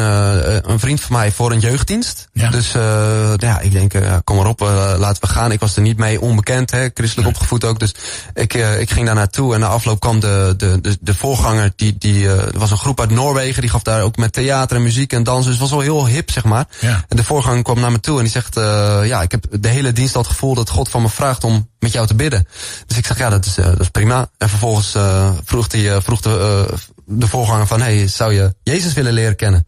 een 0.64 0.80
vriend 0.80 1.02
van 1.02 1.16
mij 1.16 1.32
voor 1.32 1.52
een 1.52 1.60
jeugddienst. 1.60 2.28
Ja. 2.34 2.50
Dus 2.50 2.76
uh, 2.76 3.34
ja, 3.36 3.60
ik 3.60 3.72
denk, 3.72 3.94
uh, 3.94 4.16
kom 4.24 4.36
maar 4.36 4.46
op, 4.48 4.62
uh, 4.62 4.94
laten 4.98 5.22
we 5.22 5.28
gaan. 5.28 5.52
Ik 5.52 5.60
was 5.60 5.76
er 5.76 5.82
niet 5.82 5.98
mee 5.98 6.22
onbekend, 6.22 6.72
hè, 6.72 6.90
christelijk 6.94 7.28
Nee. 7.28 7.36
opgevoed 7.36 7.66
ook. 7.66 7.80
Dus 7.80 7.96
ik, 8.34 8.54
ik 8.54 8.92
ging 8.92 9.06
daar 9.06 9.16
naartoe 9.16 9.54
en 9.54 9.60
na 9.60 9.68
afloop 9.68 10.00
kwam 10.00 10.20
de, 10.20 10.54
de, 10.58 10.82
de, 10.82 10.98
de 11.02 11.16
voorganger. 11.16 11.72
Die, 11.76 11.96
die, 11.98 12.30
er 12.30 12.60
was 12.60 12.72
een 12.72 12.78
groep 12.78 13.00
uit 13.00 13.10
Noorwegen, 13.10 13.62
die 13.62 13.70
gaf 13.70 13.82
daar 13.82 14.02
ook 14.02 14.18
met 14.18 14.34
theater 14.34 14.78
en 14.78 14.84
muziek 14.84 15.14
en 15.14 15.24
dans. 15.24 15.44
Dus 15.44 15.54
het 15.54 15.62
was 15.62 15.72
wel 15.72 15.80
heel 15.80 16.08
hip, 16.08 16.32
zeg 16.32 16.44
maar. 16.44 16.66
Ja. 16.80 17.06
En 17.08 17.18
de 17.18 17.24
voorganger 17.24 17.64
kwam 17.64 17.80
naar 17.80 17.92
me 17.92 18.00
toe 18.00 18.18
en 18.18 18.24
die 18.24 18.32
zegt, 18.32 18.56
ja, 19.08 19.22
ik 19.22 19.32
heb 19.32 19.46
de 19.60 19.68
hele 19.68 19.94
dienst 19.94 20.16
al 20.16 20.22
het 20.22 20.32
gevoel 20.32 20.56
dat 20.56 20.70
God 20.70 20.90
van 20.90 21.02
me 21.02 21.10
vraagt 21.10 21.44
om 21.44 21.70
met 21.80 21.92
jou 21.92 22.08
te 22.08 22.16
bidden. 22.16 22.48
Dus 22.88 22.98
ik 22.98 23.06
zeg, 23.06 23.18
ja, 23.18 23.30
dat 23.30 23.46
is, 23.46 23.56
dat 23.56 23.80
is 23.80 23.90
prima. 23.90 24.30
En 24.38 24.50
vervolgens 24.50 24.96
vroeg, 25.44 25.68
die, 25.68 25.92
vroeg 25.92 26.22
de, 26.22 26.66
de 27.06 27.28
voorganger 27.28 27.68
van, 27.68 27.82
hey, 27.82 28.08
zou 28.08 28.34
je 28.34 28.56
Jezus 28.64 28.94
willen 28.94 29.14
leren 29.14 29.36
kennen? 29.36 29.68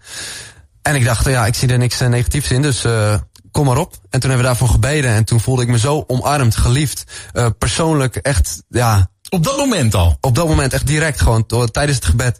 En 0.83 0.95
ik 0.95 1.05
dacht, 1.05 1.25
ja, 1.25 1.45
ik 1.45 1.55
zie 1.55 1.69
er 1.69 1.77
niks 1.77 2.01
uh, 2.01 2.07
negatiefs 2.07 2.51
in, 2.51 2.61
dus 2.61 2.85
uh, 2.85 3.13
kom 3.51 3.65
maar 3.65 3.77
op. 3.77 3.93
En 4.09 4.19
toen 4.19 4.29
hebben 4.29 4.37
we 4.37 4.43
daarvoor 4.43 4.69
gebeden 4.69 5.11
en 5.11 5.23
toen 5.23 5.39
voelde 5.39 5.61
ik 5.61 5.67
me 5.67 5.79
zo 5.79 6.03
omarmd, 6.07 6.55
geliefd. 6.55 7.03
Uh, 7.33 7.47
persoonlijk 7.57 8.15
echt, 8.15 8.63
ja... 8.69 9.11
Op 9.29 9.43
dat 9.43 9.57
moment 9.57 9.95
al? 9.95 10.17
Op 10.21 10.35
dat 10.35 10.47
moment 10.47 10.73
echt 10.73 10.87
direct 10.87 11.21
gewoon, 11.21 11.45
tijdens 11.71 11.95
het 11.95 12.05
gebed. 12.05 12.39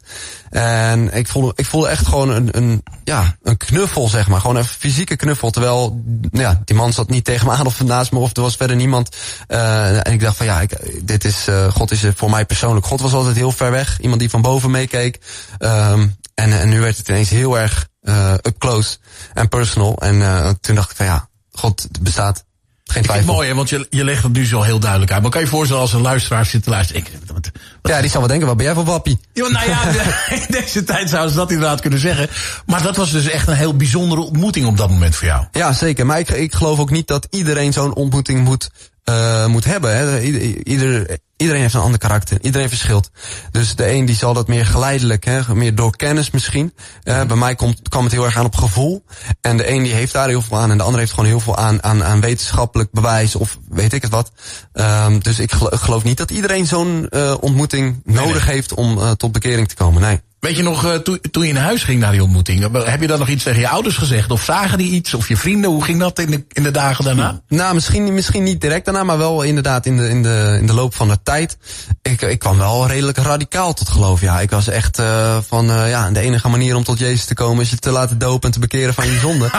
En 0.50 1.14
ik 1.14 1.28
voelde, 1.28 1.52
ik 1.56 1.66
voelde 1.66 1.88
echt 1.88 2.08
gewoon 2.08 2.30
een, 2.30 2.58
een, 2.58 2.84
ja, 3.04 3.36
een 3.44 3.58
knuffel, 3.58 4.08
zeg 4.08 4.28
maar. 4.28 4.42
Gewoon 4.42 4.56
een 4.56 4.66
fysieke 4.66 5.16
knuffel. 5.16 5.50
Terwijl, 5.50 6.04
ja, 6.32 6.62
die 6.66 6.76
man 6.76 6.94
zat 6.94 7.10
niet 7.10 7.26
tegen 7.26 7.48
me 7.48 7.54
aan 7.54 7.66
of 7.66 7.84
naast 7.84 8.12
me 8.12 8.20
of 8.20 8.36
er 8.36 8.42
was 8.42 8.56
verder 8.56 8.76
niemand. 8.76 9.16
Uh, 9.48 10.08
en 10.08 10.14
ik 10.14 10.20
dacht 10.20 10.38
van 10.38 10.46
ja, 10.46 10.62
ik, 10.62 10.78
dit 11.08 11.26
is, 11.26 11.48
uh, 11.48 11.72
God 11.72 11.92
is 11.92 12.06
voor 12.16 12.30
mij 12.30 12.46
persoonlijk. 12.46 12.86
God 12.86 13.02
was 13.02 13.14
altijd 13.14 13.36
heel 13.36 13.52
ver 13.52 13.72
weg. 13.72 14.02
Iemand 14.02 14.20
die 14.20 14.30
van 14.30 14.42
boven 14.42 14.72
meekeek. 14.72 15.20
Um, 15.60 16.16
en, 16.36 16.60
en 16.60 16.70
nu 16.70 16.80
werd 16.80 16.98
het 16.98 17.08
ineens 17.08 17.30
heel 17.30 17.60
erg 17.60 17.88
uh, 18.02 18.34
up 18.34 18.58
close 18.58 18.98
en 19.34 19.50
personal. 19.50 19.98
En 19.98 20.16
uh, 20.16 20.50
toen 20.62 20.76
dacht 20.76 20.90
ik 20.90 20.96
van 20.96 21.06
ja, 21.06 21.30
God 21.52 21.88
bestaat. 22.02 22.44
Geen 22.86 23.04
twijfel. 23.04 23.04
Ik 23.04 23.12
vind 23.12 23.26
het 23.26 23.36
mooi, 23.36 23.48
hè, 23.48 23.56
want 23.56 23.70
je, 23.70 23.88
je 23.90 24.04
legt 24.04 24.24
het 24.24 24.34
nu 24.34 24.46
zo 24.46 24.62
heel 24.62 24.80
duidelijk 24.80 25.12
uit. 25.12 25.22
Maar 25.22 25.32
kan 25.32 25.42
je 25.42 25.48
voorstellen 25.48 25.82
als 25.82 25.94
een 25.94 26.02
luisteraar 26.02 26.46
zit 26.46 26.64
te 26.64 26.70
luisteren? 26.70 27.02
Ik, 27.02 27.12
wat, 27.26 27.52
wat, 27.82 27.92
ja, 27.92 28.02
die 28.02 28.10
zal 28.10 28.20
wel 28.20 28.30
denken, 28.30 28.48
wat 28.48 28.58
ben 28.58 28.66
jij 28.66 28.76
voor 28.76 28.86
wappie? 28.86 29.20
Ja, 29.34 29.48
nou 29.48 29.70
ja, 29.70 29.82
in 30.42 30.46
deze 30.48 30.84
tijd 30.84 31.10
zouden 31.10 31.32
ze 31.32 31.38
dat 31.38 31.52
inderdaad 31.52 31.82
kunnen 31.82 32.00
zeggen. 32.00 32.30
Maar 32.66 32.84
dat 32.84 32.96
was 32.96 33.12
dus 33.12 33.30
echt 33.30 33.48
een 33.48 33.56
heel 33.56 33.76
bijzondere 33.76 34.22
ontmoeting 34.22 34.66
op 34.66 34.78
dat 34.78 34.90
moment 34.90 35.16
voor 35.16 35.28
jou. 35.28 35.46
Ja, 35.52 35.74
zeker. 35.74 36.06
Maar 36.06 36.20
ik, 36.20 36.30
ik 36.30 36.54
geloof 36.54 36.80
ook 36.80 36.90
niet 36.90 37.08
dat 37.08 37.28
iedereen 37.30 37.74
zo'n 37.74 37.94
ontmoeting 37.94 38.44
moet, 38.44 38.70
uh, 39.10 39.46
moet 39.46 39.66
hebben. 39.66 39.98
Hè. 39.98 40.22
Ieder, 40.64 41.18
iedereen 41.38 41.62
heeft 41.62 41.74
een 41.74 41.82
ander 41.82 42.00
karakter. 42.00 42.38
Iedereen 42.42 42.70
verschilt. 42.70 43.10
Dus 43.52 43.76
de 43.76 43.92
een 43.92 44.06
die 44.06 44.16
zal 44.16 44.34
dat 44.34 44.48
meer 44.48 44.66
geleidelijk, 44.66 45.26
hè, 45.26 45.56
meer 45.56 45.76
door 45.76 45.96
kennis 45.96 46.32
misschien. 46.32 46.74
Uh, 47.04 47.24
bij 47.24 47.38
mij 47.38 47.56
komt, 47.56 47.90
kwam 47.90 48.04
het 48.04 48.12
heel 48.12 48.26
erg 48.26 48.38
aan 48.38 48.46
op 48.46 48.56
gevoel. 48.56 49.04
En 49.42 49.58
de 49.58 49.70
een 49.70 49.84
die 49.84 49.94
heeft 49.94 50.14
daar 50.14 50.28
heel 50.28 50.42
veel 50.42 50.58
aan. 50.58 50.72
En 50.72 50.78
de 50.78 50.84
ander 50.84 51.00
heeft 51.00 51.14
gewoon 51.14 51.30
heel 51.30 51.40
veel 51.40 51.58
aan, 51.58 51.84
aan, 51.84 52.04
aan 52.04 52.22
wetenschappelijk 52.22 52.92
bewijs 52.92 53.36
of 53.36 53.58
weet 53.70 53.94
ik 53.94 54.02
het 54.02 54.12
wat. 54.12 54.32
Um, 54.74 55.20
dus 55.20 55.40
ik 55.40 55.52
geloof 55.54 56.04
niet 56.04 56.18
dat 56.18 56.32
iedereen 56.32 56.68
zo'n 56.68 57.08
uh, 57.10 57.36
ontmoeting 57.40 58.02
nee, 58.04 58.16
nodig 58.16 58.46
nee. 58.46 58.56
heeft 58.56 58.74
om 58.74 59.16
tot 59.18 59.32
bekering 59.32 59.68
te 59.68 59.76
komen. 59.76 60.02
Nee. 60.02 60.22
Weet 60.44 60.56
je 60.58 60.64
nog, 60.64 60.86
uh, 60.86 60.94
toen, 60.94 61.20
toen 61.32 61.48
je 61.48 61.54
naar 61.54 61.64
huis 61.64 61.84
ging 61.84 62.00
naar 62.00 62.12
die 62.12 62.24
ontmoeting, 62.24 62.84
heb 62.86 63.02
je 63.02 63.08
dan 63.08 63.20
nog 63.20 63.28
iets 63.28 63.44
tegen 63.44 63.60
je 63.60 63.68
ouders 63.68 63.98
gezegd? 63.98 64.32
Of 64.32 64.44
zagen 64.44 64.78
die 64.78 64.92
iets? 64.92 65.14
Of 65.14 65.28
je 65.28 65.38
vrienden? 65.38 65.70
Hoe 65.70 65.84
ging 65.84 66.00
dat 66.00 66.20
in 66.20 66.32
de, 66.32 66.46
in 66.52 66.64
de 66.64 66.72
dagen 66.72 67.04
daarna? 67.04 67.42
Nou, 67.48 67.74
misschien, 67.74 68.14
misschien 68.14 68.44
niet 68.44 68.62
direct 68.62 68.86
daarna, 68.86 69.04
maar 69.04 69.18
wel 69.18 69.42
inderdaad 69.42 69.86
in 69.86 69.98
de, 69.98 70.10
in 70.10 70.24
de, 70.24 70.58
in 70.60 70.68
de 70.68 70.74
loop 70.74 70.96
van 70.96 71.08
de 71.08 71.18
tijd. 71.24 71.58
Ik, 72.02 72.22
ik 72.22 72.40
kwam 72.40 72.58
wel 72.58 72.88
redelijk 72.88 73.18
radicaal 73.18 73.74
tot 73.74 73.90
geloof, 73.90 74.22
ja. 74.22 74.40
Ik 74.40 74.50
was 74.50 74.68
echt 74.68 75.00
uh, 75.00 75.38
van, 75.48 75.70
uh, 75.70 75.90
ja, 75.90 76.12
de 76.12 76.20
enige 76.20 76.50
manier 76.50 76.76
om 76.76 76.84
tot 76.84 77.00
Jezus 77.00 77.26
te 77.26 77.34
komen 77.34 77.64
is 77.64 77.70
je 77.70 77.78
te 77.78 77.92
laten 77.92 78.18
dopen 78.18 78.48
en 78.48 78.52
te 78.52 78.60
bekeren 78.60 78.94
van 78.94 79.06
je 79.06 79.20
zonde. 79.20 79.52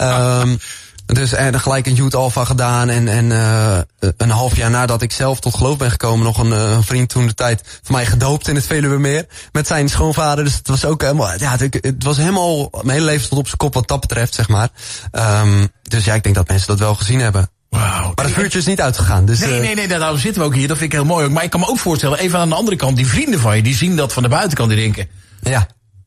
um, 0.00 0.58
Dus 1.12 1.32
en 1.32 1.60
gelijk 1.60 1.86
een 1.86 1.94
Youth 1.94 2.14
Alpha 2.14 2.44
gedaan. 2.44 2.88
En, 2.88 3.08
en 3.08 3.24
uh, 3.24 3.78
een 4.16 4.30
half 4.30 4.56
jaar 4.56 4.70
nadat 4.70 5.02
ik 5.02 5.12
zelf 5.12 5.40
tot 5.40 5.56
geloof 5.56 5.76
ben 5.76 5.90
gekomen, 5.90 6.24
nog 6.24 6.38
een, 6.38 6.50
een 6.50 6.82
vriend 6.82 7.08
toen 7.08 7.26
de 7.26 7.34
tijd 7.34 7.80
van 7.82 7.94
mij 7.94 8.06
gedoopt 8.06 8.48
in 8.48 8.54
het 8.54 8.66
Veluwemeer. 8.66 9.26
Met 9.52 9.66
zijn 9.66 9.88
schoonvader. 9.88 10.44
Dus 10.44 10.54
het 10.54 10.68
was 10.68 10.84
ook 10.84 11.02
helemaal, 11.02 11.38
ja, 11.38 11.56
het, 11.56 11.78
het 11.80 12.04
was 12.04 12.16
helemaal, 12.16 12.70
mijn 12.70 12.88
hele 12.88 13.04
leven 13.04 13.24
stond 13.24 13.40
op 13.40 13.46
zijn 13.46 13.58
kop 13.58 13.74
wat 13.74 13.88
dat 13.88 14.00
betreft, 14.00 14.34
zeg 14.34 14.48
maar. 14.48 14.68
Um, 15.12 15.68
dus 15.82 16.04
ja, 16.04 16.14
ik 16.14 16.22
denk 16.22 16.34
dat 16.34 16.48
mensen 16.48 16.66
dat 16.66 16.78
wel 16.78 16.94
gezien 16.94 17.20
hebben. 17.20 17.50
Wow. 17.68 17.80
Maar 18.14 18.24
het 18.24 18.34
vuurtje 18.34 18.58
is 18.58 18.66
niet 18.66 18.80
uitgegaan. 18.80 19.24
Dus, 19.24 19.38
nee, 19.38 19.60
nee, 19.60 19.74
nee, 19.74 19.88
daarom 19.88 20.18
zitten 20.18 20.42
we 20.42 20.48
ook 20.48 20.54
hier. 20.54 20.68
Dat 20.68 20.78
vind 20.78 20.92
ik 20.92 20.98
heel 20.98 21.08
mooi. 21.08 21.28
Maar 21.28 21.44
ik 21.44 21.50
kan 21.50 21.60
me 21.60 21.68
ook 21.68 21.78
voorstellen, 21.78 22.18
even 22.18 22.38
aan 22.38 22.48
de 22.48 22.54
andere 22.54 22.76
kant, 22.76 22.96
die 22.96 23.06
vrienden 23.06 23.40
van 23.40 23.56
je, 23.56 23.62
die 23.62 23.74
zien 23.74 23.96
dat 23.96 24.12
van 24.12 24.22
de 24.22 24.28
buitenkant, 24.28 24.68
die 24.68 24.78
denken, 24.78 25.08
ja. 25.42 25.66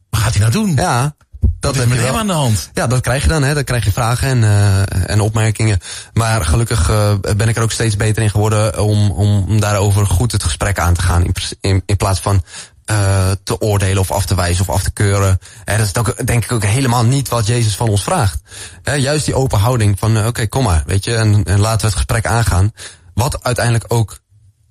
wat 0.09 0.21
gaat 0.21 0.33
hij 0.33 0.39
nou 0.39 0.51
doen? 0.51 0.75
Ja. 0.75 1.15
Dat 1.63 1.75
is 1.75 1.85
met 1.85 1.99
hem 1.99 2.15
aan 2.15 2.27
de 2.27 2.33
hand. 2.33 2.69
Ja, 2.73 2.87
dat 2.87 3.01
krijg 3.01 3.23
je 3.23 3.27
dan. 3.27 3.43
Hè. 3.43 3.53
Dan 3.53 3.63
krijg 3.63 3.85
je 3.85 3.91
vragen 3.91 4.27
en, 4.27 4.41
uh, 4.41 5.09
en 5.09 5.19
opmerkingen. 5.19 5.79
Maar 6.13 6.45
gelukkig 6.45 6.89
uh, 6.89 7.13
ben 7.37 7.47
ik 7.47 7.55
er 7.55 7.63
ook 7.63 7.71
steeds 7.71 7.95
beter 7.95 8.23
in 8.23 8.29
geworden 8.29 8.79
om, 8.79 9.11
om 9.11 9.59
daarover 9.59 10.05
goed 10.05 10.31
het 10.31 10.43
gesprek 10.43 10.79
aan 10.79 10.93
te 10.93 11.01
gaan. 11.01 11.23
In, 11.23 11.33
in, 11.61 11.83
in 11.85 11.97
plaats 11.97 12.19
van 12.19 12.43
uh, 12.91 13.31
te 13.43 13.61
oordelen 13.61 13.99
of 13.99 14.11
af 14.11 14.25
te 14.25 14.35
wijzen 14.35 14.67
of 14.67 14.75
af 14.75 14.83
te 14.83 14.91
keuren. 14.91 15.39
En 15.65 15.77
dat 15.77 15.87
is 15.87 15.97
ook, 15.97 16.27
denk 16.27 16.43
ik 16.43 16.51
ook 16.51 16.63
helemaal 16.63 17.05
niet 17.05 17.29
wat 17.29 17.47
Jezus 17.47 17.75
van 17.75 17.89
ons 17.89 18.03
vraagt. 18.03 18.41
He, 18.83 18.93
juist 18.93 19.25
die 19.25 19.35
open 19.35 19.59
houding 19.59 19.99
van 19.99 20.17
oké, 20.17 20.27
okay, 20.27 20.47
kom 20.47 20.63
maar, 20.63 20.83
weet 20.85 21.03
je, 21.03 21.15
en, 21.15 21.43
en 21.43 21.59
laten 21.59 21.81
we 21.81 21.85
het 21.85 21.95
gesprek 21.95 22.25
aangaan. 22.25 22.71
Wat 23.13 23.43
uiteindelijk 23.43 23.85
ook 23.87 24.19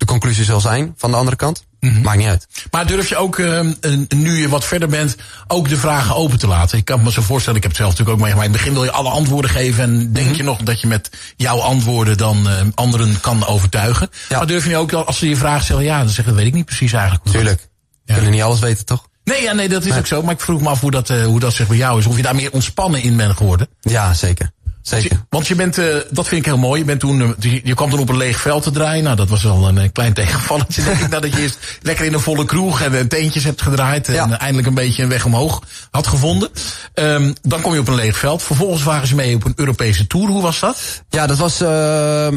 de 0.02 0.08
conclusie 0.08 0.44
zal 0.44 0.60
zijn 0.60 0.94
van 0.96 1.10
de 1.10 1.16
andere 1.16 1.36
kant. 1.36 1.64
Mm 1.80 1.90
-hmm. 1.90 2.02
Maakt 2.02 2.18
niet 2.18 2.26
uit. 2.26 2.46
Maar 2.70 2.86
durf 2.86 3.08
je 3.08 3.16
ook, 3.16 3.38
uh, 3.38 3.60
nu 4.08 4.40
je 4.40 4.48
wat 4.48 4.64
verder 4.64 4.88
bent, 4.88 5.16
ook 5.46 5.68
de 5.68 5.76
vragen 5.76 6.14
open 6.14 6.38
te 6.38 6.46
laten? 6.46 6.78
Ik 6.78 6.84
kan 6.84 7.02
me 7.02 7.12
zo 7.12 7.22
voorstellen, 7.22 7.56
ik 7.56 7.62
heb 7.62 7.72
het 7.72 7.80
zelf 7.80 7.90
natuurlijk 7.90 8.18
ook 8.18 8.24
meegemaakt. 8.24 8.48
In 8.48 8.54
het 8.54 8.62
begin 8.62 8.80
wil 8.80 8.84
je 8.90 8.98
alle 8.98 9.10
antwoorden 9.10 9.50
geven 9.50 9.82
en 9.84 10.12
denk 10.12 10.14
mm 10.14 10.22
-hmm. 10.22 10.34
je 10.34 10.42
nog 10.42 10.58
dat 10.58 10.80
je 10.80 10.86
met 10.86 11.10
jouw 11.36 11.58
antwoorden 11.58 12.16
dan 12.16 12.46
uh, 12.46 12.60
anderen 12.74 13.20
kan 13.20 13.46
overtuigen. 13.46 14.08
Ja. 14.28 14.36
Maar 14.36 14.46
durf 14.46 14.66
je 14.66 14.76
ook, 14.76 14.92
als 14.92 15.18
ze 15.18 15.28
je 15.28 15.36
vragen 15.36 15.64
stellen, 15.64 15.84
ja, 15.84 15.98
dan 15.98 16.08
zeggen 16.08 16.24
dat 16.24 16.34
weet 16.34 16.46
ik 16.46 16.54
niet 16.54 16.66
precies 16.66 16.92
eigenlijk. 16.92 17.24
Tuurlijk. 17.24 17.68
Ja. 18.04 18.14
Kunnen 18.14 18.32
niet 18.32 18.42
alles 18.42 18.60
weten, 18.60 18.84
toch? 18.84 19.08
Nee, 19.24 19.42
ja, 19.42 19.52
nee, 19.52 19.68
dat 19.68 19.84
is 19.84 19.90
nee. 19.90 19.98
ook 19.98 20.06
zo. 20.06 20.22
Maar 20.22 20.34
ik 20.34 20.40
vroeg 20.40 20.60
me 20.60 20.68
af 20.68 20.80
hoe 20.80 20.90
dat, 20.90 21.10
uh, 21.10 21.24
hoe 21.24 21.40
dat 21.40 21.54
zeg 21.54 21.66
bij 21.66 21.76
jou 21.76 21.98
is. 21.98 22.06
Of 22.06 22.16
je 22.16 22.22
daar 22.22 22.34
meer 22.34 22.52
ontspannen 22.52 23.02
in 23.02 23.16
bent 23.16 23.36
geworden. 23.36 23.68
Ja, 23.80 24.14
zeker. 24.14 24.52
Zeker. 24.82 25.24
Want 25.28 25.46
je, 25.46 25.54
bent, 25.54 25.78
uh, 25.78 25.96
dat 26.10 26.28
vind 26.28 26.40
ik 26.40 26.46
heel 26.46 26.58
mooi. 26.58 26.80
Je, 26.80 26.86
bent 26.86 27.00
toen, 27.00 27.34
je, 27.38 27.60
je 27.64 27.74
kwam 27.74 27.90
toen 27.90 27.98
op 27.98 28.08
een 28.08 28.16
leeg 28.16 28.40
veld 28.40 28.62
te 28.62 28.70
draaien. 28.70 29.04
Nou, 29.04 29.16
dat 29.16 29.28
was 29.28 29.42
wel 29.42 29.68
een, 29.68 29.76
een 29.76 29.92
klein 29.92 30.12
tegenvalletje, 30.12 30.82
denk 30.82 30.98
ik. 30.98 31.08
Nadat 31.08 31.32
je 31.32 31.40
eerst 31.40 31.58
lekker 31.82 32.04
in 32.04 32.14
een 32.14 32.20
volle 32.20 32.44
kroeg 32.44 32.80
en 32.80 33.08
teentjes 33.08 33.44
hebt 33.44 33.62
gedraaid. 33.62 34.08
En 34.08 34.38
eindelijk 34.38 34.66
een 34.68 34.74
beetje 34.74 35.02
een 35.02 35.08
weg 35.08 35.24
omhoog 35.24 35.62
had 35.90 36.06
gevonden. 36.06 36.50
Um, 36.94 37.34
dan 37.42 37.60
kom 37.60 37.72
je 37.72 37.80
op 37.80 37.88
een 37.88 37.94
leeg 37.94 38.16
veld. 38.16 38.42
Vervolgens 38.42 38.82
waren 38.82 39.06
ze 39.06 39.14
mee 39.14 39.34
op 39.34 39.44
een 39.44 39.52
Europese 39.56 40.06
tour. 40.06 40.28
Hoe 40.28 40.42
was 40.42 40.60
dat? 40.60 41.02
Ja, 41.08 41.26
dat 41.26 41.36
was 41.36 41.62
uh, 41.62 41.68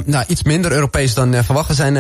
nou, 0.06 0.24
iets 0.28 0.44
minder 0.44 0.72
Europees 0.72 1.14
dan 1.14 1.44
verwacht. 1.44 1.68
We 1.68 1.74
zijn 1.74 1.94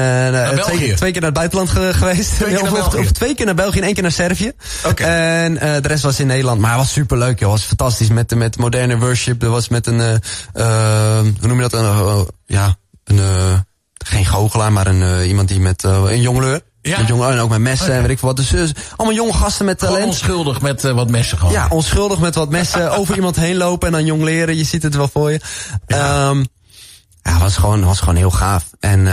twee, 0.61 0.93
twee, 0.93 1.11
keer 1.11 1.21
naar 1.21 1.29
het 1.29 1.39
buitenland 1.39 1.69
ge 1.69 1.91
geweest. 1.93 2.35
Twee 2.35 2.55
keer, 2.55 2.71
of, 2.71 2.95
of, 2.95 3.11
twee 3.11 3.35
keer 3.35 3.45
naar 3.45 3.55
België 3.55 3.77
en 3.77 3.83
één 3.83 3.93
keer 3.93 4.03
naar 4.03 4.11
Servië. 4.11 4.51
Okay. 4.85 5.43
En 5.43 5.53
de 5.81 5.87
rest 5.87 6.03
was 6.03 6.19
in 6.19 6.27
Nederland. 6.27 6.59
Maar 6.59 6.71
het 6.71 6.79
was 6.79 6.91
superleuk, 6.91 7.39
joh. 7.39 7.51
Het 7.51 7.59
was 7.59 7.67
fantastisch. 7.67 8.07
Met, 8.07 8.35
met 8.35 8.57
moderne 8.57 8.97
worship. 8.97 9.43
Er 9.43 9.49
was 9.49 9.67
met 9.67 9.87
een... 9.87 10.21
Uh, 10.53 11.19
hoe 11.19 11.47
noem 11.47 11.61
je 11.61 11.69
dat? 11.69 11.73
Een, 11.73 11.85
uh, 11.85 12.21
ja, 12.45 12.75
een, 13.03 13.17
uh, 13.17 13.59
geen 13.93 14.25
goochelaar, 14.25 14.71
maar 14.71 14.87
een, 14.87 15.25
iemand 15.27 15.47
die 15.47 15.59
met 15.59 15.83
een 15.83 16.21
jongleur. 16.21 16.61
Ja. 16.81 16.97
Met 16.97 17.07
jongen, 17.07 17.31
en 17.31 17.39
ook 17.39 17.49
met 17.49 17.59
messen 17.59 17.85
okay. 17.85 17.97
en 17.97 18.01
weet 18.01 18.11
ik 18.11 18.19
veel 18.19 18.27
wat. 18.27 18.37
Dus, 18.37 18.49
dus 18.49 18.73
allemaal 18.95 19.15
jonge 19.15 19.33
gasten 19.33 19.65
met 19.65 19.79
talent. 19.79 20.05
onschuldig 20.05 20.61
met 20.61 20.81
wat 20.81 21.09
messen 21.09 21.37
gewoon. 21.37 21.53
Ja, 21.53 21.67
onschuldig 21.69 22.19
met 22.19 22.35
wat 22.35 22.49
messen. 22.49 22.91
over 22.97 23.15
iemand 23.15 23.35
heen 23.35 23.55
lopen 23.55 23.87
en 23.87 23.93
dan 23.93 24.05
jongleren. 24.05 24.57
Je 24.57 24.63
ziet 24.63 24.83
het 24.83 24.95
wel 24.95 25.07
voor 25.07 25.31
je. 25.31 25.39
Ja. 25.87 26.29
Um, 26.29 26.45
ja, 27.23 27.39
was 27.39 27.57
gewoon, 27.57 27.83
was 27.83 27.99
gewoon 27.99 28.15
heel 28.15 28.31
gaaf. 28.31 28.65
En 28.79 29.03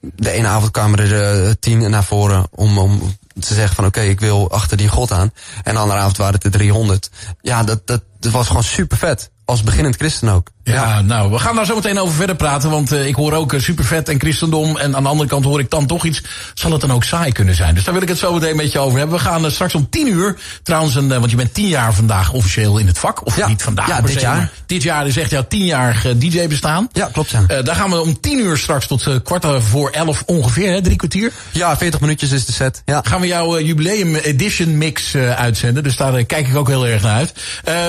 de 0.00 0.30
ene 0.30 0.46
avond 0.46 0.70
kwamen 0.70 0.98
er 0.98 1.58
tien 1.58 1.90
naar 1.90 2.04
voren 2.04 2.46
om, 2.50 2.78
om 2.78 3.16
te 3.40 3.54
zeggen 3.54 3.74
van 3.74 3.84
oké, 3.84 3.98
okay, 3.98 4.10
ik 4.10 4.20
wil 4.20 4.50
achter 4.50 4.76
die 4.76 4.88
god 4.88 5.12
aan. 5.12 5.32
En 5.62 5.74
de 5.74 5.80
andere 5.80 5.98
avond 5.98 6.16
waren 6.16 6.34
het 6.34 6.44
er 6.44 6.50
300. 6.50 7.10
Ja, 7.40 7.62
dat, 7.62 7.86
dat, 7.86 8.02
dat 8.20 8.32
was 8.32 8.46
gewoon 8.46 8.62
super 8.62 8.96
vet. 8.96 9.30
Als 9.44 9.62
beginnend 9.62 9.96
christen 9.96 10.28
ook. 10.28 10.50
Ja, 10.64 11.02
nou, 11.02 11.30
we 11.30 11.38
gaan 11.38 11.56
daar 11.56 11.66
zo 11.66 11.74
meteen 11.74 11.98
over 11.98 12.14
verder 12.14 12.36
praten. 12.36 12.70
Want 12.70 12.92
uh, 12.92 13.06
ik 13.06 13.14
hoor 13.14 13.32
ook 13.32 13.52
uh, 13.52 13.60
super 13.60 13.84
vet 13.84 14.08
en 14.08 14.20
christendom. 14.20 14.76
En 14.76 14.96
aan 14.96 15.02
de 15.02 15.08
andere 15.08 15.28
kant 15.28 15.44
hoor 15.44 15.60
ik 15.60 15.70
dan 15.70 15.86
toch 15.86 16.04
iets. 16.04 16.22
Zal 16.54 16.72
het 16.72 16.80
dan 16.80 16.92
ook 16.92 17.04
saai 17.04 17.32
kunnen 17.32 17.54
zijn? 17.54 17.74
Dus 17.74 17.84
daar 17.84 17.94
wil 17.94 18.02
ik 18.02 18.08
het 18.08 18.18
zo 18.18 18.32
meteen 18.32 18.56
met 18.56 18.72
je 18.72 18.78
over 18.78 18.98
hebben. 18.98 19.16
We 19.16 19.22
gaan 19.22 19.44
uh, 19.44 19.50
straks 19.50 19.74
om 19.74 19.88
tien 19.90 20.08
uur. 20.08 20.36
Trouwens, 20.62 20.94
een, 20.94 21.08
want 21.08 21.30
je 21.30 21.36
bent 21.36 21.54
tien 21.54 21.68
jaar 21.68 21.94
vandaag 21.94 22.32
officieel 22.32 22.78
in 22.78 22.86
het 22.86 22.98
vak. 22.98 23.26
Of 23.26 23.36
ja. 23.36 23.48
niet 23.48 23.62
vandaag. 23.62 23.86
Ja, 23.86 24.00
dit 24.00 24.20
jaar. 24.20 24.50
Dit 24.66 24.82
jaar 24.82 25.06
is 25.06 25.16
echt 25.16 25.30
jouw 25.30 25.44
tienjarig 25.48 26.18
DJ 26.18 26.46
bestaan. 26.46 26.88
Ja, 26.92 27.08
klopt. 27.12 27.30
Ja. 27.30 27.62
daar 27.62 27.74
gaan 27.74 27.90
we 27.90 28.00
om 28.00 28.20
tien 28.20 28.38
uur 28.38 28.58
straks 28.58 28.86
tot 28.86 29.22
kwart 29.22 29.46
voor 29.58 29.90
elf 29.90 30.22
ongeveer. 30.26 30.72
Hè, 30.72 30.82
drie 30.82 30.96
kwartier. 30.96 31.32
Ja, 31.50 31.76
veertig 31.76 32.00
minuutjes 32.00 32.30
is 32.30 32.44
de 32.44 32.52
set. 32.52 32.82
Ja. 32.84 33.00
Gaan 33.04 33.20
we 33.20 33.26
jouw 33.26 33.60
jubileum 33.60 34.14
edition 34.14 34.78
mix 34.78 35.16
uitzenden. 35.16 35.82
Dus 35.82 35.96
daar 35.96 36.24
kijk 36.24 36.48
ik 36.48 36.56
ook 36.56 36.68
heel 36.68 36.86
erg 36.86 37.02
naar 37.02 37.14
uit. 37.14 37.34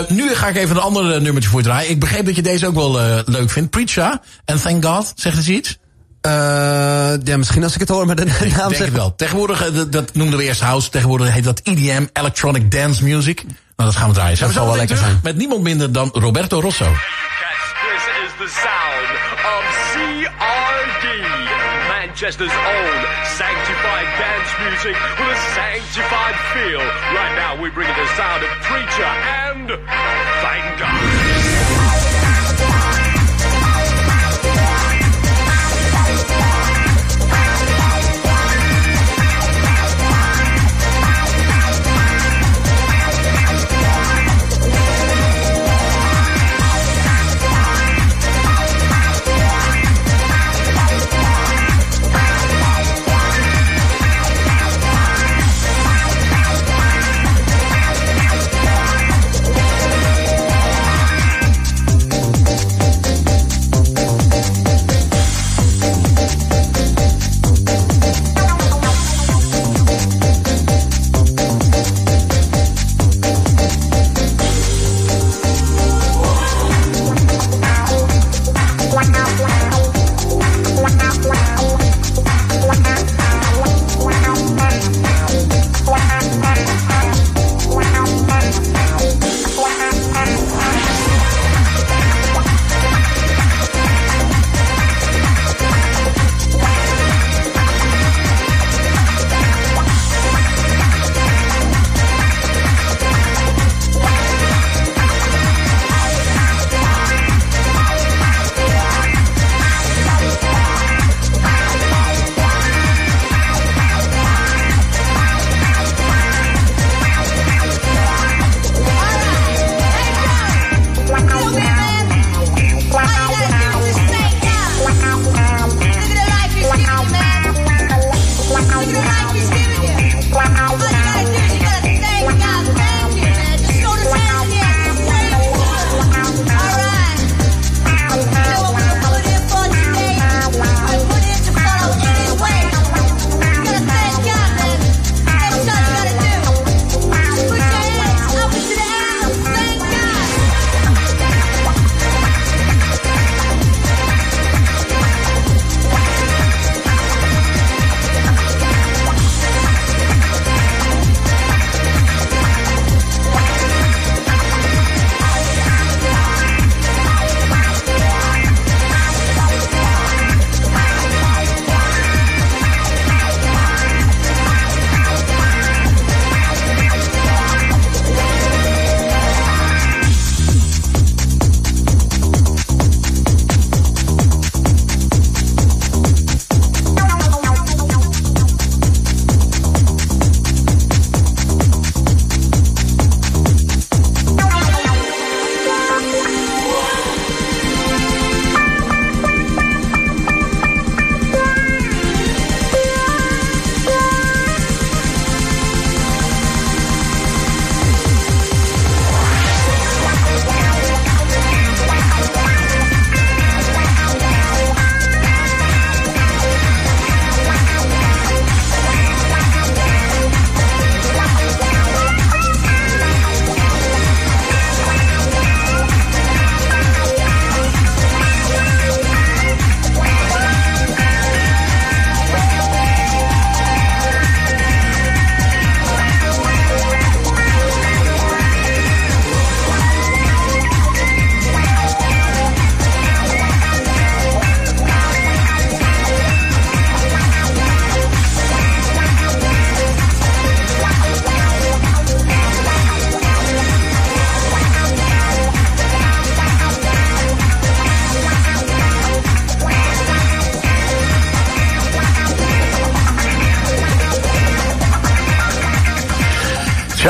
nu 0.10 0.36
ga 0.36 0.48
ik 0.48 0.56
even 0.56 0.76
een 0.76 0.82
ander 0.82 1.22
nummertje 1.22 1.50
voor 1.50 1.62
draaien. 1.62 1.90
Ik 1.90 2.00
begreep 2.00 2.26
dat 2.26 2.36
je 2.36 2.42
deze 2.42 2.65
ook 2.66 2.76
wel 2.76 2.92
leuk 3.26 3.50
vindt. 3.50 3.70
Preacher 3.70 4.20
en 4.46 4.62
Thank 4.62 4.86
God. 4.86 5.14
Zegt 5.16 5.38
eens 5.38 5.48
iets? 5.48 5.78
Uh, 6.26 6.32
ja, 7.24 7.38
misschien 7.38 7.64
als 7.64 7.74
ik 7.74 7.80
het 7.80 7.90
hoor 7.90 8.06
met 8.06 8.18
de 8.18 8.26
naam 8.26 8.36
Ik 8.44 8.56
denk 8.56 8.74
zeg. 8.76 8.86
het 8.86 8.92
wel. 8.94 9.16
Tegenwoordig, 9.16 9.72
dat, 9.74 9.92
dat 9.92 10.14
noemden 10.16 10.38
we 10.38 10.44
eerst 10.44 10.62
house. 10.62 10.90
Tegenwoordig 10.90 11.32
heet 11.34 11.44
dat 11.44 11.60
EDM, 11.64 12.06
Electronic 12.14 12.72
Dance 12.72 13.04
Music. 13.04 13.44
Nou, 13.44 13.90
dat 13.90 13.96
gaan 13.96 14.08
we 14.10 14.14
draaien. 14.14 14.40
Dat 14.40 14.52
zal 14.52 14.66
wel 14.66 14.76
lekker 14.76 14.98
zijn. 14.98 15.20
Met 15.24 15.36
niemand 15.38 15.62
minder 15.62 15.92
dan 15.92 16.10
Roberto 16.14 16.60
Rosso. 16.62 16.86
This 16.86 18.04
is 18.24 18.32
the 18.44 18.50
sound 18.66 19.10
of 19.56 19.64
CRD. 19.92 21.06
Manchester's 21.88 22.58
own 22.76 22.98
sanctified 23.42 24.10
dance 24.22 24.52
music 24.66 24.96
with 25.20 25.38
a 25.38 25.40
sanctified 25.60 26.38
feel. 26.54 26.84
Right 27.20 27.36
now 27.44 27.52
we 27.64 27.70
bring 27.72 27.88
you 27.90 27.96
the 28.06 28.14
sound 28.20 28.42
of 28.44 28.50
Preacher 28.70 29.12
and 29.46 29.68
Thank 30.42 30.80
God. 30.80 31.05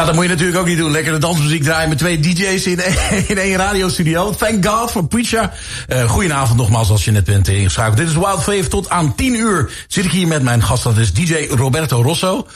Ja, 0.05 0.11
dat 0.11 0.19
moet 0.19 0.29
je 0.29 0.35
natuurlijk 0.35 0.59
ook 0.59 0.67
niet 0.67 0.77
doen. 0.77 0.91
Lekkere 0.91 1.17
dansmuziek 1.17 1.63
draaien 1.63 1.89
met 1.89 1.97
twee 1.97 2.19
DJ's 2.19 2.65
in, 2.65 2.79
in 3.27 3.37
één 3.37 3.57
radiostudio. 3.57 4.31
Thank 4.31 4.65
God 4.65 4.91
for 4.91 5.07
Preacher. 5.07 5.51
Uh, 5.89 6.09
goedenavond 6.09 6.57
nogmaals 6.57 6.89
als 6.89 7.05
je 7.05 7.11
net 7.11 7.23
bent 7.23 7.47
ingeschakeld. 7.47 7.97
Dit 7.97 8.07
is 8.07 8.13
Wild 8.13 8.43
Fave. 8.43 8.67
Tot 8.67 8.89
aan 8.89 9.15
10 9.15 9.35
uur 9.35 9.85
zit 9.87 10.05
ik 10.05 10.11
hier 10.11 10.27
met 10.27 10.43
mijn 10.43 10.63
gast. 10.63 10.83
Dat 10.83 10.97
is 10.97 11.13
DJ 11.13 11.47
Roberto 11.49 12.01
Rosso. 12.01 12.47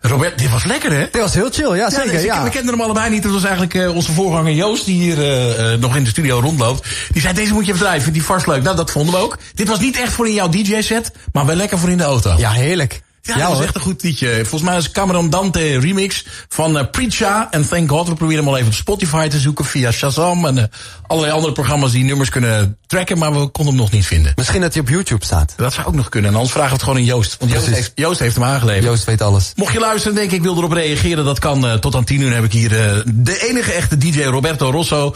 Robert, 0.00 0.38
dit 0.38 0.50
was 0.50 0.64
lekker, 0.64 0.92
hè? 0.92 1.08
Dit 1.12 1.20
was 1.20 1.34
heel 1.34 1.50
chill, 1.50 1.76
ja, 1.76 1.90
zeker. 1.90 2.12
Ja, 2.12 2.20
ja. 2.20 2.44
We 2.44 2.50
kenden 2.50 2.70
hem 2.74 2.82
allebei 2.82 3.10
niet. 3.10 3.22
Dat 3.22 3.32
was 3.32 3.42
eigenlijk 3.44 3.74
uh, 3.74 3.94
onze 3.94 4.12
voorganger 4.12 4.52
Joost, 4.52 4.84
die 4.84 5.02
hier 5.02 5.18
uh, 5.18 5.72
uh, 5.72 5.78
nog 5.78 5.96
in 5.96 6.04
de 6.04 6.10
studio 6.10 6.40
rondloopt. 6.40 6.88
Die 7.12 7.22
zei, 7.22 7.34
deze 7.34 7.52
moet 7.52 7.66
je 7.66 7.74
vind 7.74 8.12
die 8.12 8.24
vast 8.24 8.46
leuk. 8.46 8.62
Nou, 8.62 8.76
dat 8.76 8.90
vonden 8.90 9.14
we 9.14 9.20
ook. 9.20 9.38
Dit 9.54 9.68
was 9.68 9.80
niet 9.80 9.96
echt 9.96 10.12
voor 10.12 10.26
in 10.26 10.34
jouw 10.34 10.48
DJ-set, 10.48 11.12
maar 11.32 11.46
wel 11.46 11.56
lekker 11.56 11.78
voor 11.78 11.90
in 11.90 11.98
de 11.98 12.04
auto. 12.04 12.34
Ja, 12.38 12.50
heerlijk. 12.50 13.02
Ja, 13.24 13.36
ja 13.36 13.48
dat 13.48 13.58
is 13.58 13.64
echt 13.64 13.74
een 13.74 13.80
goed 13.80 14.02
liedje. 14.02 14.34
Volgens 14.34 14.62
mij 14.62 14.76
is 14.76 14.90
Cameron 14.90 15.30
Dante 15.30 15.78
remix 15.78 16.24
van 16.48 16.76
uh, 16.76 16.82
Preacha 16.90 17.48
en 17.50 17.68
Thank 17.68 17.90
God. 17.90 18.08
We 18.08 18.14
proberen 18.14 18.44
hem 18.44 18.52
al 18.52 18.58
even 18.58 18.68
op 18.68 18.74
Spotify 18.74 19.28
te 19.28 19.38
zoeken 19.38 19.64
via 19.64 19.90
Shazam 19.90 20.46
en 20.46 20.56
uh, 20.56 20.62
allerlei 21.06 21.34
andere 21.34 21.52
programma's 21.52 21.92
die 21.92 22.04
nummers 22.04 22.28
kunnen 22.28 22.78
tracken, 22.86 23.18
maar 23.18 23.32
we 23.32 23.46
konden 23.46 23.74
hem 23.74 23.82
nog 23.82 23.90
niet 23.90 24.06
vinden. 24.06 24.32
Misschien 24.36 24.60
dat 24.60 24.72
hij 24.72 24.82
op 24.82 24.88
YouTube 24.88 25.24
staat. 25.24 25.54
Dat 25.56 25.72
zou 25.72 25.86
ook 25.86 25.94
nog 25.94 26.08
kunnen. 26.08 26.30
En 26.30 26.36
anders 26.36 26.52
vragen 26.52 26.70
we 26.70 26.76
het 26.76 26.84
gewoon 26.84 26.98
aan 26.98 27.04
Joost. 27.04 27.36
Want 27.38 27.52
Joost 27.52 27.66
heeft, 27.66 27.92
Joost 27.94 28.18
heeft, 28.18 28.34
hem 28.34 28.44
aangeleverd. 28.44 28.84
Joost 28.84 29.04
weet 29.04 29.22
alles. 29.22 29.52
Mocht 29.56 29.72
je 29.72 29.78
luisteren 29.78 30.12
en 30.12 30.18
denken 30.18 30.36
ik 30.36 30.42
wil 30.42 30.56
erop 30.56 30.72
reageren, 30.72 31.24
dat 31.24 31.38
kan 31.38 31.64
uh, 31.64 31.74
tot 31.74 31.94
aan 31.94 32.04
10 32.04 32.20
uur 32.20 32.34
heb 32.34 32.44
ik 32.44 32.52
hier 32.52 32.68
de 33.06 33.46
enige 33.48 33.72
echte 33.72 33.98
DJ 33.98 34.22
Roberto 34.22 34.70
Rosso. 34.70 35.14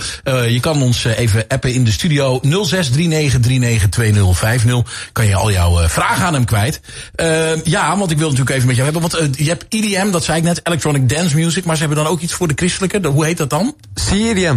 je 0.48 0.60
kan 0.60 0.82
ons 0.82 1.04
even 1.04 1.44
appen 1.48 1.72
in 1.72 1.84
de 1.84 1.92
studio 1.92 2.40
0639392050. 2.40 2.48
Kan 5.12 5.26
je 5.26 5.34
al 5.34 5.50
jouw 5.50 5.88
vragen 5.88 6.24
aan 6.24 6.34
hem 6.34 6.44
kwijt. 6.44 6.80
ja, 7.64 7.95
want 7.98 8.10
ik 8.10 8.18
wil 8.18 8.28
natuurlijk 8.28 8.56
even 8.56 8.66
met 8.66 8.76
jou 8.76 8.90
hebben. 8.92 9.10
Want 9.10 9.22
uh, 9.22 9.44
je 9.44 9.48
hebt 9.48 9.66
EDM, 9.68 10.10
dat 10.10 10.24
zei 10.24 10.38
ik 10.38 10.44
net, 10.44 10.60
Electronic 10.62 11.08
Dance 11.08 11.36
Music. 11.36 11.64
Maar 11.64 11.76
ze 11.76 11.84
hebben 11.84 12.04
dan 12.04 12.12
ook 12.12 12.20
iets 12.20 12.32
voor 12.32 12.48
de 12.48 12.54
christelijke. 12.56 13.08
Hoe 13.08 13.24
heet 13.24 13.36
dat 13.36 13.50
dan? 13.50 13.74
CEDM. 13.94 14.56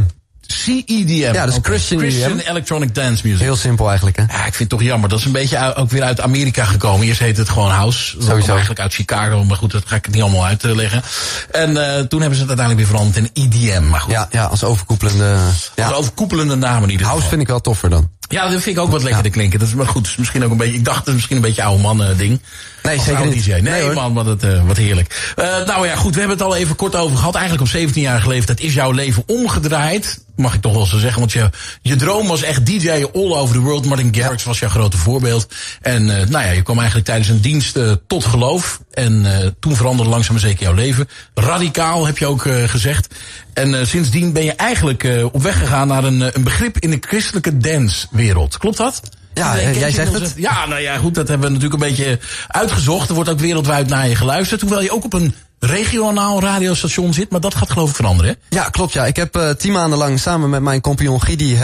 CEDM. 0.52 1.34
Ja, 1.34 1.46
dat 1.46 1.48
is 1.48 1.58
okay. 1.58 1.72
Christian, 1.72 2.00
Christian 2.00 2.40
Electronic 2.40 2.96
Dance 2.96 3.28
Music. 3.28 3.42
Heel 3.42 3.56
simpel 3.56 3.88
eigenlijk, 3.88 4.18
hè? 4.18 4.24
Ja, 4.24 4.38
ik 4.38 4.54
vind 4.54 4.58
het 4.58 4.70
toch 4.70 4.82
jammer. 4.82 5.10
Dat 5.10 5.20
is 5.20 5.26
een 5.26 5.32
beetje 5.32 5.76
ook 5.76 5.90
weer 5.90 6.04
uit 6.04 6.22
Amerika 6.22 6.64
gekomen. 6.64 7.08
Eerst 7.08 7.20
heette 7.20 7.40
het 7.40 7.50
gewoon 7.50 7.70
House. 7.70 8.18
Dat 8.18 8.28
Sowieso. 8.28 8.50
eigenlijk 8.50 8.80
uit 8.80 8.94
Chicago, 8.94 9.44
maar 9.44 9.58
goed, 9.58 9.72
dat 9.72 9.84
ga 9.86 9.96
ik 9.96 10.10
niet 10.10 10.22
allemaal 10.22 10.46
uitleggen. 10.46 11.04
En 11.52 11.70
uh, 11.70 12.00
toen 12.00 12.20
hebben 12.20 12.38
ze 12.38 12.46
het 12.46 12.60
uiteindelijk 12.60 12.78
weer 12.78 12.88
veranderd 12.88 13.30
in 13.34 13.44
EDM. 13.44 13.90
Maar 13.90 14.02
goed. 14.02 14.12
Ja, 14.12 14.28
ja 14.32 14.46
als 14.46 14.64
overkoepelende... 14.64 15.38
Ja. 15.76 15.88
Als 15.88 15.96
overkoepelende 15.96 16.56
namen 16.56 16.84
in 16.84 16.90
ieder 16.90 17.08
House 17.08 17.28
vind 17.28 17.42
ik 17.42 17.48
wel 17.48 17.62
toffer 17.62 17.90
dan. 17.90 18.10
Ja, 18.30 18.50
dat 18.50 18.62
vind 18.62 18.78
ik 18.78 18.84
ook 18.84 18.92
wat 18.92 19.04
lekkerder 19.04 19.32
ja. 19.32 19.38
klinken. 19.38 19.60
Dat 19.60 19.68
is 19.68 19.74
maar 19.74 19.88
goed. 19.88 20.08
Is 20.08 20.16
misschien 20.16 20.44
ook 20.44 20.52
een 20.52 20.58
beetje. 20.58 20.78
Ik 20.78 20.86
dacht 20.86 20.98
het 20.98 21.08
is 21.08 21.14
misschien 21.14 21.36
een 21.36 21.42
beetje 21.42 21.64
oude 21.64 21.82
mannen 21.82 22.18
ding. 22.18 22.42
Nee, 22.84 23.00
zeker 23.00 23.26
niet. 23.26 23.44
DJ. 23.44 23.52
Nee, 23.52 23.62
nee 23.62 23.92
man, 23.92 24.14
wat, 24.14 24.26
het, 24.26 24.44
uh, 24.44 24.68
wat 24.68 24.78
heerlijk. 24.78 25.34
Uh, 25.40 25.46
nou 25.66 25.88
ja, 25.88 25.96
goed, 25.96 26.14
we 26.14 26.20
hebben 26.20 26.38
het 26.38 26.46
al 26.46 26.56
even 26.56 26.76
kort 26.76 26.96
over 26.96 27.18
gehad. 27.18 27.36
Eigenlijk 27.36 27.64
op 27.64 27.72
17 27.72 28.02
jaar 28.02 28.28
leeftijd 28.28 28.60
is 28.60 28.74
jouw 28.74 28.92
leven 28.92 29.24
omgedraaid. 29.28 30.24
Mag 30.36 30.54
ik 30.54 30.62
toch 30.62 30.74
wel 30.74 30.86
zo 30.86 30.98
zeggen. 30.98 31.20
Want 31.20 31.32
je, 31.32 31.50
je 31.82 31.96
droom 31.96 32.28
was 32.28 32.42
echt 32.42 32.66
DJ 32.66 32.90
all 33.14 33.34
over 33.34 33.56
the 33.56 33.62
world. 33.62 33.86
Martin 33.86 34.16
Garrix 34.16 34.44
was 34.44 34.60
jouw 34.60 34.70
grote 34.70 34.98
voorbeeld. 34.98 35.48
En 35.82 36.02
uh, 36.04 36.16
nou 36.16 36.46
ja, 36.46 36.52
je 36.52 36.62
kwam 36.62 36.78
eigenlijk 36.78 37.08
tijdens 37.08 37.30
een 37.30 37.42
dienst 37.42 37.80
tot 38.08 38.26
geloof. 38.26 38.80
En 38.92 39.26
toen 39.60 39.76
veranderde 39.76 40.12
langzaam 40.12 40.34
maar 40.34 40.42
zeker 40.42 40.64
jouw 40.64 40.74
leven. 40.74 41.10
Radicaal 41.34 42.06
heb 42.06 42.18
je 42.18 42.26
ook 42.26 42.42
gezegd. 42.66 43.08
En 43.54 43.70
uh, 43.70 43.86
sindsdien 43.86 44.34
ben 44.34 44.44
je 44.44 44.54
eigenlijk 44.54 45.04
uh, 45.04 45.26
op 45.26 45.42
weg 45.42 45.60
gegaan 45.60 45.88
naar 45.88 46.04
een, 46.04 46.22
een 46.22 46.44
begrip 46.44 46.78
in 46.80 46.90
de 46.90 46.98
christelijke 47.02 47.58
dancewereld. 47.58 48.58
Klopt 48.58 48.78
dat? 48.78 49.02
Ja, 49.34 49.56
uh, 49.56 49.80
jij 49.80 49.92
zegt 49.92 50.14
het. 50.14 50.34
Ja, 50.36 50.66
nou 50.66 50.82
ja, 50.82 50.98
goed, 50.98 51.16
dat 51.16 51.28
hebben 51.28 51.48
we 51.48 51.54
natuurlijk 51.54 51.84
een 51.84 51.90
beetje 51.90 52.20
uitgezocht. 52.48 53.10
Er 53.10 53.16
wordt 53.16 53.30
ook 53.30 53.40
wereldwijd 53.40 53.88
naar 53.88 54.08
je 54.08 54.16
geluisterd. 54.16 54.62
Hoewel 54.62 54.82
je 54.82 54.92
ook 54.92 55.04
op 55.04 55.14
een 55.14 55.36
regionaal 55.60 56.42
radiostation 56.42 57.14
zit, 57.14 57.32
maar 57.32 57.40
dat 57.40 57.56
gaat 57.56 57.72
geloof 57.72 57.90
ik 57.90 57.96
veranderen, 57.96 58.32
hè? 58.32 58.58
Ja, 58.58 58.64
klopt, 58.64 58.94
ja. 58.94 59.06
Ik 59.06 59.16
heb 59.16 59.38
uh, 59.38 59.50
tien 59.50 59.72
maanden 59.72 59.98
lang 59.98 60.20
samen 60.20 60.50
met 60.50 60.62
mijn 60.62 60.82
compagnon 60.82 61.22
Gidi 61.22 61.54
uh, 61.54 61.60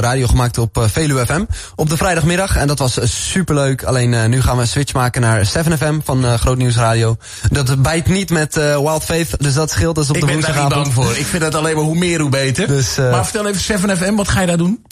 radio 0.00 0.26
gemaakt 0.26 0.58
op 0.58 0.78
uh, 0.78 0.84
Veluwe 0.86 1.26
FM. 1.26 1.44
Op 1.74 1.88
de 1.88 1.96
vrijdagmiddag. 1.96 2.56
En 2.56 2.66
dat 2.66 2.78
was 2.78 2.98
superleuk. 3.02 3.82
Alleen 3.82 4.30
nu 4.30 4.42
gaan 4.42 4.56
we 4.56 4.62
een 4.62 4.68
switch 4.68 4.92
maken 4.92 5.20
naar 5.20 5.52
7FM 5.58 6.04
van 6.04 6.38
Groot 6.38 6.56
Nieuws 6.56 6.76
Radio. 6.76 7.16
Dat 7.50 7.82
bijt 7.82 8.06
niet 8.06 8.30
met 8.30 8.54
Wild 8.54 9.04
Faith, 9.04 9.42
dus 9.42 9.54
dat 9.54 9.70
scheelt. 9.70 9.94
Dus 9.94 10.08
op 10.08 10.14
ik 10.14 10.20
de 10.20 10.26
ben 10.26 10.40
daar 10.40 10.60
niet 10.60 10.68
bang 10.68 10.92
voor. 10.92 11.16
Ik 11.16 11.26
vind 11.26 11.42
het 11.42 11.54
alleen 11.54 11.74
maar 11.74 11.84
hoe 11.84 11.98
meer, 11.98 12.20
hoe 12.20 12.30
beter. 12.30 12.68
Dus, 12.80 12.96
maar 12.96 13.26
vertel 13.26 13.46
even 13.46 13.80
7FM, 13.80 14.14
wat 14.14 14.28
ga 14.28 14.40
je 14.40 14.46
daar 14.46 14.56
doen? 14.56 14.84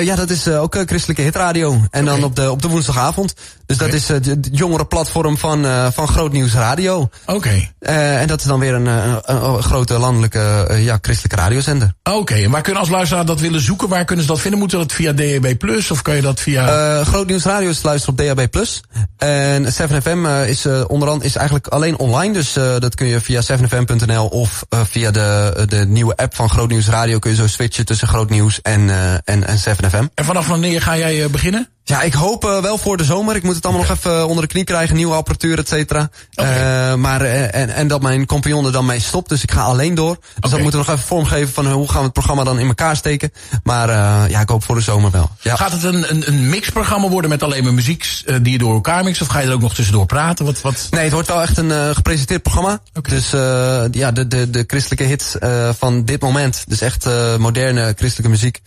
Ja, 0.00 0.14
dat 0.14 0.30
is 0.30 0.48
ook 0.48 0.82
christelijke 0.86 1.22
hitradio. 1.22 1.72
En 1.90 2.02
okay. 2.02 2.14
dan 2.14 2.24
op 2.24 2.36
de, 2.36 2.50
op 2.50 2.62
de 2.62 2.68
woensdagavond. 2.68 3.34
Dus 3.66 3.76
okay. 3.76 3.90
dat 3.90 4.00
is 4.00 4.08
het 4.08 4.48
jongere 4.52 4.86
platform 4.86 5.38
van, 5.38 5.92
van 5.92 6.08
Groot 6.08 6.32
Nieuws 6.32 6.54
Radio. 6.54 7.08
Oké. 7.26 7.36
Okay. 7.36 7.72
Uh, 7.90 8.20
en 8.20 8.26
dat 8.26 8.40
is 8.40 8.46
dan 8.46 8.60
weer 8.60 8.74
een, 8.74 8.86
een, 8.86 9.20
een 9.24 9.62
grote 9.62 9.98
landelijke 9.98 10.66
uh, 10.70 10.84
ja, 10.84 10.98
christelijke 11.00 11.36
radiozender. 11.36 11.94
Oké, 12.02 12.16
okay. 12.18 12.44
en 12.44 12.50
waar 12.50 12.62
kunnen 12.62 12.80
als 12.80 12.90
luisteraar 12.90 13.24
dat 13.24 13.40
willen 13.40 13.60
zoeken? 13.60 13.88
Waar 13.88 14.04
kunnen 14.04 14.24
ze 14.24 14.30
dat 14.30 14.40
vinden? 14.40 14.60
Moeten 14.60 14.78
dat 14.78 14.92
via 14.92 15.12
DAB 15.12 15.58
Plus 15.58 15.90
of 15.90 16.02
kan 16.02 16.16
je 16.16 16.22
dat 16.22 16.40
via... 16.40 17.04
Groot 17.04 17.26
Nieuws 17.26 17.44
Radio 17.44 17.68
is 17.68 17.80
te 17.80 17.86
luisteren 17.86 18.18
op 18.18 18.36
DAB 18.36 18.50
Plus. 18.50 18.80
En 19.16 19.64
7FM 19.64 20.16
uh, 20.16 20.48
is 20.48 20.66
onderhand 20.86 21.24
is 21.24 21.36
eigenlijk 21.36 21.66
alleen 21.66 21.98
online. 21.98 22.32
Dus 22.32 22.52
dat 22.52 22.94
kun 22.94 23.06
je 23.06 23.20
via 23.20 23.42
7fm.nl 23.42 24.26
of 24.26 24.64
via 24.68 25.10
de, 25.10 25.64
de 25.68 25.86
nieuwe 25.86 26.16
app 26.16 26.34
van 26.34 26.50
Groot 26.50 26.68
Nieuws 26.68 26.88
Radio... 26.88 27.18
kun 27.18 27.30
je 27.30 27.36
zo 27.36 27.46
switchen 27.46 27.84
tussen 27.84 28.08
Groot 28.08 28.30
Nieuws 28.30 28.60
en, 28.62 28.90
en, 29.24 29.46
en 29.46 29.58
7FM. 29.58 30.14
En 30.14 30.24
vanaf 30.24 30.46
wanneer 30.46 30.82
ga 30.82 30.96
jij 30.96 31.30
beginnen? 31.30 31.68
Ja, 31.90 32.02
ik 32.02 32.14
hoop 32.14 32.44
uh, 32.44 32.58
wel 32.58 32.78
voor 32.78 32.96
de 32.96 33.04
zomer. 33.04 33.36
Ik 33.36 33.42
moet 33.42 33.54
het 33.54 33.64
allemaal 33.64 33.82
okay. 33.82 33.96
nog 34.02 34.04
even 34.04 34.28
onder 34.28 34.42
de 34.44 34.50
knie 34.50 34.64
krijgen. 34.64 34.96
Nieuwe 34.96 35.14
apparatuur, 35.14 35.58
et 35.58 35.68
cetera. 35.68 36.10
Okay. 36.34 36.90
Uh, 36.90 36.94
maar, 36.94 37.22
uh, 37.22 37.54
en, 37.54 37.68
en 37.68 37.88
dat 37.88 38.02
mijn 38.02 38.26
compagnon 38.26 38.66
er 38.66 38.72
dan 38.72 38.86
mee 38.86 39.00
stopt. 39.00 39.28
Dus 39.28 39.42
ik 39.42 39.50
ga 39.50 39.62
alleen 39.62 39.94
door. 39.94 40.14
Dus 40.14 40.28
okay. 40.36 40.50
dat 40.50 40.60
moeten 40.60 40.80
we 40.80 40.86
nog 40.86 40.94
even 40.94 41.08
vormgeven 41.08 41.54
van 41.54 41.72
hoe 41.72 41.88
gaan 41.88 41.98
we 41.98 42.04
het 42.04 42.12
programma 42.12 42.44
dan 42.44 42.58
in 42.58 42.66
elkaar 42.66 42.96
steken. 42.96 43.32
Maar 43.62 43.88
ja, 44.30 44.40
ik 44.40 44.48
hoop 44.48 44.64
voor 44.64 44.74
de 44.74 44.80
zomer 44.80 45.10
wel. 45.10 45.30
Ja. 45.40 45.56
Gaat 45.56 45.72
het 45.72 45.82
een, 45.82 46.10
een, 46.10 46.28
een 46.28 46.48
mixprogramma 46.48 47.08
worden 47.08 47.30
met 47.30 47.42
alleen 47.42 47.64
maar 47.64 47.74
muziek 47.74 48.22
die 48.42 48.52
je 48.52 48.58
door 48.58 48.74
elkaar 48.74 49.04
mixt? 49.04 49.22
Of 49.22 49.28
ga 49.28 49.38
je 49.38 49.46
er 49.46 49.52
ook 49.52 49.60
nog 49.60 49.74
tussendoor 49.74 50.06
praten? 50.06 50.44
Wat, 50.44 50.60
wat? 50.60 50.86
Nee, 50.90 51.02
het 51.02 51.12
wordt 51.12 51.28
wel 51.28 51.42
echt 51.42 51.56
een 51.56 51.94
gepresenteerd 51.94 52.42
programma. 52.42 52.80
Dus 53.02 53.30
ja, 53.90 54.12
de, 54.12 54.28
de, 54.28 54.50
de 54.50 54.64
christelijke 54.66 55.04
hits 55.04 55.34
van 55.78 56.04
dit 56.04 56.20
moment. 56.20 56.64
Dus 56.66 56.80
echt 56.80 57.06
moderne 57.38 57.94
christelijke 57.96 58.32
muziek. 58.32 58.60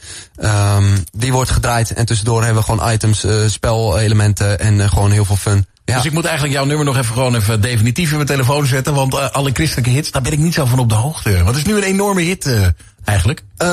Um, 0.43 1.03
die 1.12 1.31
wordt 1.31 1.49
gedraaid. 1.49 1.93
En 1.93 2.05
tussendoor 2.05 2.43
hebben 2.43 2.63
we 2.63 2.69
gewoon 2.69 2.91
items, 2.91 3.12
spel 3.47 3.99
elementen 3.99 4.60
en 4.60 4.76
uh, 4.76 4.89
gewoon 4.89 5.12
heel 5.12 5.26
veel 5.26 5.36
fun. 5.36 5.65
Dus 5.86 6.06
ik 6.06 6.12
moet 6.12 6.26
eigenlijk 6.26 6.56
jouw 6.56 6.65
nummer 6.65 6.86
nog 6.86 6.97
even 6.97 7.13
gewoon 7.13 7.36
even 7.36 7.62
definitief 7.62 8.10
in 8.10 8.15
mijn 8.15 8.28
telefoon 8.28 8.65
zetten. 8.65 8.93
Want 8.93 9.13
uh, 9.13 9.30
alle 9.30 9.52
christelijke 9.54 9.89
hits, 9.89 10.12
daar 10.12 10.21
ben 10.21 10.32
ik 10.32 10.39
niet 10.39 10.54
zo 10.54 10.65
van 10.65 10.80
op 10.80 10.89
de 10.89 10.95
hoogte. 10.95 11.43
Wat 11.43 11.56
is 11.56 11.63
nu 11.63 11.76
een 11.76 11.84
enorme 11.84 12.21
hit 12.21 12.45
uh, 12.45 12.67
eigenlijk? 13.03 13.43
Uh, 13.57 13.67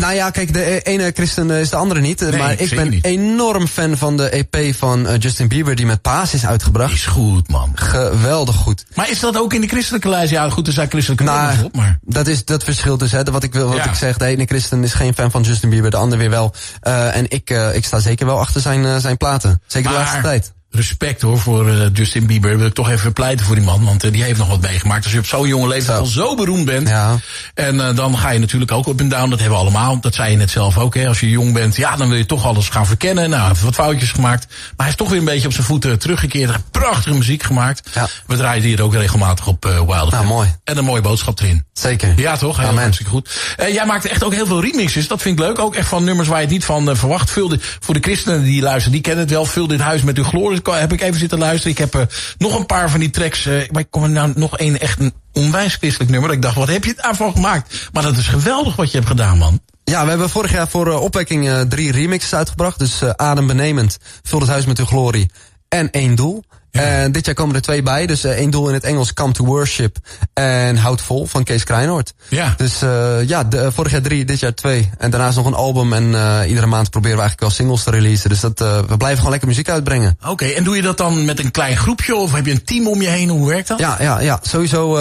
nou 0.00 0.14
ja, 0.14 0.30
kijk, 0.30 0.52
de 0.52 0.82
ene 0.82 1.10
christen 1.14 1.50
is 1.50 1.70
de 1.70 1.76
andere 1.76 2.00
niet. 2.00 2.20
Nee, 2.20 2.38
maar 2.38 2.60
ik 2.60 2.74
ben 2.74 2.90
niet. 2.90 3.04
enorm 3.04 3.66
fan 3.66 3.96
van 3.96 4.16
de 4.16 4.28
EP 4.28 4.74
van 4.76 5.16
Justin 5.18 5.48
Bieber 5.48 5.74
die 5.74 5.86
met 5.86 6.02
Paas 6.02 6.34
is 6.34 6.46
uitgebracht. 6.46 6.92
Is 6.92 7.06
goed, 7.06 7.48
man. 7.48 7.72
Geweldig 7.74 8.56
goed. 8.56 8.84
Maar 8.94 9.10
is 9.10 9.20
dat 9.20 9.38
ook 9.38 9.52
in 9.52 9.60
de 9.60 9.66
christelijke 9.66 10.08
lijst? 10.08 10.30
Ja, 10.30 10.50
goed, 10.50 10.66
er 10.66 10.72
zijn 10.72 10.88
christelijke 10.88 11.24
nou, 11.24 11.64
op, 11.64 11.76
maar... 11.76 11.98
Dat 12.02 12.26
is 12.26 12.44
dat 12.44 12.64
verschilt 12.64 13.00
dus, 13.00 13.12
hè. 13.12 13.22
Wat 13.24 13.42
ik, 13.42 13.52
wil, 13.52 13.68
wat 13.68 13.76
ja. 13.76 13.84
ik 13.84 13.94
zeg, 13.94 14.16
de 14.16 14.24
ene 14.24 14.44
christen 14.44 14.84
is 14.84 14.92
geen 14.92 15.14
fan 15.14 15.30
van 15.30 15.42
Justin 15.42 15.70
Bieber, 15.70 15.90
de 15.90 15.96
ander 15.96 16.18
weer 16.18 16.30
wel. 16.30 16.54
Uh, 16.82 17.16
en 17.16 17.24
ik, 17.28 17.50
uh, 17.50 17.74
ik 17.74 17.84
sta 17.84 17.98
zeker 17.98 18.26
wel 18.26 18.38
achter 18.38 18.60
zijn, 18.60 19.00
zijn 19.00 19.16
platen. 19.16 19.62
Zeker 19.66 19.90
maar, 19.90 19.98
de 19.98 20.04
laatste 20.04 20.22
tijd 20.22 20.52
respect 20.70 21.22
hoor 21.22 21.38
voor 21.38 21.68
uh, 21.68 21.86
Justin 21.92 22.26
Bieber. 22.26 22.58
Wil 22.58 22.66
ik 22.66 22.74
toch 22.74 22.90
even 22.90 23.12
pleiten 23.12 23.46
voor 23.46 23.54
die 23.54 23.64
man. 23.64 23.84
Want 23.84 24.04
uh, 24.04 24.12
die 24.12 24.22
heeft 24.22 24.38
nog 24.38 24.48
wat 24.48 24.60
meegemaakt. 24.60 25.04
Als 25.04 25.12
je 25.12 25.18
op 25.18 25.26
zo'n 25.26 25.48
jonge 25.48 25.68
leeftijd 25.68 25.98
al 25.98 26.06
zo 26.06 26.34
beroemd 26.34 26.64
bent. 26.64 26.88
Ja. 26.88 27.18
En 27.54 27.74
uh, 27.74 27.96
dan 27.96 28.18
ga 28.18 28.30
je 28.30 28.38
natuurlijk 28.38 28.72
ook 28.72 28.86
op 28.86 29.00
en 29.00 29.08
down. 29.08 29.30
Dat 29.30 29.38
hebben 29.38 29.58
we 29.58 29.64
allemaal. 29.64 30.00
Dat 30.00 30.14
zei 30.14 30.30
je 30.30 30.36
net 30.36 30.50
zelf 30.50 30.78
ook. 30.78 30.94
Hè. 30.94 31.08
Als 31.08 31.20
je 31.20 31.30
jong 31.30 31.52
bent, 31.52 31.76
ja, 31.76 31.96
dan 31.96 32.08
wil 32.08 32.16
je 32.16 32.26
toch 32.26 32.44
alles 32.44 32.68
gaan 32.68 32.86
verkennen. 32.86 33.30
Nou, 33.30 33.48
heeft 33.48 33.62
wat 33.62 33.74
foutjes 33.74 34.10
gemaakt. 34.12 34.46
Maar 34.48 34.56
hij 34.76 34.88
is 34.88 34.94
toch 34.94 35.08
weer 35.08 35.18
een 35.18 35.24
beetje 35.24 35.46
op 35.46 35.52
zijn 35.52 35.66
voeten 35.66 35.98
teruggekeerd. 35.98 36.70
Prachtige 36.70 37.16
muziek 37.16 37.42
gemaakt. 37.42 37.88
Ja. 37.94 38.08
We 38.26 38.36
draaien 38.36 38.62
hier 38.62 38.82
ook 38.82 38.94
regelmatig 38.94 39.46
op 39.46 39.66
uh, 39.66 39.72
Wild. 39.72 40.10
Nou, 40.10 40.26
mooi. 40.26 40.54
En 40.64 40.76
een 40.76 40.84
mooie 40.84 41.00
boodschap 41.00 41.40
erin. 41.40 41.64
Zeker. 41.72 42.12
Ja, 42.16 42.36
toch? 42.36 42.56
Heel 42.56 42.78
hartstikke 42.78 43.12
goed. 43.12 43.30
Jij 43.56 43.86
maakt 43.86 44.06
echt 44.06 44.24
ook 44.24 44.34
heel 44.34 44.46
veel 44.46 44.60
remixes. 44.60 45.08
Dat 45.08 45.22
vind 45.22 45.38
ik 45.38 45.44
leuk. 45.44 45.58
Ook 45.58 45.74
echt 45.74 45.88
van 45.88 46.04
nummers 46.04 46.28
waar 46.28 46.38
je 46.38 46.44
het 46.44 46.52
niet 46.52 46.64
van 46.64 46.96
verwacht. 46.96 47.30
Vul 47.30 47.52
voor 47.80 47.94
de 47.94 48.00
christenen 48.00 48.42
die 48.42 48.62
luisteren, 48.62 48.92
die 48.92 49.00
kennen 49.00 49.24
het 49.24 49.32
wel. 49.32 49.44
Vul 49.44 49.66
dit 49.66 49.80
huis 49.80 50.02
met 50.02 50.18
uw 50.18 50.24
glorie. 50.24 50.59
Heb 50.66 50.92
ik 50.92 51.00
even 51.00 51.18
zitten 51.18 51.38
luisteren. 51.38 51.72
Ik 51.72 51.78
heb 51.78 51.94
uh, 51.94 52.02
nog 52.38 52.58
een 52.58 52.66
paar 52.66 52.90
van 52.90 53.00
die 53.00 53.10
tracks. 53.10 53.46
Uh, 53.46 53.68
maar 53.70 53.80
ik 53.80 53.90
kom 53.90 54.02
er 54.02 54.10
nou 54.10 54.32
nog 54.34 54.58
een 54.58 54.78
echt 54.78 55.00
een 55.00 55.12
onwijs 55.32 55.74
christelijk 55.74 56.10
nummer. 56.10 56.28
Dat 56.28 56.36
ik 56.36 56.42
dacht, 56.42 56.56
wat 56.56 56.68
heb 56.68 56.84
je 56.84 56.94
daarvan 56.96 57.32
gemaakt? 57.32 57.88
Maar 57.92 58.02
dat 58.02 58.16
is 58.16 58.26
geweldig 58.26 58.76
wat 58.76 58.90
je 58.90 58.96
hebt 58.96 59.10
gedaan, 59.10 59.38
man. 59.38 59.60
Ja, 59.84 60.02
we 60.02 60.08
hebben 60.08 60.30
vorig 60.30 60.52
jaar 60.52 60.68
voor 60.68 60.86
uh, 60.86 61.02
opwekking 61.02 61.50
drie 61.68 61.92
remixes 61.92 62.34
uitgebracht. 62.34 62.78
Dus 62.78 63.02
uh, 63.02 63.10
Adembenemend, 63.10 63.98
Vul 64.22 64.40
het 64.40 64.48
huis 64.48 64.64
met 64.64 64.78
uw 64.78 64.84
glorie 64.84 65.30
en 65.68 65.90
één 65.90 66.14
doel. 66.14 66.44
En 66.70 67.12
dit 67.12 67.26
jaar 67.26 67.34
komen 67.34 67.54
er 67.54 67.62
twee 67.62 67.82
bij. 67.82 68.06
Dus 68.06 68.24
uh, 68.24 68.30
één 68.30 68.50
doel 68.50 68.68
in 68.68 68.74
het 68.74 68.84
Engels, 68.84 69.14
Come 69.14 69.32
to 69.32 69.44
Worship. 69.44 69.96
En 70.32 70.76
Houd 70.76 71.00
Vol 71.00 71.26
van 71.26 71.44
Kees 71.44 71.64
Krijnoord. 71.64 72.12
Ja. 72.28 72.54
Dus 72.56 72.82
uh, 72.82 73.28
ja, 73.28 73.44
de, 73.44 73.72
vorig 73.72 73.92
jaar 73.92 74.00
drie, 74.02 74.24
dit 74.24 74.40
jaar 74.40 74.54
twee. 74.54 74.90
En 74.98 75.10
daarnaast 75.10 75.36
nog 75.36 75.46
een 75.46 75.54
album. 75.54 75.92
En 75.92 76.04
uh, 76.04 76.40
iedere 76.48 76.66
maand 76.66 76.90
proberen 76.90 77.16
we 77.16 77.22
eigenlijk 77.22 77.40
wel 77.40 77.50
singles 77.50 77.82
te 77.82 77.90
releasen. 77.90 78.30
Dus 78.30 78.40
dat, 78.40 78.58
we 78.58 78.96
blijven 78.96 79.16
gewoon 79.16 79.30
lekker 79.30 79.48
muziek 79.48 79.68
uitbrengen. 79.68 80.16
Oké, 80.20 80.30
okay, 80.30 80.54
en 80.54 80.64
doe 80.64 80.76
je 80.76 80.82
dat 80.82 80.96
dan 80.96 81.24
met 81.24 81.38
een 81.38 81.50
klein 81.50 81.76
groepje? 81.76 82.16
Of 82.16 82.32
heb 82.32 82.46
je 82.46 82.52
een 82.52 82.64
team 82.64 82.86
om 82.86 83.02
je 83.02 83.08
heen? 83.08 83.28
Hoe 83.28 83.48
werkt 83.48 83.68
dat? 83.68 83.78
Ja, 83.78 83.96
ja, 84.00 84.20
ja. 84.20 84.38
sowieso 84.42 84.96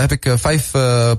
heb 0.00 0.12
ik 0.12 0.34
vijf 0.36 0.70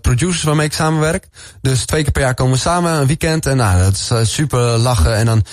producers 0.02 0.44
waarmee 0.44 0.66
ik 0.66 0.74
samenwerk. 0.74 1.28
Dus 1.62 1.86
twee 1.86 2.04
keer 2.04 2.12
per 2.12 2.22
jaar 2.22 2.34
komen 2.34 2.54
we 2.54 2.60
samen, 2.60 2.92
een 2.92 3.08
weekend. 3.08 3.46
En 3.46 3.58
nou, 3.58 3.84
dat 3.84 4.20
is 4.22 4.34
super 4.34 4.60
lachen. 4.60 5.16
En 5.16 5.26
dan 5.26 5.44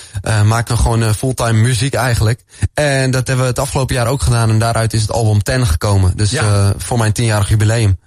maken 0.47 0.77
we 0.77 0.83
gewoon 0.83 1.15
fulltime 1.15 1.53
muziek 1.53 1.95
eigenlijk. 1.95 2.45
En 2.75 3.11
dat 3.11 3.27
hebben 3.27 3.45
we 3.45 3.51
het 3.51 3.61
afgelopen 3.61 3.95
jaar 3.95 4.07
ook 4.07 4.23
gedaan. 4.23 4.32
En 4.35 4.59
daaruit 4.59 4.93
is 4.93 5.01
het 5.01 5.13
album 5.13 5.43
10 5.43 5.67
gekomen. 5.67 6.13
Dus 6.17 6.31
ja. 6.31 6.43
uh, 6.43 6.71
voor 6.77 6.99
mijn 6.99 7.13
tienjarig 7.13 7.49
jubileum. 7.49 7.99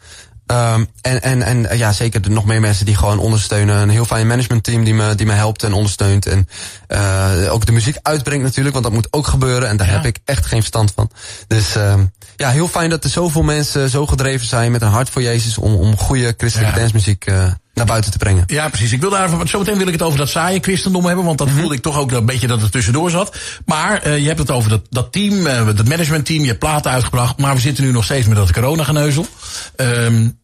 Um, 0.52 0.88
en, 1.02 1.22
en, 1.22 1.42
en 1.42 1.78
ja, 1.78 1.92
zeker 1.92 2.22
er 2.24 2.32
nog 2.32 2.46
meer 2.46 2.62
mensen 2.62 2.86
die 2.86 2.96
gewoon 2.96 3.20
ondersteunen. 3.20 3.82
Een 3.82 3.90
heel 3.90 4.06
fijn 4.06 4.28
managementteam 4.28 4.84
die 4.84 4.94
me, 4.94 5.16
die 5.16 5.26
me 5.26 5.32
helpt 5.32 5.64
en 5.64 5.74
ondersteunt. 5.74 6.26
En 6.26 6.48
uh, 6.88 7.54
ook 7.54 7.66
de 7.66 7.72
muziek 7.72 7.98
uitbrengt 8.02 8.44
natuurlijk, 8.44 8.74
want 8.74 8.86
dat 8.86 8.94
moet 8.94 9.08
ook 9.14 9.28
gebeuren. 9.28 9.70
En 9.70 9.78
daar 9.78 9.88
ja. 9.88 9.94
heb 9.94 10.06
ik 10.06 10.20
echt 10.26 10.46
geen 10.46 10.60
verstand 10.60 10.92
van. 10.96 11.10
Dus 11.48 11.76
uh, 11.76 11.94
ja, 12.36 12.50
heel 12.50 12.68
fijn 12.68 12.90
dat 12.90 13.04
er 13.04 13.10
zoveel 13.10 13.44
mensen 13.44 13.90
zo 13.90 14.06
gedreven 14.06 14.48
zijn 14.48 14.72
met 14.72 14.82
een 14.82 14.88
hart 14.88 15.10
voor 15.10 15.22
Jezus 15.22 15.58
om, 15.58 15.74
om 15.74 15.98
goede 15.98 16.34
christelijke 16.38 16.74
ja. 16.74 16.80
dancemuziek 16.80 17.28
uh, 17.30 17.52
naar 17.74 17.86
buiten 17.86 18.12
te 18.12 18.18
brengen. 18.18 18.44
Ja, 18.48 18.70
precies. 18.70 18.92
Ik 18.92 19.02
wil 19.02 19.10
daar, 19.10 19.30
zometeen 19.44 19.78
wil 19.78 19.88
ik 19.88 19.94
het 19.94 20.02
over 20.02 20.18
dat 20.18 20.30
saaie 20.30 20.60
christendom 20.60 21.06
hebben, 21.06 21.26
want 21.26 21.38
dat 21.38 21.48
mm 21.48 21.54
-hmm. 21.54 21.62
voelde 21.62 21.78
ik 21.78 21.82
toch 21.82 21.98
ook 21.98 22.12
een 22.12 22.26
beetje 22.26 22.48
dat 22.48 22.62
het 22.62 22.72
tussendoor 22.72 23.10
zat. 23.10 23.38
Maar 23.66 24.08
uh, 24.08 24.18
je 24.18 24.28
hebt 24.28 24.40
het 24.40 24.52
over 24.52 24.70
dat, 24.70 24.82
dat 24.90 25.12
team, 25.12 25.34
uh, 25.34 25.66
dat 25.66 25.88
managementteam, 25.88 26.42
je 26.42 26.48
hebt 26.48 26.60
platen 26.60 26.92
uitgebracht, 26.92 27.38
maar 27.38 27.56
we 27.56 27.62
zitten 27.62 27.84
nu 27.84 27.92
nog 27.92 28.04
steeds 28.04 28.28
met 28.28 28.38
dat 28.38 28.52
coronageneuzel. 28.52 29.28
Um, 29.76 30.40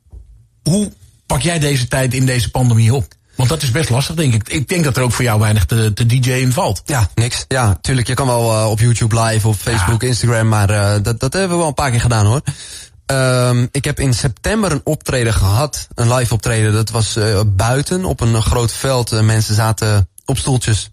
hoe 0.63 0.91
pak 1.25 1.41
jij 1.41 1.59
deze 1.59 1.87
tijd 1.87 2.13
in 2.13 2.25
deze 2.25 2.51
pandemie 2.51 2.93
op? 2.93 3.13
Want 3.41 3.53
dat 3.53 3.69
is 3.69 3.71
best 3.71 3.89
lastig, 3.89 4.15
denk 4.15 4.33
ik. 4.33 4.49
Ik 4.49 4.67
denk 4.67 4.83
dat 4.83 4.97
er 4.97 5.03
ook 5.03 5.11
voor 5.11 5.23
jou 5.23 5.39
weinig 5.39 5.65
te, 5.65 5.93
te 5.93 6.05
DJ'en 6.05 6.53
valt. 6.53 6.81
Ja, 6.85 7.09
niks. 7.15 7.45
Ja, 7.47 7.77
tuurlijk. 7.81 8.07
Je 8.07 8.13
kan 8.13 8.27
wel 8.27 8.51
uh, 8.51 8.69
op 8.69 8.79
YouTube 8.79 9.21
live, 9.21 9.47
op 9.47 9.55
Facebook, 9.55 10.01
ja. 10.01 10.07
Instagram, 10.07 10.47
maar 10.47 10.69
uh, 10.69 10.93
dat, 11.03 11.19
dat 11.19 11.33
hebben 11.33 11.51
we 11.51 11.57
wel 11.57 11.67
een 11.67 11.73
paar 11.73 11.91
keer 11.91 12.01
gedaan 12.01 12.25
hoor. 12.25 12.41
Um, 13.05 13.67
ik 13.71 13.85
heb 13.85 13.99
in 13.99 14.13
september 14.13 14.71
een 14.71 14.81
optreden 14.83 15.33
gehad, 15.33 15.87
een 15.95 16.13
live 16.13 16.33
optreden. 16.33 16.73
Dat 16.73 16.89
was 16.89 17.17
uh, 17.17 17.39
buiten 17.47 18.05
op 18.05 18.19
een 18.19 18.41
groot 18.41 18.71
veld. 18.71 19.21
mensen 19.21 19.55
zaten 19.55 20.09
op 20.25 20.37
stoeltjes. 20.37 20.89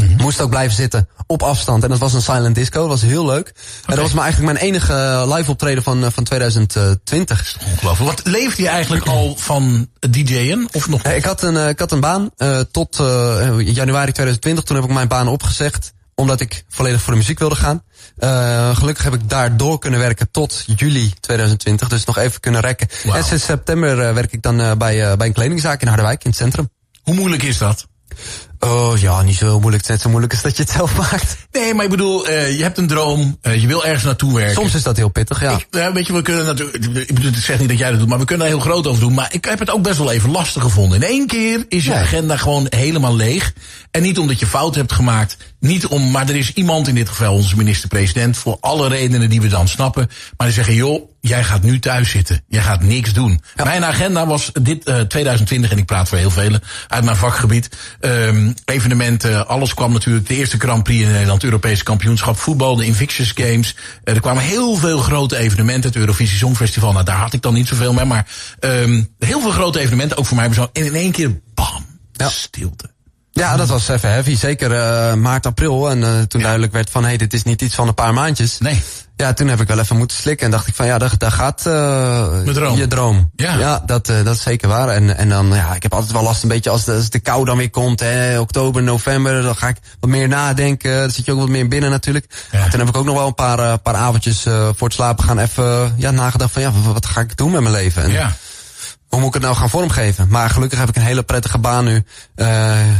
Mm 0.00 0.06
-hmm. 0.06 0.16
Moest 0.16 0.40
ook 0.40 0.50
blijven 0.50 0.76
zitten 0.76 1.08
op 1.26 1.42
afstand. 1.42 1.82
En 1.82 1.88
dat 1.88 1.98
was 1.98 2.12
een 2.12 2.22
silent 2.22 2.54
disco. 2.54 2.80
Dat 2.80 2.88
was 2.88 3.02
heel 3.02 3.26
leuk. 3.26 3.48
Okay. 3.48 3.54
En 3.86 3.94
dat 3.94 3.98
was 3.98 4.12
maar 4.12 4.24
eigenlijk 4.24 4.52
mijn 4.52 4.64
enige 4.64 5.24
live 5.34 5.50
optreden 5.50 5.82
van, 5.82 6.12
van 6.12 6.24
2020. 6.24 7.56
Ongelooflijk. 7.70 8.10
Wat 8.10 8.26
leefde 8.26 8.62
je 8.62 8.68
eigenlijk 8.68 9.06
al 9.06 9.36
van 9.38 9.88
DJ'en? 10.10 10.68
Of 10.72 10.88
nog? 10.88 11.02
Ik 11.02 11.24
had 11.24 11.42
een, 11.42 11.68
ik 11.68 11.78
had 11.78 11.92
een 11.92 12.00
baan 12.00 12.30
uh, 12.36 12.60
tot 12.70 12.98
uh, 13.00 13.60
januari 13.60 14.12
2020. 14.12 14.64
Toen 14.64 14.76
heb 14.76 14.84
ik 14.84 14.92
mijn 14.92 15.08
baan 15.08 15.28
opgezegd 15.28 15.94
omdat 16.14 16.40
ik 16.40 16.64
volledig 16.68 17.00
voor 17.00 17.12
de 17.12 17.18
muziek 17.18 17.38
wilde 17.38 17.54
gaan. 17.54 17.82
Uh, 18.18 18.76
gelukkig 18.76 19.04
heb 19.04 19.14
ik 19.14 19.28
daar 19.28 19.56
door 19.56 19.78
kunnen 19.78 20.00
werken 20.00 20.30
tot 20.30 20.64
juli 20.76 21.12
2020. 21.20 21.88
Dus 21.88 22.04
nog 22.04 22.18
even 22.18 22.40
kunnen 22.40 22.60
rekken. 22.60 22.88
Wow. 23.04 23.16
En 23.16 23.24
sinds 23.24 23.44
september 23.44 24.14
werk 24.14 24.32
ik 24.32 24.42
dan 24.42 24.56
bij, 24.56 25.16
bij 25.16 25.26
een 25.26 25.32
kledingzaak 25.32 25.80
in 25.80 25.88
Harderwijk, 25.88 26.24
in 26.24 26.30
het 26.30 26.38
centrum. 26.38 26.70
Hoe 27.02 27.14
moeilijk 27.14 27.42
is 27.42 27.58
dat? 27.58 27.86
Oh 28.58 28.98
ja, 28.98 29.22
niet 29.22 29.36
zo 29.36 29.44
heel 29.44 29.60
moeilijk. 29.60 29.82
Het 29.82 29.82
is 29.82 29.88
net 29.88 30.00
zo 30.00 30.08
moeilijk 30.08 30.32
als 30.32 30.42
dat 30.42 30.56
je 30.56 30.62
het 30.62 30.72
zelf 30.72 30.96
maakt. 30.96 31.36
Nee, 31.52 31.74
maar 31.74 31.84
ik 31.84 31.90
bedoel, 31.90 32.28
uh, 32.28 32.56
je 32.56 32.62
hebt 32.62 32.78
een 32.78 32.86
droom. 32.86 33.38
Uh, 33.42 33.60
je 33.60 33.66
wil 33.66 33.84
ergens 33.84 34.04
naartoe 34.04 34.34
werken. 34.34 34.54
Soms 34.54 34.74
is 34.74 34.82
dat 34.82 34.96
heel 34.96 35.08
pittig, 35.08 35.40
ja. 35.40 35.50
Ik, 35.50 35.66
uh, 35.70 35.88
weet 35.88 36.06
je, 36.06 36.12
we 36.12 36.22
kunnen 36.22 36.44
natuurlijk... 36.44 36.84
Ik 36.84 37.14
bedoel, 37.14 37.30
ik 37.30 37.36
zeg 37.36 37.58
niet 37.58 37.68
dat 37.68 37.78
jij 37.78 37.90
dat 37.90 37.98
doet, 37.98 38.08
maar 38.08 38.18
we 38.18 38.24
kunnen 38.24 38.46
daar 38.46 38.56
heel 38.56 38.64
groot 38.64 38.86
over 38.86 39.00
doen. 39.00 39.14
Maar 39.14 39.28
ik 39.32 39.44
heb 39.44 39.58
het 39.58 39.70
ook 39.70 39.82
best 39.82 39.98
wel 39.98 40.10
even 40.10 40.30
lastig 40.30 40.62
gevonden. 40.62 41.02
In 41.02 41.08
één 41.08 41.26
keer 41.26 41.64
is 41.68 41.84
je 41.84 41.90
ja. 41.90 42.00
agenda 42.00 42.36
gewoon 42.36 42.66
helemaal 42.68 43.16
leeg. 43.16 43.52
En 43.90 44.02
niet 44.02 44.18
omdat 44.18 44.38
je 44.38 44.46
fout 44.46 44.74
hebt 44.74 44.92
gemaakt. 44.92 45.36
Niet 45.60 45.86
om, 45.86 46.10
maar 46.10 46.28
er 46.28 46.36
is 46.36 46.52
iemand, 46.52 46.88
in 46.88 46.94
dit 46.94 47.08
geval 47.08 47.34
onze 47.34 47.56
minister-president... 47.56 48.36
voor 48.36 48.56
alle 48.60 48.88
redenen 48.88 49.30
die 49.30 49.40
we 49.40 49.48
dan 49.48 49.68
snappen. 49.68 50.08
Maar 50.36 50.46
die 50.46 50.56
zeggen, 50.56 50.74
joh, 50.74 51.10
jij 51.20 51.44
gaat 51.44 51.62
nu 51.62 51.78
thuis 51.78 52.10
zitten. 52.10 52.44
Jij 52.48 52.62
gaat 52.62 52.82
niks 52.82 53.12
doen. 53.12 53.40
Ja. 53.54 53.64
Mijn 53.64 53.84
agenda 53.84 54.26
was 54.26 54.50
dit 54.62 54.88
uh, 54.88 55.00
2020, 55.00 55.70
en 55.70 55.78
ik 55.78 55.86
praat 55.86 56.08
voor 56.08 56.18
heel 56.18 56.30
velen 56.30 56.62
uit 56.88 57.04
mijn 57.04 57.16
vakgebied. 57.16 57.68
Um, 58.00 58.54
evenementen, 58.64 59.48
alles 59.48 59.74
kwam 59.74 59.92
natuurlijk. 59.92 60.26
De 60.26 60.34
eerste 60.34 60.58
Grand 60.58 60.82
Prix 60.82 61.04
in 61.04 61.12
Nederland, 61.12 61.44
Europese 61.44 61.84
kampioenschap 61.84 62.38
voetbal, 62.38 62.76
de 62.76 62.84
Invictus 62.84 63.32
Games. 63.34 63.74
Uh, 63.74 64.14
er 64.14 64.20
kwamen 64.20 64.42
heel 64.42 64.76
veel 64.76 64.98
grote 64.98 65.36
evenementen. 65.36 65.90
Het 65.90 65.98
Eurovisie 65.98 66.38
Songfestival, 66.38 66.92
nou 66.92 67.04
daar 67.04 67.16
had 67.16 67.32
ik 67.32 67.42
dan 67.42 67.54
niet 67.54 67.68
zoveel 67.68 67.92
mee. 67.92 68.04
Maar 68.04 68.26
um, 68.60 69.08
heel 69.18 69.40
veel 69.40 69.50
grote 69.50 69.78
evenementen, 69.78 70.16
ook 70.16 70.26
voor 70.26 70.36
mij 70.36 70.46
persoonlijk. 70.46 70.76
En 70.76 70.84
in 70.84 70.94
één 70.94 71.12
keer, 71.12 71.40
bam, 71.54 71.86
ja. 72.12 72.28
stilte. 72.28 72.94
Ja, 73.36 73.56
dat 73.56 73.68
was 73.68 73.88
even 73.88 74.10
heavy. 74.10 74.36
Zeker 74.36 74.70
uh, 74.70 75.14
maart, 75.14 75.46
april. 75.46 75.90
En 75.90 75.98
uh, 75.98 76.06
toen 76.06 76.40
ja. 76.40 76.46
duidelijk 76.46 76.72
werd 76.72 76.90
van, 76.90 77.02
hé, 77.02 77.08
hey, 77.08 77.16
dit 77.16 77.32
is 77.32 77.42
niet 77.42 77.62
iets 77.62 77.74
van 77.74 77.88
een 77.88 77.94
paar 77.94 78.14
maandjes. 78.14 78.58
Nee. 78.58 78.82
Ja, 79.16 79.32
toen 79.32 79.48
heb 79.48 79.60
ik 79.60 79.68
wel 79.68 79.78
even 79.78 79.96
moeten 79.96 80.16
slikken. 80.16 80.46
En 80.46 80.52
dacht 80.52 80.66
ik 80.66 80.74
van, 80.74 80.86
ja, 80.86 80.98
daar, 80.98 81.12
daar 81.18 81.30
gaat 81.30 81.64
uh, 81.66 82.26
droom. 82.42 82.76
je 82.76 82.86
droom. 82.86 83.30
Ja, 83.36 83.58
ja 83.58 83.82
dat, 83.86 84.06
dat 84.06 84.34
is 84.34 84.42
zeker 84.42 84.68
waar. 84.68 84.88
En, 84.88 85.16
en 85.16 85.28
dan, 85.28 85.46
ja, 85.52 85.74
ik 85.74 85.82
heb 85.82 85.94
altijd 85.94 86.12
wel 86.12 86.22
last 86.22 86.42
een 86.42 86.48
beetje 86.48 86.70
als 86.70 86.84
de, 86.84 86.92
als 86.92 87.10
de 87.10 87.18
kou 87.18 87.44
dan 87.44 87.56
weer 87.56 87.70
komt. 87.70 88.00
Hè, 88.00 88.38
oktober, 88.40 88.82
november, 88.82 89.42
dan 89.42 89.56
ga 89.56 89.68
ik 89.68 89.76
wat 90.00 90.10
meer 90.10 90.28
nadenken. 90.28 91.00
Dan 91.00 91.10
zit 91.10 91.24
je 91.24 91.32
ook 91.32 91.38
wat 91.38 91.48
meer 91.48 91.68
binnen 91.68 91.90
natuurlijk. 91.90 92.46
Ja. 92.52 92.68
Toen 92.68 92.78
heb 92.78 92.88
ik 92.88 92.96
ook 92.96 93.04
nog 93.04 93.16
wel 93.16 93.26
een 93.26 93.34
paar, 93.34 93.78
paar 93.78 93.94
avondjes 93.94 94.42
voor 94.42 94.86
het 94.86 94.92
slapen 94.92 95.24
gaan 95.24 95.38
even 95.38 95.94
ja, 95.96 96.10
nagedacht 96.10 96.52
van, 96.52 96.62
ja, 96.62 96.72
wat, 96.72 96.92
wat 96.92 97.06
ga 97.06 97.20
ik 97.20 97.36
doen 97.36 97.50
met 97.50 97.60
mijn 97.60 97.74
leven? 97.74 98.02
En, 98.02 98.10
ja 98.10 98.36
hoe 99.08 99.18
moet 99.18 99.28
ik 99.28 99.34
het 99.34 99.42
nou 99.42 99.56
gaan 99.56 99.70
vormgeven? 99.70 100.26
Maar 100.28 100.50
gelukkig 100.50 100.78
heb 100.78 100.88
ik 100.88 100.96
een 100.96 101.02
hele 101.02 101.22
prettige 101.22 101.58
baan 101.58 101.84
nu. 101.84 102.04
Uh, 102.36 102.48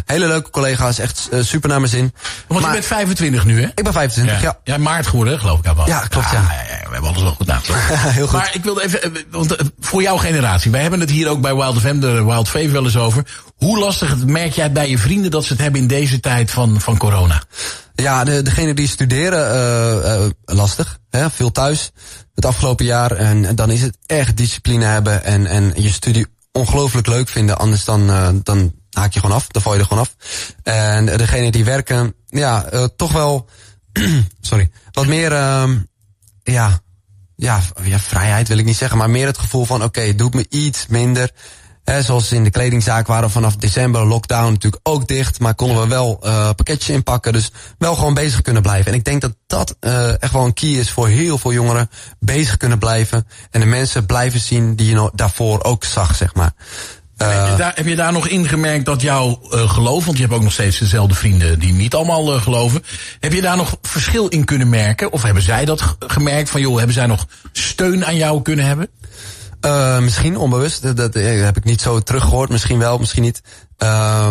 hele 0.04 0.26
leuke 0.26 0.50
collega's, 0.50 0.98
echt 0.98 1.28
uh, 1.32 1.42
super 1.42 1.68
naar 1.68 1.80
mijn 1.80 1.90
zin. 1.90 2.14
Want 2.46 2.60
maar, 2.60 2.70
je 2.70 2.76
bent 2.76 2.86
25 2.86 3.44
nu, 3.44 3.60
hè? 3.60 3.66
Ik 3.66 3.82
ben 3.82 3.92
25, 3.92 4.34
ja. 4.34 4.40
Ja, 4.42 4.58
ja 4.72 4.78
maart 4.78 5.06
geworden, 5.06 5.38
geloof 5.38 5.58
ik. 5.58 5.74
Wel. 5.74 5.86
Ja, 5.86 6.00
klopt, 6.00 6.30
ja. 6.30 6.32
ja. 6.32 6.62
ja. 6.68 6.86
We 6.86 6.92
hebben 6.92 7.10
alles 7.10 7.22
wel 7.22 7.32
goed 7.32 7.46
nagedacht. 7.46 7.88
Heel 8.18 8.26
goed. 8.26 8.38
Maar 8.38 8.50
ik 8.52 8.64
wilde 8.64 8.84
even, 8.84 9.24
want 9.30 9.56
voor 9.80 10.02
jouw 10.02 10.16
generatie, 10.16 10.70
wij 10.70 10.80
hebben 10.82 11.00
het 11.00 11.10
hier 11.10 11.28
ook 11.28 11.40
bij 11.40 11.54
Wild 11.54 11.80
FM, 11.80 12.00
de 12.00 12.24
Wild 12.24 12.48
Fave 12.48 12.70
wel 12.70 12.84
eens 12.84 12.96
over. 12.96 13.24
Hoe 13.56 13.78
lastig 13.78 14.26
merk 14.26 14.52
jij 14.52 14.72
bij 14.72 14.90
je 14.90 14.98
vrienden 14.98 15.30
dat 15.30 15.44
ze 15.44 15.52
het 15.52 15.62
hebben 15.62 15.80
in 15.80 15.86
deze 15.86 16.20
tijd 16.20 16.50
van, 16.50 16.80
van 16.80 16.96
corona? 16.96 17.42
Ja, 17.94 18.24
de, 18.24 18.42
degene 18.42 18.74
die 18.74 18.88
studeren, 18.88 19.54
uh, 19.54 20.24
uh, 20.24 20.30
lastig. 20.44 20.98
Hè? 21.10 21.30
Veel 21.30 21.52
thuis 21.52 21.90
het 22.34 22.44
afgelopen 22.44 22.84
jaar. 22.84 23.12
En, 23.12 23.54
dan 23.54 23.70
is 23.70 23.82
het 23.82 23.98
echt 24.06 24.36
discipline 24.36 24.84
hebben 24.84 25.24
en, 25.24 25.46
en 25.46 25.72
je 25.76 25.92
studie 25.92 26.26
ongelooflijk 26.52 27.06
leuk 27.06 27.28
vinden. 27.28 27.58
Anders 27.58 27.84
dan, 27.84 28.10
uh, 28.10 28.28
dan 28.42 28.74
haak 28.90 29.12
je 29.12 29.20
gewoon 29.20 29.36
af. 29.36 29.46
Dan 29.46 29.62
val 29.62 29.74
je 29.74 29.78
er 29.80 29.86
gewoon 29.86 30.02
af. 30.02 30.16
En 30.62 31.06
degene 31.06 31.50
die 31.50 31.64
werken, 31.64 32.14
ja, 32.26 32.68
toch 32.96 33.12
wel, 33.12 33.48
sorry, 34.40 34.70
wat 34.92 35.06
meer, 35.06 35.32
uh, 35.32 35.70
ja, 36.42 36.80
ja, 37.36 37.60
vrijheid 37.98 38.48
wil 38.48 38.58
ik 38.58 38.64
niet 38.64 38.76
zeggen, 38.76 38.98
maar 38.98 39.10
meer 39.10 39.26
het 39.26 39.38
gevoel 39.38 39.64
van, 39.64 39.76
oké, 39.76 40.00
okay, 40.00 40.14
doet 40.14 40.34
me 40.34 40.46
iets 40.48 40.86
minder. 40.86 41.30
He, 41.86 42.02
zoals 42.02 42.32
in 42.32 42.44
de 42.44 42.50
kledingzaak 42.50 43.06
waren 43.06 43.30
vanaf 43.30 43.56
december 43.56 44.06
lockdown 44.06 44.52
natuurlijk 44.52 44.88
ook 44.88 45.08
dicht. 45.08 45.40
Maar 45.40 45.54
konden 45.54 45.80
we 45.80 45.88
wel 45.88 46.20
uh, 46.24 46.50
pakketjes 46.56 46.88
inpakken. 46.88 47.32
Dus 47.32 47.50
wel 47.78 47.94
gewoon 47.94 48.14
bezig 48.14 48.42
kunnen 48.42 48.62
blijven. 48.62 48.92
En 48.92 48.98
ik 48.98 49.04
denk 49.04 49.20
dat 49.20 49.34
dat 49.46 49.76
uh, 49.80 50.22
echt 50.22 50.32
wel 50.32 50.44
een 50.44 50.52
key 50.52 50.70
is 50.70 50.90
voor 50.90 51.08
heel 51.08 51.38
veel 51.38 51.52
jongeren. 51.52 51.90
Bezig 52.20 52.56
kunnen 52.56 52.78
blijven. 52.78 53.26
En 53.50 53.60
de 53.60 53.66
mensen 53.66 54.06
blijven 54.06 54.40
zien 54.40 54.76
die 54.76 54.90
je 54.90 55.10
daarvoor 55.14 55.62
ook 55.64 55.84
zag, 55.84 56.16
zeg 56.16 56.34
maar. 56.34 56.52
Uh, 57.22 57.28
heb, 57.28 57.50
je 57.50 57.56
daar, 57.56 57.72
heb, 57.74 57.86
je 57.86 57.96
daar, 57.96 58.12
nog 58.12 58.28
ingemerkt 58.28 58.84
dat 58.84 59.00
jouw 59.00 59.40
uh, 59.50 59.70
geloof, 59.70 60.04
want 60.04 60.16
je 60.16 60.22
hebt 60.22 60.34
ook 60.34 60.42
nog 60.42 60.52
steeds 60.52 60.78
dezelfde 60.78 61.14
vrienden 61.14 61.58
die 61.58 61.72
niet 61.72 61.94
allemaal 61.94 62.34
uh, 62.34 62.42
geloven. 62.42 62.84
Heb 63.20 63.32
je 63.32 63.40
daar 63.40 63.56
nog 63.56 63.76
verschil 63.82 64.28
in 64.28 64.44
kunnen 64.44 64.68
merken? 64.68 65.12
Of 65.12 65.22
hebben 65.22 65.42
zij 65.42 65.64
dat 65.64 65.96
gemerkt 65.98 66.50
van 66.50 66.60
joh, 66.60 66.76
hebben 66.76 66.94
zij 66.94 67.06
nog 67.06 67.26
steun 67.52 68.06
aan 68.06 68.16
jou 68.16 68.42
kunnen 68.42 68.64
hebben? 68.64 68.88
Uh, 69.60 69.98
misschien 69.98 70.36
onbewust. 70.36 70.82
Dat, 70.82 70.96
dat, 70.96 71.14
heb 71.14 71.56
ik 71.56 71.64
niet 71.64 71.80
zo 71.80 72.00
teruggehoord. 72.00 72.50
Misschien 72.50 72.78
wel, 72.78 72.98
misschien 72.98 73.22
niet. 73.22 73.40
Uh, 73.78 74.28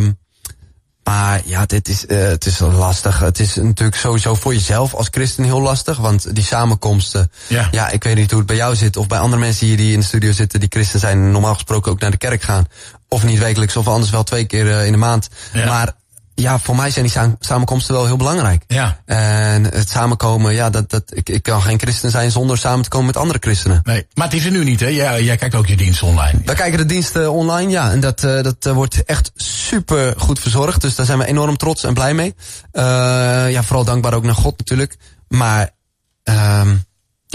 maar 1.04 1.42
ja, 1.46 1.66
dit 1.66 1.88
is, 1.88 2.06
uh, 2.06 2.18
het 2.28 2.46
is 2.46 2.60
lastig. 2.60 3.20
Het 3.20 3.40
is 3.40 3.56
natuurlijk 3.56 3.98
sowieso 3.98 4.36
voor 4.36 4.54
jezelf 4.54 4.94
als 4.94 5.08
christen 5.12 5.44
heel 5.44 5.62
lastig. 5.62 5.98
Want 5.98 6.36
die 6.36 6.44
samenkomsten. 6.44 7.32
Ja. 7.48 7.68
ja, 7.72 7.90
ik 7.90 8.04
weet 8.04 8.16
niet 8.16 8.30
hoe 8.30 8.40
het 8.40 8.48
bij 8.48 8.56
jou 8.56 8.76
zit. 8.76 8.98
Of 8.98 9.08
bij 9.08 9.20
andere 9.20 9.42
mensen 9.42 9.68
hier 9.68 9.78
die 9.78 9.94
in 9.94 10.00
de 10.00 10.06
studio 10.06 10.32
zitten 10.32 10.60
die 10.60 10.70
christen 10.72 11.00
zijn. 11.00 11.32
Normaal 11.32 11.54
gesproken 11.54 11.92
ook 11.92 12.00
naar 12.00 12.12
de 12.12 12.18
kerk 12.18 12.42
gaan. 12.42 12.66
Of 13.08 13.24
niet 13.24 13.40
wekelijks, 13.40 13.76
of 13.76 13.88
anders 13.88 14.12
wel 14.12 14.24
twee 14.24 14.46
keer 14.46 14.66
uh, 14.66 14.86
in 14.86 14.92
de 14.92 14.98
maand. 14.98 15.30
Ja. 15.54 15.66
Maar 15.66 15.94
ja, 16.36 16.60
voor 16.60 16.76
mij 16.76 16.92
zijn 16.92 17.06
die 17.06 17.36
samenkomsten 17.40 17.94
wel 17.94 18.06
heel 18.06 18.18
belangrijk. 18.18 18.64
Ja. 18.68 19.02
En 19.06 19.64
het 19.64 19.90
samenkomen, 19.90 20.54
ja, 20.54 20.70
dat, 20.70 20.90
dat, 20.90 21.04
ik, 21.06 21.30
ik 21.30 21.44
kan 21.44 21.62
geen 21.62 21.80
christen 21.80 22.12
zijn 22.12 22.32
zonder 22.32 22.58
samen 22.58 22.84
te 22.84 22.90
komen 22.90 23.06
met 23.06 23.18
andere 23.18 23.40
christenen. 23.42 23.80
Nee, 23.84 24.08
maar 24.14 24.26
het 24.26 24.36
is 24.36 24.46
er 24.46 24.52
nu 24.52 24.64
niet, 24.64 24.80
hè? 24.80 24.88
Jij, 24.88 25.24
jij 25.24 25.38
kijkt 25.38 25.56
ook 25.56 25.68
je 25.68 25.76
dienst 25.76 26.04
online. 26.04 26.42
Wij 26.46 26.56
kijken 26.56 26.78
de 26.78 26.86
diensten 26.86 27.32
online, 27.32 27.72
ja. 27.72 27.92
En 27.92 28.00
dat, 28.00 28.24
uh, 28.24 28.42
dat 28.42 28.66
uh, 28.66 28.74
wordt 28.74 29.04
echt 29.04 29.32
super 29.36 30.14
goed 30.18 30.40
verzorgd. 30.40 30.82
Dus 30.82 30.96
daar 30.96 31.06
zijn 31.06 31.18
we 31.18 31.26
enorm 31.26 31.58
trots 31.58 31.84
en 31.84 31.94
blij 31.94 32.14
mee. 32.14 32.36
Uh, 32.74 32.84
ja, 33.52 33.64
vooral 33.64 33.86
dankbaar 33.86 34.14
ook 34.14 34.24
naar 34.24 34.36
God 34.36 34.58
natuurlijk. 34.58 34.98
Maar, 35.28 35.70
um, 36.24 36.84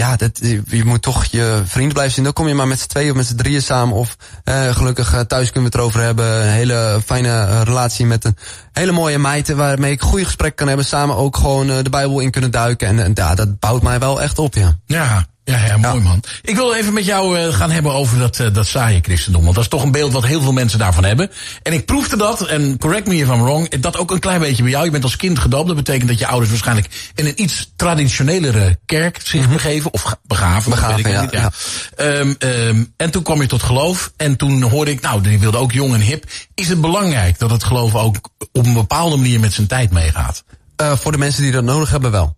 ja, 0.01 0.15
dat, 0.15 0.39
je, 0.65 0.83
moet 0.85 1.01
toch 1.01 1.25
je 1.25 1.61
vrienden 1.65 1.93
blijven 1.93 2.13
zien. 2.13 2.23
Dan 2.23 2.33
kom 2.33 2.47
je 2.47 2.53
maar 2.53 2.67
met 2.67 2.79
z'n 2.79 2.87
tweeën 2.87 3.09
of 3.09 3.15
met 3.15 3.25
z'n 3.25 3.35
drieën 3.35 3.61
samen. 3.61 3.95
Of 3.95 4.17
eh, 4.43 4.75
gelukkig 4.75 5.13
eh, 5.13 5.19
thuis 5.19 5.51
kunnen 5.51 5.71
we 5.71 5.77
het 5.77 5.85
erover 5.85 6.01
hebben. 6.01 6.41
Een 6.41 6.51
hele 6.51 7.01
fijne 7.05 7.29
eh, 7.29 7.61
relatie 7.63 8.05
met 8.05 8.25
een 8.25 8.37
hele 8.71 8.91
mooie 8.91 9.19
meid. 9.19 9.53
Waarmee 9.53 9.91
ik 9.91 10.01
goede 10.01 10.25
gesprekken 10.25 10.57
kan 10.57 10.67
hebben. 10.67 10.85
Samen 10.85 11.15
ook 11.15 11.37
gewoon 11.37 11.69
eh, 11.69 11.83
de 11.83 11.89
Bijbel 11.89 12.19
in 12.19 12.31
kunnen 12.31 12.51
duiken. 12.51 12.87
En, 12.87 13.03
en 13.03 13.11
ja, 13.13 13.35
dat 13.35 13.59
bouwt 13.59 13.81
mij 13.81 13.99
wel 13.99 14.21
echt 14.21 14.39
op, 14.39 14.55
ja. 14.55 14.77
Ja, 14.85 15.25
ja, 15.51 15.65
ja, 15.65 15.77
mooi 15.77 16.01
man. 16.01 16.23
Ik 16.41 16.55
wil 16.55 16.73
even 16.73 16.93
met 16.93 17.05
jou 17.05 17.37
eh, 17.39 17.53
gaan 17.53 17.71
hebben 17.71 17.93
over 17.93 18.19
dat, 18.19 18.39
eh, 18.39 18.53
dat 18.53 18.67
saaie 18.67 18.99
christendom. 19.01 19.43
Want 19.43 19.55
dat 19.55 19.63
is 19.63 19.69
toch 19.69 19.83
een 19.83 19.91
beeld 19.91 20.13
wat 20.13 20.25
heel 20.25 20.41
veel 20.41 20.51
mensen 20.51 20.79
daarvan 20.79 21.03
hebben. 21.03 21.31
En 21.63 21.73
ik 21.73 21.85
proefde 21.85 22.17
dat, 22.17 22.47
en 22.47 22.77
correct 22.77 23.07
me 23.07 23.15
if 23.15 23.27
I'm 23.27 23.41
wrong, 23.43 23.69
dat 23.79 23.97
ook 23.97 24.11
een 24.11 24.19
klein 24.19 24.39
beetje 24.39 24.61
bij 24.63 24.71
jou. 24.71 24.85
Je 24.85 24.91
bent 24.91 25.03
als 25.03 25.15
kind 25.15 25.39
gedoopt. 25.39 25.67
Dat 25.67 25.75
betekent 25.75 26.09
dat 26.09 26.19
je 26.19 26.27
ouders 26.27 26.49
waarschijnlijk 26.49 27.11
in 27.15 27.25
een 27.25 27.41
iets 27.41 27.71
traditionelere 27.75 28.79
kerk 28.85 29.19
zich 29.23 29.49
begeven. 29.49 29.93
Of 29.93 30.01
ga- 30.01 30.19
begaven, 30.23 30.71
Begaven, 30.71 30.95
weet 30.95 31.05
ik 31.05 31.11
ja, 31.11 31.21
niet. 31.21 31.31
ja. 31.31 31.51
Ehm, 31.95 32.33
ehm, 32.39 32.83
en 32.97 33.11
toen 33.11 33.23
kwam 33.23 33.41
je 33.41 33.47
tot 33.47 33.63
geloof. 33.63 34.11
En 34.17 34.35
toen 34.35 34.61
hoorde 34.61 34.91
ik, 34.91 35.01
nou, 35.01 35.21
die 35.21 35.39
wilde 35.39 35.57
ook 35.57 35.71
jong 35.71 35.93
en 35.93 36.01
hip. 36.01 36.25
Is 36.55 36.67
het 36.67 36.81
belangrijk 36.81 37.39
dat 37.39 37.49
het 37.51 37.63
geloof 37.63 37.95
ook 37.95 38.15
op 38.51 38.65
een 38.65 38.73
bepaalde 38.73 39.15
manier 39.15 39.39
met 39.39 39.53
zijn 39.53 39.67
tijd 39.67 39.91
meegaat? 39.91 40.43
Eh, 40.75 40.91
voor 40.97 41.11
de 41.11 41.17
mensen 41.17 41.43
die 41.43 41.51
dat 41.51 41.63
nodig 41.63 41.89
hebben 41.89 42.11
wel. 42.11 42.35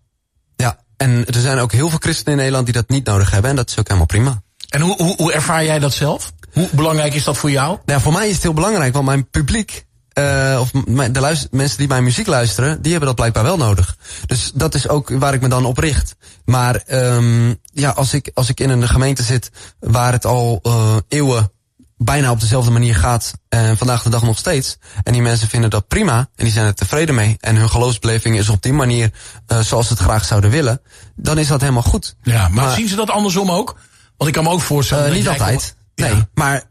En 1.04 1.26
er 1.26 1.40
zijn 1.40 1.58
ook 1.58 1.72
heel 1.72 1.88
veel 1.88 1.98
christenen 1.98 2.32
in 2.32 2.36
Nederland 2.36 2.64
die 2.64 2.74
dat 2.74 2.88
niet 2.88 3.06
nodig 3.06 3.30
hebben. 3.30 3.50
En 3.50 3.56
dat 3.56 3.68
is 3.68 3.78
ook 3.78 3.86
helemaal 3.86 4.06
prima. 4.06 4.42
En 4.68 4.80
hoe, 4.80 4.96
hoe, 4.96 5.16
hoe 5.16 5.32
ervaar 5.32 5.64
jij 5.64 5.78
dat 5.78 5.92
zelf? 5.92 6.32
Hoe 6.52 6.68
belangrijk 6.72 7.14
is 7.14 7.24
dat 7.24 7.36
voor 7.36 7.50
jou? 7.50 7.78
Nou, 7.84 8.00
voor 8.00 8.12
mij 8.12 8.26
is 8.28 8.34
het 8.34 8.42
heel 8.42 8.52
belangrijk, 8.52 8.92
want 8.92 9.06
mijn 9.06 9.30
publiek, 9.30 9.86
eh 10.12 10.58
of 10.60 10.70
de 11.10 11.20
luister, 11.20 11.48
mensen 11.52 11.78
die 11.78 11.88
mijn 11.88 12.04
muziek 12.04 12.26
luisteren, 12.26 12.82
die 12.82 12.90
hebben 12.90 13.08
dat 13.08 13.16
blijkbaar 13.16 13.42
wel 13.42 13.56
nodig. 13.56 13.96
Dus 14.26 14.50
dat 14.54 14.74
is 14.74 14.88
ook 14.88 15.08
waar 15.08 15.34
ik 15.34 15.40
me 15.40 15.48
dan 15.48 15.64
op 15.64 15.78
richt. 15.78 16.16
Maar 16.44 16.82
um, 16.90 17.60
ja, 17.72 17.90
als 17.90 18.14
ik, 18.14 18.30
als 18.34 18.48
ik 18.48 18.60
in 18.60 18.70
een 18.70 18.88
gemeente 18.88 19.22
zit 19.22 19.50
waar 19.80 20.12
het 20.12 20.26
al 20.26 20.60
uh, 20.62 20.96
eeuwen 21.08 21.52
bijna 21.96 22.30
op 22.30 22.40
dezelfde 22.40 22.70
manier 22.70 22.94
gaat 22.94 23.32
en 23.48 23.76
vandaag 23.78 24.02
de 24.02 24.10
dag 24.10 24.22
nog 24.22 24.38
steeds. 24.38 24.76
En 25.02 25.12
die 25.12 25.22
mensen 25.22 25.48
vinden 25.48 25.70
dat 25.70 25.88
prima 25.88 26.16
en 26.18 26.44
die 26.44 26.52
zijn 26.52 26.66
er 26.66 26.74
tevreden 26.74 27.14
mee. 27.14 27.36
En 27.40 27.56
hun 27.56 27.70
geloofsbeleving 27.70 28.38
is 28.38 28.48
op 28.48 28.62
die 28.62 28.72
manier 28.72 29.10
uh, 29.52 29.60
zoals 29.60 29.86
ze 29.86 29.92
het 29.92 30.02
graag 30.02 30.24
zouden 30.24 30.50
willen. 30.50 30.80
Dan 31.16 31.38
is 31.38 31.46
dat 31.48 31.60
helemaal 31.60 31.82
goed. 31.82 32.16
Ja, 32.22 32.48
maar, 32.48 32.74
zien 32.74 32.88
ze 32.88 32.96
dat 32.96 33.10
andersom 33.10 33.50
ook? 33.50 33.76
Want 34.16 34.28
ik 34.30 34.36
kan 34.36 34.44
me 34.44 34.50
ook 34.50 34.60
voorstellen... 34.60 35.04
Uh, 35.04 35.10
dat 35.10 35.18
niet 35.18 35.28
altijd. 35.28 35.56
komt- 35.58 35.74
Nee, 35.94 36.10
Ja. 36.16 36.28
maar 36.34 36.62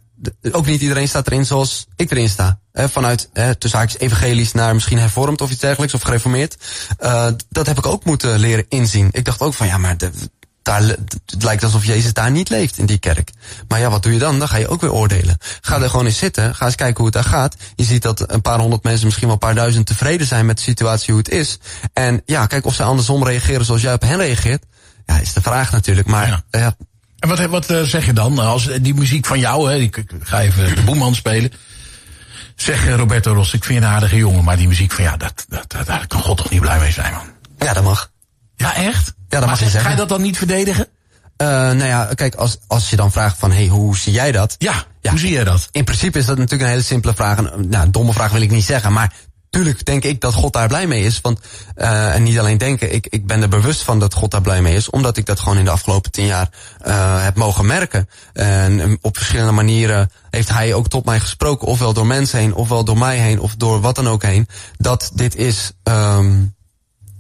ook 0.52 0.66
niet 0.66 0.82
iedereen 0.82 1.08
staat 1.08 1.28
erin 1.28 1.46
zoals 1.46 1.86
ik 1.96 2.12
erin 2.12 2.30
sta. 2.30 2.60
Eh, 2.72 2.86
vanuit 2.88 3.30
eh, 3.34 3.50
tussen 3.50 3.80
haakjes 3.80 4.02
evangelisch 4.02 4.52
naar 4.52 4.74
misschien 4.74 4.98
hervormd 5.00 5.42
of 5.42 5.52
iets 5.52 5.60
dergelijks 5.60 5.94
of 5.94 6.02
gereformeerd. 6.02 6.58
Uh, 7.04 7.28
dat 7.50 7.66
heb 7.66 7.78
ik 7.78 7.86
ook 7.86 8.06
moeten 8.06 8.40
leren 8.40 8.66
inzien. 8.70 9.10
Ik 9.12 9.26
dacht 9.26 9.40
ook 9.42 9.54
van 9.54 9.68
ja, 9.68 9.78
maar 9.78 9.98
de, 9.98 10.12
daar, 10.64 10.82
het 10.82 11.44
lijkt 11.44 11.64
alsof 11.64 11.86
Jezus 11.86 12.14
daar 12.14 12.32
niet 12.32 12.50
leeft 12.50 12.78
in 12.78 12.86
die 12.86 12.98
kerk. 12.98 13.30
Maar 13.68 13.80
ja, 13.80 13.90
wat 13.90 14.04
doe 14.04 14.14
je 14.14 14.20
dan? 14.20 14.40
Dan 14.40 14.48
ga 14.48 14.58
je 14.58 14.68
ook 14.68 14.82
weer 14.82 14.92
oordelen. 14.94 15.38
Ga 15.62 15.82
er 15.82 15.90
gewoon 15.90 16.06
eens 16.06 16.18
zitten. 16.18 16.56
Ga 16.56 16.66
eens 16.66 16.76
kijken 16.76 16.96
hoe 16.98 17.06
het 17.06 17.14
daar 17.14 17.24
gaat. 17.34 17.56
Je 17.76 17.84
ziet 17.84 18.02
dat 18.02 18.32
een 18.32 18.42
paar 18.42 18.60
honderd 18.60 18.84
mensen, 18.84 19.06
misschien 19.06 19.26
wel 19.28 19.34
een 19.36 19.48
paar 19.48 19.56
duizend 19.56 19.86
tevreden 19.86 20.28
zijn 20.28 20.46
met 20.46 20.58
de 20.58 20.64
situatie 20.64 21.14
hoe 21.14 21.22
het 21.24 21.32
is. 21.34 21.58
En 21.94 22.22
ja, 22.26 22.46
kijk 22.46 22.66
of 22.66 22.74
ze 22.76 22.84
andersom 22.84 23.24
reageren 23.26 23.66
zoals 23.66 23.82
jij 23.82 23.94
op 23.94 24.02
hen 24.02 24.18
reageert. 24.18 24.64
Ja, 25.06 25.20
is 25.20 25.34
de 25.34 25.42
vraag 25.42 25.72
natuurlijk. 25.72 26.08
Maar 26.08 26.28
Ja. 26.28 26.44
ja, 26.52 26.60
ja 26.60 26.76
En 27.20 27.30
wat, 27.30 27.40
wat 27.46 27.70
eh, 27.70 27.82
zeg 27.82 28.06
je 28.06 28.14
dan? 28.14 28.40
Als 28.40 28.68
eh, 28.68 28.78
die 28.82 28.94
muziek 28.94 29.26
van 29.26 29.40
jou, 29.40 29.70
hè, 29.72 29.76
ik, 29.78 30.04
ga 30.24 30.42
even 30.42 30.76
de 30.76 30.82
boeman 30.82 31.16
spelen. 31.16 31.52
Zeg 32.56 32.86
eh, 32.88 32.96
Roberto 32.96 33.34
Ros, 33.34 33.54
ik 33.54 33.64
vind 33.64 33.80
je 33.80 33.86
een 33.86 33.92
aardige 33.94 34.18
jongen, 34.18 34.44
maar 34.44 34.58
die 34.58 34.68
muziek 34.68 34.92
van 34.92 35.04
ja, 35.04 35.18
dat, 35.18 35.46
dat, 35.50 35.66
dat- 35.72 35.86
daar 35.86 36.08
kan 36.08 36.22
God 36.22 36.38
toch 36.38 36.50
niet 36.50 36.62
blij 36.62 36.80
mee 36.80 36.92
zijn, 36.92 37.14
man. 37.14 37.26
ja, 37.68 37.74
dat 37.74 37.84
mag. 37.84 38.12
Ja, 38.56 38.76
echt? 38.76 39.06
Ja, 39.06 39.14
dat 39.28 39.40
maar 39.40 39.50
mag 39.50 39.60
je 39.60 39.64
zeg- 39.64 39.66
Ga 39.66 39.72
zeggen. 39.72 39.92
je 39.92 39.98
dat 39.98 40.10
dan 40.10 40.22
niet 40.22 40.38
verdedigen? 40.38 40.88
Uh, 41.38 41.48
nou 41.48 41.84
ja, 41.86 42.10
kijk, 42.16 42.36
als, 42.36 42.58
als 42.68 42.90
je 42.90 42.96
dan 42.96 43.12
vraagt 43.12 43.38
van, 43.38 43.52
hey, 43.52 43.68
hoe 43.68 43.98
zie 43.98 44.14
jij 44.14 44.32
dat? 44.32 44.56
Ja, 44.58 44.84
Ja. 45.02 45.10
hoe 45.10 45.20
zie 45.20 45.32
jij 45.32 45.44
dat? 45.44 45.68
In 45.72 45.84
principe 45.84 46.20
is 46.20 46.26
dat 46.26 46.36
natuurlijk 46.38 46.64
een 46.64 46.70
hele 46.70 46.82
simpele 46.84 47.14
vraag. 47.14 47.38
En, 47.38 47.70
nou, 47.70 47.86
een 47.86 47.92
domme 47.92 48.14
vraag 48.14 48.32
wil 48.32 48.42
ik 48.42 48.52
niet 48.52 48.64
zeggen, 48.66 48.94
maar 48.94 49.14
tuurlijk 49.50 49.86
denk 49.86 50.04
ik 50.04 50.22
dat 50.22 50.34
God 50.34 50.54
daar 50.54 50.68
blij 50.68 50.88
mee 50.88 51.04
is. 51.04 51.22
Want, 51.22 51.40
uh, 51.76 52.16
en 52.16 52.24
niet 52.24 52.40
alleen 52.40 52.58
denken, 52.58 52.94
ik, 52.94 53.08
ik 53.10 53.28
ben 53.28 53.42
er 53.42 53.50
bewust 53.50 53.82
van 53.84 54.00
dat 54.00 54.14
God 54.14 54.32
daar 54.32 54.42
blij 54.42 54.62
mee 54.62 54.76
is. 54.76 54.90
Omdat 54.90 55.18
ik 55.18 55.26
dat 55.26 55.40
gewoon 55.40 55.58
in 55.58 55.66
de 55.66 55.72
afgelopen 55.72 56.12
tien 56.12 56.26
jaar 56.26 56.50
uh, 56.88 57.24
heb 57.24 57.36
mogen 57.36 57.66
merken. 57.66 58.10
En 58.34 58.98
op 59.02 59.18
verschillende 59.18 59.52
manieren 59.52 60.10
heeft 60.30 60.50
hij 60.50 60.74
ook 60.74 60.88
tot 60.88 61.06
mij 61.06 61.20
gesproken. 61.20 61.68
Ofwel 61.68 61.94
door 61.94 62.08
mensen 62.08 62.40
heen, 62.40 62.54
ofwel 62.54 62.84
door 62.84 62.98
mij 62.98 63.18
heen, 63.18 63.40
of 63.40 63.56
door 63.56 63.82
wat 63.82 63.96
dan 63.96 64.08
ook 64.08 64.24
heen. 64.24 64.48
Dat 64.78 65.12
dit 65.14 65.36
is, 65.36 65.72
um, 65.84 66.56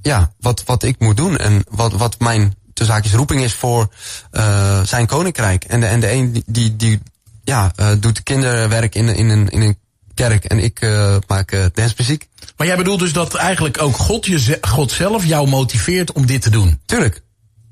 ja, 0.04 0.32
wat, 0.40 0.64
wat 0.66 0.84
ik 0.84 0.96
moet 1.00 1.18
doen. 1.18 1.38
En 1.38 1.64
wat, 1.70 1.92
wat 1.94 2.20
mijn 2.20 2.56
tussen 2.74 2.96
haakjes 2.96 3.14
roeping 3.14 3.44
is 3.44 3.54
voor 3.54 3.90
uh, 4.32 4.84
zijn 4.84 5.06
koninkrijk. 5.08 5.64
En 5.64 5.80
de, 5.80 5.86
en 5.86 6.00
de 6.00 6.12
een 6.12 6.32
die, 6.32 6.44
die, 6.48 6.76
die 6.76 7.02
ja, 7.44 7.72
uh, 7.80 7.88
doet 8.00 8.24
kinderwerk 8.24 8.96
in, 8.96 9.08
in, 9.10 9.30
een, 9.30 9.50
in 9.50 9.62
een 9.62 9.78
kerk 10.14 10.46
en 10.46 10.60
ik 10.60 10.82
uh, 10.82 11.16
maak 11.28 11.52
uh. 11.52 12.30
Maar 12.58 12.68
jij 12.68 12.78
bedoelt 12.78 13.00
dus 13.00 13.14
dat 13.14 13.34
eigenlijk 13.34 13.82
ook 13.82 13.98
God, 13.98 14.26
je, 14.26 14.58
God 14.62 14.92
zelf 14.92 15.26
jou 15.26 15.48
motiveert 15.48 16.12
om 16.12 16.26
dit 16.26 16.42
te 16.42 16.50
doen? 16.50 16.80
Tuurlijk. 16.86 17.22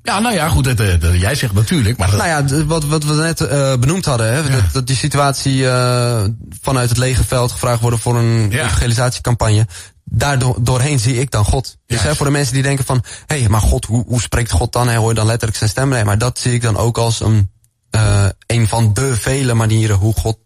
Ja, 0.04 0.20
nou 0.20 0.36
ja, 0.36 0.50
goed, 0.50 0.64
dat, 0.64 0.80
eh, 0.80 1.00
dat- 1.00 1.20
jij 1.20 1.36
zegt 1.36 1.54
natuurlijk, 1.54 1.98
maar 1.98 2.16
Nou 2.16 2.28
ja, 2.28 2.66
wat, 2.66 2.86
wat 2.86 3.04
we 3.04 3.14
net 3.14 3.42
uh, 3.42 3.76
benoemd 3.76 4.06
hadden, 4.06 4.34
hè, 4.34 4.50
dat, 4.52 4.64
dat 4.72 4.88
die 4.88 4.96
situatie 4.96 5.58
uh, 5.58 6.24
vanuit 6.62 6.90
het 6.90 6.98
lege 6.98 7.24
veld 7.24 7.52
gevraagd 7.52 7.82
worden 7.82 8.00
voor 8.00 8.16
een 8.18 8.52
Ja. 8.52 8.64
evangelisatiecampagne. 8.64 9.68
Daardoor 10.14 10.56
doorheen 10.64 11.00
zie 11.00 11.20
ik 11.20 11.32
dan 11.32 11.46
God. 11.46 11.64
Dus 11.64 11.76
Juist. 11.86 12.04
hè, 12.04 12.16
voor 12.16 12.26
de 12.26 12.32
mensen 12.32 12.54
die 12.54 12.64
denken 12.64 12.86
van, 12.86 13.04
hé, 13.26 13.40
hey, 13.40 13.50
maar 13.50 13.62
God, 13.62 13.86
hoe, 13.86 14.04
hoe 14.08 14.22
spreekt 14.22 14.52
God 14.52 14.74
dan? 14.74 14.88
Hè, 14.88 14.96
hoor 14.96 15.10
je 15.10 15.16
dan 15.16 15.26
letterlijk 15.26 15.58
zijn 15.58 15.70
stem? 15.70 15.90
Nee, 15.90 16.04
maar 16.04 16.18
dat 16.18 16.40
zie 16.40 16.54
ik 16.54 16.62
dan 16.62 16.78
ook 16.78 16.98
als 16.98 17.20
een, 17.20 17.52
uh, 17.96 18.26
een 18.46 18.68
van 18.68 18.94
de 18.94 19.16
vele 19.16 19.54
manieren 19.54 19.96
hoe 19.96 20.14
God 20.14 20.38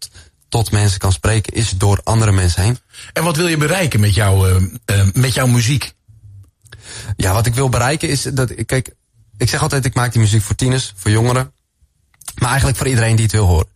tot 0.50 0.72
mensen 0.72 1.00
kan 1.00 1.12
spreken, 1.12 1.54
is 1.54 1.70
door 1.70 2.02
andere 2.04 2.32
mensen 2.32 2.64
heen. 2.64 2.78
En 3.14 3.24
wat 3.24 3.36
wil 3.36 3.48
je 3.48 3.58
bereiken 3.58 4.00
met, 4.00 4.14
jou, 4.14 4.50
eh, 4.50 5.00
eh, 5.00 5.08
met 5.14 5.34
jouw 5.34 5.48
muziek? 5.48 5.94
Ja, 7.16 7.34
wat 7.34 7.46
ik 7.46 7.54
wil 7.54 7.70
bereiken 7.70 8.10
is 8.10 8.22
dat, 8.22 8.66
kijk, 8.66 8.94
ik 9.38 9.50
zeg 9.50 9.62
altijd, 9.62 9.86
ik 9.86 9.96
maak 9.96 10.12
die 10.12 10.22
muziek 10.22 10.42
voor 10.42 10.56
tieners, 10.56 10.94
voor 10.96 11.12
jongeren. 11.12 11.54
Maar 12.36 12.50
eigenlijk 12.50 12.78
voor 12.78 12.88
iedereen 12.88 13.16
die 13.16 13.26
het 13.26 13.34
wil 13.34 13.46
horen. 13.46 13.68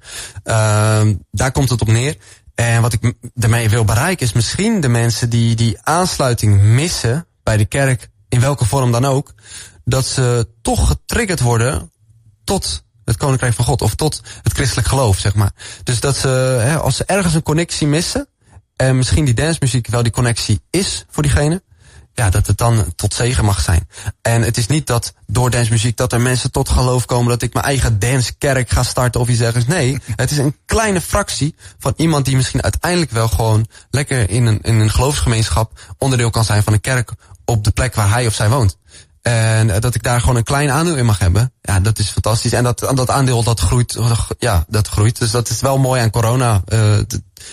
Uh, 0.44 1.16
daar 1.32 1.52
komt 1.52 1.70
het 1.70 1.82
op 1.82 1.88
neer. 1.88 2.16
En 2.60 2.82
wat 2.82 2.93
ik 2.93 3.14
daarmee 3.34 3.70
wil 3.70 3.86
bereiken 3.86 4.26
is 4.26 4.34
misschien 4.34 4.82
de 4.82 4.88
mensen 4.88 5.30
die 5.30 5.55
die 5.55 5.78
aansluiting 5.82 6.62
missen 6.62 7.28
bij 7.43 7.57
de 7.57 7.66
kerk, 7.66 8.10
in 8.30 8.39
welke 8.39 8.66
vorm 8.66 8.91
dan 8.91 9.05
ook, 9.05 9.34
dat 9.86 10.05
ze 10.05 10.49
toch 10.62 10.88
getriggerd 10.88 11.39
worden 11.39 11.91
tot 12.43 12.84
het 13.05 13.18
koninkrijk 13.18 13.53
van 13.53 13.66
God 13.66 13.82
of 13.82 13.95
tot 13.95 14.22
het 14.41 14.53
christelijk 14.53 14.88
geloof, 14.88 15.18
zeg 15.18 15.36
maar. 15.36 15.51
Dus 15.84 15.99
dat 15.99 16.16
ze, 16.16 16.28
hè, 16.62 16.78
als 16.78 16.95
ze 16.95 17.03
ergens 17.05 17.34
een 17.34 17.43
connectie 17.43 17.88
missen, 17.88 18.28
en 18.76 18.97
misschien 18.97 19.26
die 19.26 19.34
dancemuziek 19.34 19.88
wel 19.88 20.03
die 20.03 20.12
connectie 20.12 20.62
is 20.70 21.05
voor 21.10 21.24
diegene, 21.24 21.64
ja, 22.14 22.30
dat 22.30 22.47
het 22.47 22.57
dan 22.57 22.93
tot 22.95 23.14
zegen 23.14 23.45
mag 23.45 23.62
zijn. 23.62 23.89
En 24.22 24.41
het 24.41 24.57
is 24.57 24.68
niet 24.68 24.88
dat 24.88 25.14
door 25.28 25.49
dancemuziek 25.49 25.97
dat 25.97 26.14
er 26.14 26.22
mensen 26.22 26.51
tot 26.51 26.70
geloof 26.70 27.05
komen 27.05 27.30
dat 27.30 27.41
ik 27.41 27.53
mijn 27.53 27.66
eigen 27.66 27.99
dancekerk 27.99 28.70
ga 28.70 28.84
starten 28.84 29.22
of 29.22 29.28
iets 29.28 29.39
dergelijks. 29.39 29.74
Nee, 29.74 29.99
het 30.16 30.32
is 30.32 30.38
een 30.38 30.55
kleine 30.66 31.01
fractie 31.01 31.55
van 31.80 31.93
iemand 31.95 32.26
die 32.26 32.36
misschien 32.36 32.64
uiteindelijk 32.64 33.12
wel 33.12 33.28
gewoon 33.28 33.68
lekker 33.89 34.30
in 34.30 34.45
een, 34.45 34.62
in 34.62 34.80
een 34.80 34.91
geloofsgemeenschap 34.91 35.80
onderdeel 35.97 36.30
kan 36.30 36.43
zijn 36.43 36.64
van 36.64 36.74
een 36.74 36.82
kerk 36.82 37.12
op 37.45 37.64
de 37.64 37.72
plek 37.72 37.95
waar 37.95 38.10
hij 38.10 38.28
of 38.28 38.34
zij 38.34 38.49
woont. 38.49 38.78
En 39.22 39.70
eh, 39.70 39.82
dat 39.82 39.95
ik 39.95 40.03
daar 40.03 40.20
gewoon 40.20 40.36
een 40.36 40.43
klein 40.43 40.72
aandeel 40.72 40.95
in 40.95 41.05
mag 41.05 41.20
hebben. 41.20 41.53
Ja, 41.62 41.80
dat 41.80 41.99
is 41.99 42.10
fantastisch. 42.10 42.53
En 42.53 42.64
dat, 42.64 42.80
dat 42.80 43.10
aandeel 43.10 43.43
dat 43.43 43.60
groeit. 43.60 43.97
Ja, 44.38 44.66
dat 44.68 44.88
groeit. 44.88 45.20
Dus 45.20 45.32
dat 45.32 45.49
is 45.49 45.62
wel 45.62 45.78
mooi 45.78 46.01
aan 46.01 46.10
corona. 46.10 46.62
Uh, 46.68 46.97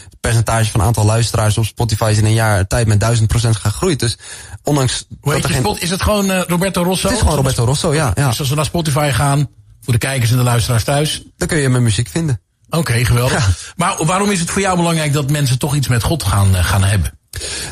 het 0.04 0.20
percentage 0.20 0.70
van 0.70 0.82
aantal 0.82 1.04
luisteraars 1.04 1.58
op 1.58 1.64
Spotify 1.64 2.08
is 2.10 2.18
in 2.18 2.24
een 2.24 2.32
jaar 2.32 2.66
tijd 2.66 2.86
met 2.86 3.00
duizend 3.00 3.28
procent 3.28 3.56
gegroeid. 3.56 4.00
Dus 4.00 4.18
ondanks 4.62 5.06
Hoe 5.20 5.32
dat 5.32 5.44
er 5.44 5.50
geen... 5.50 5.58
spot? 5.58 5.82
Is 5.82 5.90
het 5.90 6.02
gewoon 6.02 6.30
eh, 6.30 6.42
Roberto 6.46 6.82
Rosso? 6.82 7.06
Het 7.06 7.16
is 7.16 7.22
gewoon 7.22 7.36
Roberto 7.36 7.64
Rosso, 7.64 7.94
ja. 7.94 8.12
ja. 8.14 8.28
Dus 8.28 8.38
als 8.38 8.48
we 8.48 8.54
naar 8.54 8.64
Spotify 8.64 9.10
gaan, 9.12 9.48
voor 9.80 9.92
de 9.92 9.98
kijkers 9.98 10.30
en 10.30 10.36
de 10.36 10.42
luisteraars 10.42 10.84
thuis. 10.84 11.22
Dan 11.36 11.48
kun 11.48 11.58
je 11.58 11.68
mijn 11.68 11.82
muziek 11.82 12.08
vinden. 12.08 12.40
Oké, 12.70 13.04
geweldig. 13.04 13.72
Maar 13.76 14.04
waarom 14.04 14.30
is 14.30 14.40
het 14.40 14.50
voor 14.50 14.62
jou 14.62 14.76
belangrijk 14.76 15.12
dat 15.12 15.30
mensen 15.30 15.58
toch 15.58 15.74
iets 15.74 15.88
met 15.88 16.02
God 16.02 16.22
gaan, 16.22 16.56
eh, 16.56 16.64
gaan 16.64 16.84
hebben? 16.84 17.18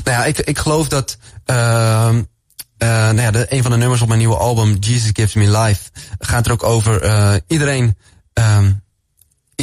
Nou 0.04 0.18
ja, 0.18 0.24
ik, 0.24 0.38
ik 0.38 0.58
geloof 0.58 0.88
dat... 0.88 1.16
Uh, 1.46 1.56
uh, 2.78 2.88
nou 2.88 3.20
ja, 3.20 3.30
de, 3.30 3.46
een 3.48 3.62
van 3.62 3.70
de 3.70 3.76
nummers 3.76 4.00
op 4.00 4.08
mijn 4.08 4.18
nieuwe 4.18 4.36
album, 4.36 4.76
Jesus 4.80 5.10
Gives 5.12 5.34
Me 5.34 5.58
Life, 5.58 5.82
gaat 6.18 6.46
er 6.46 6.52
ook 6.52 6.62
over 6.62 7.42
iedereen... 7.46 7.96
Um, 8.32 8.82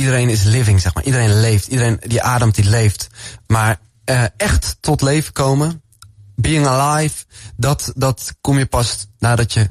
iedereen 0.01 0.29
is 0.29 0.43
living, 0.43 0.81
zeg 0.81 0.93
maar. 0.93 1.03
Iedereen 1.03 1.39
leeft. 1.39 1.67
Iedereen 1.67 1.99
die 2.07 2.21
ademt, 2.21 2.55
die 2.55 2.69
leeft. 2.69 3.07
Maar 3.47 3.79
uh, 4.05 4.23
echt 4.37 4.77
tot 4.79 5.01
leven 5.01 5.33
komen, 5.33 5.83
being 6.35 6.67
alive, 6.67 7.25
dat, 7.55 7.91
dat 7.95 8.33
kom 8.41 8.57
je 8.57 8.65
pas 8.65 9.07
nadat 9.19 9.53
je 9.53 9.69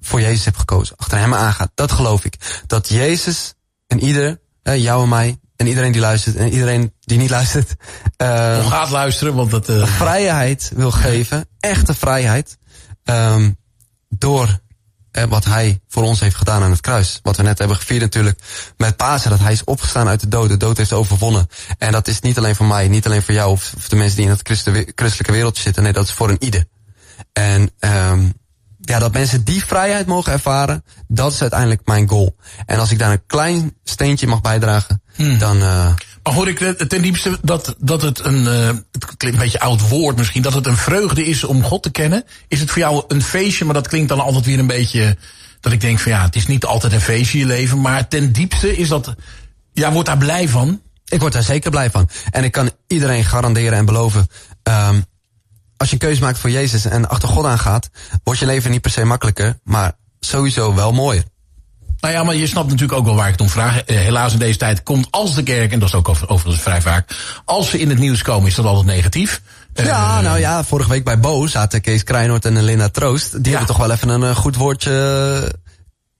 voor 0.00 0.20
Jezus 0.20 0.44
hebt 0.44 0.58
gekozen. 0.58 0.96
Achter 0.96 1.18
hem 1.18 1.34
aangaat. 1.34 1.70
Dat 1.74 1.92
geloof 1.92 2.24
ik. 2.24 2.62
Dat 2.66 2.88
Jezus 2.88 3.54
en 3.86 4.00
ieder, 4.00 4.40
uh, 4.62 4.76
jou 4.76 5.02
en 5.02 5.08
mij, 5.08 5.40
en 5.56 5.66
iedereen 5.66 5.92
die 5.92 6.00
luistert 6.00 6.36
en 6.36 6.52
iedereen 6.52 6.92
die 7.00 7.18
niet 7.18 7.30
luistert. 7.30 7.74
Uh, 8.22 8.58
of 8.64 8.66
gaat 8.66 8.90
luisteren, 8.90 9.34
want 9.34 9.50
dat. 9.50 9.68
Uh... 9.68 9.86
Vrijheid 9.86 10.70
wil 10.74 10.90
geven, 10.90 11.48
echte 11.60 11.94
vrijheid. 11.94 12.58
Um, 13.04 13.56
door 14.08 14.60
wat 15.28 15.44
hij 15.44 15.80
voor 15.88 16.02
ons 16.02 16.20
heeft 16.20 16.36
gedaan 16.36 16.62
aan 16.62 16.70
het 16.70 16.80
kruis. 16.80 17.20
Wat 17.22 17.36
we 17.36 17.42
net 17.42 17.58
hebben 17.58 17.76
gevierd 17.76 18.00
natuurlijk 18.00 18.40
met 18.76 18.96
Pasen. 18.96 19.30
Dat 19.30 19.38
hij 19.38 19.52
is 19.52 19.64
opgestaan 19.64 20.08
uit 20.08 20.20
de 20.20 20.28
dood. 20.28 20.48
De 20.48 20.56
dood 20.56 20.76
heeft 20.76 20.92
overwonnen. 20.92 21.48
En 21.78 21.92
dat 21.92 22.08
is 22.08 22.20
niet 22.20 22.38
alleen 22.38 22.56
voor 22.56 22.66
mij, 22.66 22.88
niet 22.88 23.06
alleen 23.06 23.22
voor 23.22 23.34
jou 23.34 23.50
of, 23.50 23.74
de 23.88 23.96
mensen 23.96 24.16
die 24.16 24.24
in 24.24 24.30
het 24.30 24.48
christelijke 24.94 25.32
wereldje 25.32 25.62
zitten. 25.62 25.82
Nee, 25.82 25.92
dat 25.92 26.04
is 26.04 26.12
voor 26.12 26.30
een 26.30 26.42
ieder. 26.42 26.64
En 27.32 27.70
um, 27.80 28.32
ja, 28.80 28.98
dat 28.98 29.12
mensen 29.12 29.44
die 29.44 29.64
vrijheid 29.64 30.06
mogen 30.06 30.32
ervaren, 30.32 30.84
dat 31.08 31.32
is 31.32 31.40
uiteindelijk 31.40 31.80
mijn 31.84 32.08
goal. 32.08 32.36
En 32.66 32.78
als 32.78 32.90
ik 32.90 32.98
daar 32.98 33.12
een 33.12 33.26
klein 33.26 33.76
steentje 33.84 34.26
mag 34.26 34.40
bijdragen, 34.40 35.00
Hmm. 35.16 35.38
dan... 35.38 35.56
Uh, 35.56 35.92
hoor 36.32 36.48
ik 36.48 36.58
ten 36.88 37.02
diepste 37.02 37.38
dat, 37.42 37.74
dat 37.78 38.02
het 38.02 38.24
een, 38.24 38.44
uh, 38.44 38.66
het 38.92 39.16
klinkt 39.16 39.38
een 39.38 39.44
beetje 39.44 39.60
oud 39.60 39.88
woord 39.88 40.16
misschien, 40.16 40.42
dat 40.42 40.54
het 40.54 40.66
een 40.66 40.76
vreugde 40.76 41.24
is 41.24 41.44
om 41.44 41.62
God 41.62 41.82
te 41.82 41.90
kennen? 41.90 42.24
Is 42.48 42.60
het 42.60 42.70
voor 42.70 42.78
jou 42.78 43.04
een 43.08 43.22
feestje, 43.22 43.64
maar 43.64 43.74
dat 43.74 43.88
klinkt 43.88 44.08
dan 44.08 44.20
altijd 44.20 44.44
weer 44.44 44.58
een 44.58 44.66
beetje, 44.66 45.16
dat 45.60 45.72
ik 45.72 45.80
denk 45.80 45.98
van 45.98 46.12
ja, 46.12 46.22
het 46.22 46.36
is 46.36 46.46
niet 46.46 46.64
altijd 46.64 46.92
een 46.92 47.00
feestje 47.00 47.38
je 47.38 47.46
leven, 47.46 47.80
maar 47.80 48.08
ten 48.08 48.32
diepste 48.32 48.76
is 48.76 48.88
dat, 48.88 49.14
ja, 49.72 49.92
wordt 49.92 50.08
daar 50.08 50.18
blij 50.18 50.48
van? 50.48 50.80
Ik 51.04 51.20
word 51.20 51.32
daar 51.32 51.42
zeker 51.42 51.70
blij 51.70 51.90
van. 51.90 52.08
En 52.30 52.44
ik 52.44 52.52
kan 52.52 52.70
iedereen 52.86 53.24
garanderen 53.24 53.78
en 53.78 53.84
beloven, 53.84 54.28
um, 54.62 55.04
als 55.76 55.88
je 55.88 55.94
een 55.94 56.00
keuze 56.00 56.20
maakt 56.20 56.38
voor 56.38 56.50
Jezus 56.50 56.84
en 56.84 57.08
achter 57.08 57.28
God 57.28 57.44
aangaat, 57.44 57.90
wordt 58.24 58.40
je 58.40 58.46
leven 58.46 58.70
niet 58.70 58.80
per 58.80 58.90
se 58.90 59.04
makkelijker, 59.04 59.58
maar 59.64 59.92
sowieso 60.20 60.74
wel 60.74 60.92
mooier. 60.92 61.24
Nou 62.06 62.18
ja, 62.18 62.24
maar 62.24 62.34
je 62.34 62.46
snapt 62.46 62.70
natuurlijk 62.70 62.98
ook 62.98 63.04
wel 63.04 63.14
waar 63.14 63.26
ik 63.26 63.32
het 63.32 63.40
om 63.40 63.48
vraag. 63.48 63.74
Uh, 63.74 63.98
helaas 63.98 64.32
in 64.32 64.38
deze 64.38 64.58
tijd 64.58 64.82
komt 64.82 65.06
als 65.10 65.34
de 65.34 65.42
kerk, 65.42 65.72
en 65.72 65.78
dat 65.78 65.88
is 65.88 65.94
ook 65.94 66.08
overigens 66.08 66.62
vrij 66.62 66.80
vaak, 66.80 67.16
als 67.44 67.70
ze 67.70 67.78
in 67.78 67.88
het 67.88 67.98
nieuws 67.98 68.22
komen, 68.22 68.48
is 68.48 68.54
dat 68.54 68.64
altijd 68.64 68.86
negatief. 68.86 69.40
Ja, 69.74 70.18
uh, 70.18 70.24
nou 70.24 70.38
ja, 70.38 70.64
vorige 70.64 70.90
week 70.90 71.04
bij 71.04 71.20
Bo 71.20 71.46
zaten 71.46 71.80
Kees 71.80 72.04
Krijnoord 72.04 72.44
en 72.44 72.62
Linda 72.62 72.88
Troost. 72.88 73.32
Die 73.32 73.40
ja. 73.42 73.48
hebben 73.48 73.66
toch 73.66 73.76
wel 73.76 73.90
even 73.90 74.08
een 74.08 74.20
uh, 74.20 74.36
goed 74.36 74.56
woordje 74.56 75.54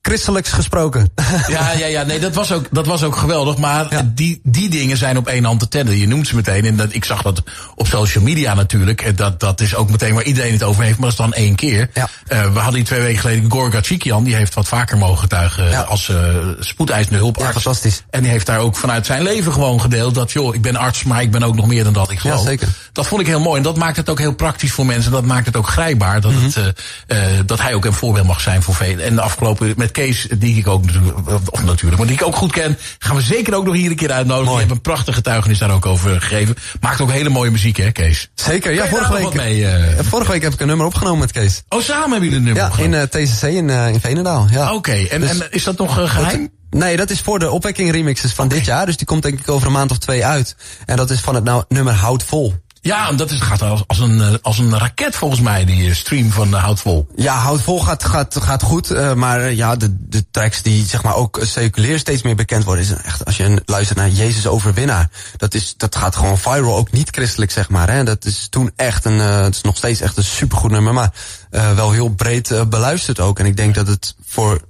christelijks 0.07 0.53
gesproken. 0.53 1.11
Ja, 1.47 1.73
ja, 1.73 1.87
ja, 1.87 2.03
nee, 2.03 2.19
dat 2.19 2.35
was 2.35 2.53
ook, 2.53 2.67
dat 2.71 2.87
was 2.87 3.03
ook 3.03 3.17
geweldig. 3.17 3.57
Maar 3.57 3.87
ja. 3.91 4.11
die, 4.15 4.41
die 4.43 4.69
dingen 4.69 4.97
zijn 4.97 5.17
op 5.17 5.27
één 5.27 5.45
hand 5.45 5.61
te 5.61 5.69
tellen. 5.69 5.99
Je 5.99 6.09
noemt 6.09 6.27
ze 6.27 6.35
meteen. 6.35 6.65
En 6.65 6.77
dat, 6.77 6.95
ik 6.95 7.05
zag 7.05 7.23
dat 7.23 7.43
op 7.75 7.87
social 7.87 8.25
media 8.25 8.55
natuurlijk. 8.55 9.03
En 9.03 9.17
dat, 9.17 9.41
dat 9.41 9.61
is 9.61 9.75
ook 9.75 9.91
meteen 9.91 10.15
waar 10.15 10.23
iedereen 10.23 10.53
het 10.53 10.63
over 10.63 10.83
heeft. 10.83 10.99
Maar 10.99 11.11
dat 11.11 11.19
is 11.19 11.25
dan 11.25 11.33
één 11.33 11.55
keer. 11.55 11.91
Ja. 11.95 12.09
Uh, 12.29 12.43
we 12.53 12.59
hadden 12.59 12.75
die 12.75 12.85
twee 12.85 13.01
weken 13.01 13.21
geleden 13.21 13.51
Gorga 13.51 13.81
Chikian. 13.83 14.25
Die 14.25 14.35
heeft 14.35 14.55
wat 14.55 14.69
vaker 14.69 14.99
mogen 14.99 15.19
getuigen 15.19 15.71
ja. 15.71 15.81
als 15.81 16.09
uh, 16.09 16.17
spoedeisende 16.61 17.19
hulparts. 17.19 17.55
Ja, 17.55 17.61
fantastisch. 17.61 18.03
En 18.11 18.23
die 18.23 18.31
heeft 18.31 18.47
daar 18.47 18.59
ook 18.59 18.77
vanuit 18.77 19.07
zijn 19.07 19.23
leven 19.23 19.53
gewoon 19.53 19.81
gedeeld. 19.81 20.15
Dat 20.15 20.33
joh, 20.33 20.55
ik 20.55 20.63
ben 20.63 20.77
arts, 20.77 21.05
maar 21.05 21.23
ik 21.23 21.31
ben 21.31 21.43
ook 21.43 21.55
nog 21.55 21.67
meer 21.67 21.85
dan 21.85 21.93
dat. 21.93 22.11
Ik 22.11 22.19
geloof. 22.19 22.39
Ja, 22.39 22.45
zeker. 22.45 22.69
Dat 22.93 23.07
vond 23.07 23.21
ik 23.21 23.27
heel 23.27 23.41
mooi. 23.41 23.57
En 23.57 23.63
dat 23.63 23.77
maakt 23.77 23.97
het 23.97 24.11
ook 24.11 24.19
heel 24.19 24.35
praktisch 24.35 24.73
voor 24.73 24.87
mensen. 24.87 25.13
Dat 25.13 25.25
maakt 25.25 25.47
het 25.47 25.57
ook 25.57 25.69
grijpbaar. 25.69 26.21
Dat, 26.21 26.33
mm 26.33 26.39
-hmm. 26.39 26.51
het, 26.55 26.81
uh, 27.09 27.19
dat 27.47 27.61
hij 27.61 27.75
ook 27.75 27.85
een 27.85 27.93
voorbeeld 27.93 28.27
mag 28.27 28.41
zijn 28.41 28.63
voor 28.63 28.75
velen. 28.75 29.05
En 29.05 29.15
de 29.15 29.21
afgelopen 29.21 29.75
met 29.77 29.91
Kees, 29.97 30.27
die 30.39 30.57
ik 30.57 30.67
ook 30.67 30.85
natuurlijk, 30.85 31.19
of 31.51 31.65
natuurlijk, 31.65 31.97
maar 31.97 32.07
die 32.07 32.17
ik 32.17 32.23
ook 32.23 32.37
goed 32.37 32.53
ken, 32.53 32.79
gaan 32.99 33.17
we 33.17 33.23
zeker 33.23 33.55
ook 33.55 33.65
nog 33.65 33.75
hier 33.75 33.91
een 33.91 33.97
keer 33.97 34.13
uitnodigen. 34.13 34.53
Je 34.53 34.59
hebt 34.59 34.71
een 34.71 34.81
prachtige 34.81 35.13
getuigenis 35.13 35.59
daar 35.59 35.71
ook 35.71 35.87
over 35.87 36.21
gegeven. 36.21 36.57
Maakt 36.81 37.01
ook 37.01 37.11
hele 37.11 37.29
mooie 37.29 37.51
muziek, 37.51 37.77
hè, 37.77 37.93
Kees? 37.93 38.31
Zeker, 38.35 38.73
ja. 38.73 38.89
Vorige 38.89 39.13
week, 39.13 39.35
mee, 39.35 39.61
uh... 39.61 39.99
vorige 40.01 40.31
week 40.31 40.43
heb 40.43 40.53
ik 40.53 40.61
een 40.61 40.67
nummer 40.67 40.87
opgenomen 40.87 41.19
met 41.19 41.33
Kees. 41.33 41.63
Oh, 41.69 41.81
samen 41.81 42.11
hebben 42.11 42.21
jullie 42.21 42.37
een 42.37 42.45
nummer 42.45 42.63
Ja, 42.63 42.69
opgenomen? 42.69 43.11
in 43.13 43.21
uh, 43.21 43.27
TCC 43.27 43.43
in, 43.43 43.69
uh, 43.69 43.89
in 43.89 44.01
Veenendaal. 44.01 44.47
Ja. 44.51 44.65
Oké, 44.65 44.75
okay. 44.75 45.07
en, 45.07 45.21
dus, 45.21 45.31
en, 45.31 45.47
is 45.51 45.65
dat 45.65 45.79
nog 45.79 45.95
geheim? 46.11 46.51
Dat, 46.71 46.81
nee, 46.81 46.97
dat 46.97 47.11
is 47.11 47.21
voor 47.21 47.39
de 47.39 47.51
opwekking 47.51 47.91
remixes 47.91 48.33
van 48.33 48.45
okay. 48.45 48.59
dit 48.59 48.67
jaar. 48.67 48.87
Dus 48.87 48.97
die 48.97 49.07
komt 49.07 49.23
denk 49.23 49.39
ik 49.41 49.49
over 49.49 49.67
een 49.67 49.73
maand 49.73 49.91
of 49.91 49.99
twee 49.99 50.25
uit. 50.25 50.57
En 50.87 50.97
dat 50.97 51.11
is 51.11 51.21
van 51.21 51.35
het 51.35 51.45
nou, 51.45 51.65
nummer 51.69 51.95
Hout 51.95 52.23
Vol. 52.23 52.55
Ja, 52.87 53.13
dat 53.13 53.31
is, 53.31 53.41
gaat 53.41 53.87
als, 53.87 53.99
een, 53.99 54.43
als 54.43 54.59
een 54.59 54.79
raket 54.79 55.17
volgens 55.17 55.41
mij, 55.41 55.65
die 55.65 55.95
stream 55.95 56.31
van 56.31 56.49
uh, 56.49 56.63
Houtvol. 56.63 57.09
Ja, 57.17 57.35
Houtvol 57.35 57.81
gaat, 57.81 58.05
gaat, 58.05 58.37
gaat 58.41 58.63
goed, 58.63 59.15
maar 59.15 59.53
ja, 59.53 59.77
de, 59.77 59.97
de 59.99 60.25
tracks 60.31 60.63
die 60.63 60.87
zeg 60.87 61.03
maar 61.03 61.15
ook 61.15 61.39
seculier 61.43 61.99
steeds 61.99 62.23
meer 62.23 62.35
bekend 62.35 62.65
worden, 62.65 62.85
is 62.85 62.91
echt, 62.91 63.25
als 63.25 63.37
je 63.37 63.63
luistert 63.65 63.99
naar 63.99 64.09
Jezus 64.09 64.47
Overwinnaar, 64.47 65.11
dat, 65.37 65.55
is, 65.55 65.75
dat 65.77 65.97
gaat 65.97 66.17
gewoon 66.17 66.39
viral, 66.39 66.77
ook 66.77 66.93
niet 66.93 67.11
christelijk 67.11 67.51
zeg 67.51 67.69
maar. 67.69 67.91
Hè. 67.91 68.05
Dat 68.05 68.25
is 68.25 68.47
toen 68.51 68.71
echt 68.77 69.05
een, 69.05 69.19
het 69.19 69.55
is 69.55 69.61
nog 69.61 69.77
steeds 69.77 70.01
echt 70.01 70.17
een 70.17 70.25
supergoed 70.25 70.71
nummer, 70.71 70.95
maar 70.95 71.13
wel 71.51 71.91
heel 71.91 72.09
breed 72.09 72.69
beluisterd 72.69 73.21
ook. 73.21 73.39
En 73.39 73.47
ik 73.47 73.57
denk 73.57 73.75
dat 73.75 73.87
het 73.87 74.15
voor 74.27 74.61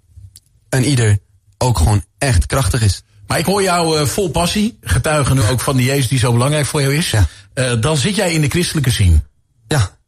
een 0.69 0.85
ieder 0.85 1.19
ook 1.59 1.79
gewoon 1.79 2.05
echt 2.19 2.47
krachtig 2.47 2.83
is. 2.83 3.03
Maar 3.27 3.39
ik 3.39 3.45
hoor 3.45 3.63
jou 3.63 4.01
uh, 4.01 4.07
vol 4.07 4.31
passie, 4.31 4.79
getuigen 4.81 5.37
nu 5.37 5.43
ook 5.43 5.61
van 5.61 5.77
die 5.77 5.87
Jezus 5.87 6.09
die 6.09 6.19
zo 6.19 6.33
belangrijk 6.33 6.67
voor 6.67 6.81
jou 6.81 6.95
is. 6.95 7.11
Ja. 7.11 7.27
Uh, 7.55 7.73
dan 7.81 7.97
zit 7.97 8.15
jij 8.15 8.33
in 8.33 8.41
de 8.41 8.49
christelijke 8.49 8.91
scene. 8.91 9.23
Ja. 9.69 9.99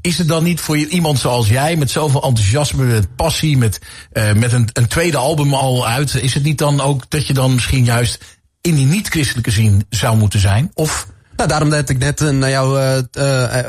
Is 0.00 0.18
het 0.18 0.28
dan 0.28 0.42
niet 0.42 0.60
voor 0.60 0.76
iemand 0.76 1.18
zoals 1.18 1.48
jij, 1.48 1.76
met 1.76 1.90
zoveel 1.90 2.22
enthousiasme, 2.22 2.84
met 2.84 3.16
passie, 3.16 3.58
met, 3.58 3.80
uh, 4.12 4.32
met 4.32 4.52
een, 4.52 4.68
een 4.72 4.86
tweede 4.86 5.16
album 5.16 5.54
al 5.54 5.86
uit, 5.86 6.14
is 6.14 6.34
het 6.34 6.42
niet 6.42 6.58
dan 6.58 6.80
ook 6.80 7.10
dat 7.10 7.26
je 7.26 7.34
dan 7.34 7.54
misschien 7.54 7.84
juist 7.84 8.24
in 8.60 8.74
die 8.74 8.86
niet-christelijke 8.86 9.50
scene 9.50 9.86
zou 9.88 10.16
moeten 10.16 10.40
zijn? 10.40 10.70
Of... 10.74 11.06
Nou, 11.36 11.48
daarom 11.48 11.70
dat 11.70 11.88
ik 11.88 11.98
net 11.98 12.20
naar 12.20 12.50
jou, 12.50 12.78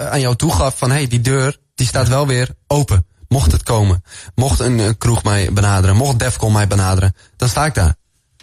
aan 0.09 0.19
jou 0.19 0.35
toegaf 0.35 0.77
van, 0.77 0.89
hé, 0.89 0.95
hey, 0.95 1.07
die 1.07 1.21
deur, 1.21 1.57
die 1.75 1.87
staat 1.87 2.07
wel 2.07 2.27
weer 2.27 2.49
open. 2.67 3.05
Mocht 3.27 3.51
het 3.51 3.63
komen, 3.63 4.03
mocht 4.35 4.59
een, 4.59 4.79
een 4.79 4.97
kroeg 4.97 5.23
mij 5.23 5.53
benaderen, 5.53 5.95
mocht 5.95 6.19
Defcon 6.19 6.53
mij 6.53 6.67
benaderen, 6.67 7.15
dan 7.37 7.49
sta 7.49 7.65
ik 7.65 7.73
daar. 7.73 7.95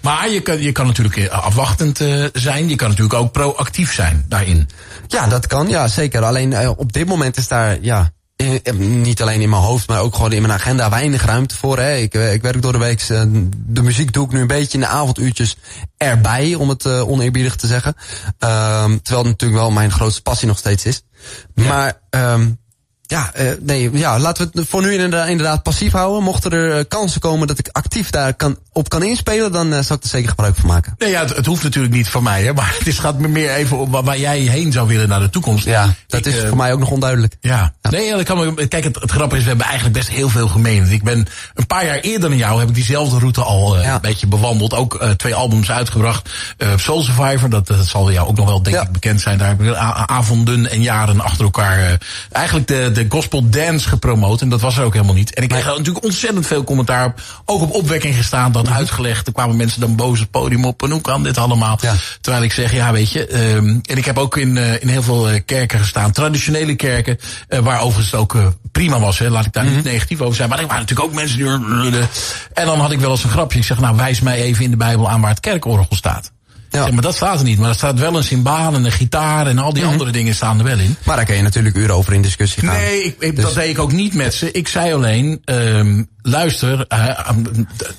Maar 0.06 0.30
je 0.30 0.40
kan, 0.40 0.60
je 0.60 0.72
kan 0.72 0.86
natuurlijk 0.86 1.28
afwachtend 1.28 2.00
uh, 2.00 2.24
zijn. 2.32 2.68
Je 2.68 2.76
kan 2.76 2.88
natuurlijk 2.88 3.14
ook 3.14 3.32
proactief 3.32 3.94
zijn 3.94 4.24
daarin. 4.28 4.68
Ja, 5.06 5.26
dat 5.26 5.46
kan. 5.46 5.68
Ja, 5.68 5.88
zeker. 5.88 6.24
Alleen 6.24 6.50
uh, 6.50 6.70
op 6.76 6.92
dit 6.92 7.06
moment 7.06 7.36
is 7.36 7.48
daar, 7.48 7.78
ja, 7.80 8.10
in, 8.36 9.00
niet 9.00 9.22
alleen 9.22 9.40
in 9.40 9.48
mijn 9.48 9.62
hoofd, 9.62 9.88
maar 9.88 10.00
ook 10.00 10.14
gewoon 10.14 10.32
in 10.32 10.42
mijn 10.42 10.54
agenda 10.54 10.90
weinig 10.90 11.24
ruimte 11.24 11.56
voor. 11.56 11.78
Hè. 11.78 11.96
Ik, 11.96 12.14
ik 12.14 12.42
werk 12.42 12.62
door 12.62 12.72
de 12.72 12.78
week. 12.78 13.08
Uh, 13.08 13.22
de 13.56 13.82
muziek 13.82 14.12
doe 14.12 14.24
ik 14.26 14.32
nu 14.32 14.40
een 14.40 14.46
beetje 14.46 14.78
in 14.78 14.80
de 14.80 14.86
avonduurtjes 14.86 15.56
erbij, 15.96 16.54
om 16.54 16.68
het 16.68 16.86
oneerbiedig 16.86 17.56
te 17.56 17.66
zeggen. 17.66 17.94
terwijl 18.38 18.98
het 19.02 19.24
natuurlijk 19.24 19.60
wel 19.60 19.70
mijn 19.70 19.90
grootste 19.90 20.22
passie 20.22 20.48
nog 20.48 20.58
steeds 20.58 20.84
is. 20.84 21.02
Ja. 21.54 21.64
Maar... 21.64 22.00
Um, 22.10 22.64
ja, 23.06 23.32
uh, 23.40 23.50
nee, 23.60 23.90
ja, 23.92 24.18
laten 24.18 24.50
we 24.52 24.58
het 24.60 24.68
voor 24.68 24.82
nu 24.82 24.92
inderdaad, 24.92 25.28
inderdaad 25.28 25.62
passief 25.62 25.92
houden. 25.92 26.22
Mochten 26.22 26.50
er 26.50 26.78
uh, 26.78 26.84
kansen 26.88 27.20
komen 27.20 27.46
dat 27.46 27.58
ik 27.58 27.68
actief 27.72 28.10
daar 28.10 28.34
kan, 28.34 28.58
op 28.72 28.88
kan 28.88 29.02
inspelen, 29.02 29.52
dan 29.52 29.72
uh, 29.72 29.78
zal 29.80 29.96
ik 29.96 30.02
er 30.02 30.08
zeker 30.08 30.28
gebruik 30.28 30.56
van 30.56 30.66
maken. 30.66 30.94
Nee, 30.98 31.10
ja, 31.10 31.20
het, 31.20 31.36
het 31.36 31.46
hoeft 31.46 31.62
natuurlijk 31.62 31.94
niet 31.94 32.08
voor 32.08 32.22
mij, 32.22 32.44
hè, 32.44 32.52
maar 32.52 32.74
het 32.78 32.86
is, 32.86 32.98
gaat 32.98 33.18
me 33.18 33.28
meer 33.28 33.50
even 33.50 33.78
om 33.78 33.90
waar, 33.90 34.02
waar 34.02 34.18
jij 34.18 34.38
heen 34.38 34.72
zou 34.72 34.88
willen 34.88 35.08
naar 35.08 35.20
de 35.20 35.30
toekomst. 35.30 35.64
Ja, 35.64 35.94
dat 36.06 36.26
ik, 36.26 36.34
is 36.34 36.48
voor 36.48 36.56
mij 36.56 36.72
ook 36.72 36.78
nog 36.78 36.90
onduidelijk. 36.90 37.36
Ja, 37.40 37.72
ja. 37.82 37.90
nee, 37.90 38.10
dat 38.10 38.22
kan 38.22 38.54
me, 38.54 38.66
kijk, 38.66 38.84
het, 38.84 39.00
het 39.00 39.10
grappige 39.10 39.36
is, 39.36 39.42
we 39.42 39.48
hebben 39.48 39.66
eigenlijk 39.66 39.96
best 39.96 40.08
heel 40.08 40.28
veel 40.28 40.48
gemeen. 40.48 40.90
Ik 40.90 41.02
ben 41.02 41.26
een 41.54 41.66
paar 41.66 41.84
jaar 41.84 41.98
eerder 41.98 42.28
dan 42.28 42.38
jou, 42.38 42.58
heb 42.58 42.68
ik 42.68 42.74
diezelfde 42.74 43.18
route 43.18 43.42
al 43.42 43.80
ja. 43.80 43.94
een 43.94 44.00
beetje 44.00 44.26
bewandeld. 44.26 44.74
Ook 44.74 45.04
twee 45.16 45.34
albums 45.34 45.70
uitgebracht. 45.70 46.30
Soul 46.76 47.02
Survivor, 47.02 47.50
dat, 47.50 47.66
dat 47.66 47.86
zal 47.86 48.12
jou 48.12 48.28
ook 48.28 48.36
nog 48.36 48.46
wel 48.46 48.62
denk 48.62 48.76
ja. 48.76 48.82
ik 48.82 48.92
bekend 48.92 49.20
zijn. 49.20 49.38
Daar 49.38 49.48
heb 49.48 49.62
ik 49.62 49.74
avonden 50.06 50.70
en 50.70 50.82
jaren 50.82 51.20
achter 51.20 51.44
elkaar 51.44 51.98
eigenlijk 52.32 52.66
de 52.66 52.95
de 52.96 53.06
gospel 53.08 53.48
dance 53.50 53.88
gepromoot. 53.88 54.40
En 54.40 54.48
dat 54.48 54.60
was 54.60 54.76
er 54.76 54.84
ook 54.84 54.92
helemaal 54.92 55.14
niet. 55.14 55.34
En 55.34 55.42
ik 55.42 55.48
kreeg 55.48 55.64
nee. 55.64 55.76
natuurlijk 55.76 56.04
ontzettend 56.04 56.46
veel 56.46 56.64
commentaar 56.64 57.06
op. 57.06 57.20
Ook 57.44 57.60
op 57.60 57.70
opwekking 57.70 58.14
gestaan, 58.14 58.52
dat 58.52 58.68
uitgelegd. 58.68 59.26
Er 59.26 59.32
kwamen 59.32 59.56
mensen 59.56 59.80
dan 59.80 59.96
boos 59.96 60.20
het 60.20 60.30
podium 60.30 60.64
op. 60.64 60.82
En 60.82 60.90
hoe 60.90 61.00
kan 61.00 61.22
dit 61.22 61.38
allemaal? 61.38 61.78
Ja. 61.80 61.94
Terwijl 62.20 62.44
ik 62.44 62.52
zeg, 62.52 62.72
ja 62.72 62.92
weet 62.92 63.12
je. 63.12 63.52
Um, 63.54 63.80
en 63.86 63.96
ik 63.96 64.04
heb 64.04 64.18
ook 64.18 64.36
in, 64.36 64.56
uh, 64.56 64.82
in 64.82 64.88
heel 64.88 65.02
veel 65.02 65.30
uh, 65.30 65.40
kerken 65.44 65.78
gestaan. 65.78 66.12
Traditionele 66.12 66.74
kerken. 66.74 67.18
Uh, 67.48 67.58
waar 67.58 67.80
overigens 67.80 68.10
het 68.10 68.20
ook 68.20 68.34
uh, 68.34 68.46
prima 68.72 69.00
was. 69.00 69.18
Hè. 69.18 69.30
Laat 69.30 69.46
ik 69.46 69.52
daar 69.52 69.62
mm 69.62 69.68
-hmm. 69.68 69.78
niet 69.78 69.86
negatief 69.92 70.20
over 70.20 70.36
zijn. 70.36 70.48
Maar 70.48 70.58
er 70.58 70.66
waren 70.66 70.80
natuurlijk 70.80 71.08
ook 71.08 71.14
mensen 71.14 71.38
die... 71.38 71.46
En 72.52 72.66
dan 72.66 72.80
had 72.80 72.92
ik 72.92 73.00
wel 73.00 73.10
eens 73.10 73.24
een 73.24 73.30
grapje. 73.30 73.58
Ik 73.58 73.64
zeg, 73.64 73.80
nou 73.80 73.96
wijs 73.96 74.20
mij 74.20 74.42
even 74.42 74.64
in 74.64 74.70
de 74.70 74.76
Bijbel 74.76 75.10
aan 75.10 75.20
waar 75.20 75.30
het 75.30 75.40
kerkorgel 75.40 75.96
staat. 75.96 76.34
Ja. 76.76 76.82
Zeg, 76.84 76.92
maar 76.92 77.02
dat 77.02 77.14
staat 77.14 77.38
er 77.38 77.44
niet. 77.44 77.58
Maar 77.58 77.68
er 77.68 77.74
staat 77.74 77.98
wel 77.98 78.16
een 78.16 78.24
cymbaal 78.24 78.74
en 78.74 78.84
een 78.84 78.92
gitaar 78.92 79.46
en 79.46 79.58
al 79.58 79.72
die 79.72 79.82
Mhm. 79.82 79.92
andere 79.92 80.10
dingen 80.10 80.34
staan 80.34 80.58
er 80.58 80.64
wel 80.64 80.78
in. 80.78 80.96
Maar 81.02 81.16
daar 81.16 81.24
kan 81.24 81.36
je 81.36 81.42
natuurlijk 81.42 81.76
uren 81.76 81.94
over 81.94 82.12
in 82.12 82.22
discussie 82.22 82.62
gaan. 82.62 82.76
Nee, 82.76 83.04
ik, 83.04 83.16
ik, 83.18 83.36
dus... 83.36 83.44
dat 83.44 83.54
deed 83.54 83.68
ik 83.68 83.78
ook 83.78 83.92
niet 83.92 84.14
met 84.14 84.34
ze. 84.34 84.50
Ik 84.50 84.68
zei 84.68 84.94
alleen, 84.94 85.42
um, 85.44 86.08
luister, 86.22 86.86
uh, 86.88 87.18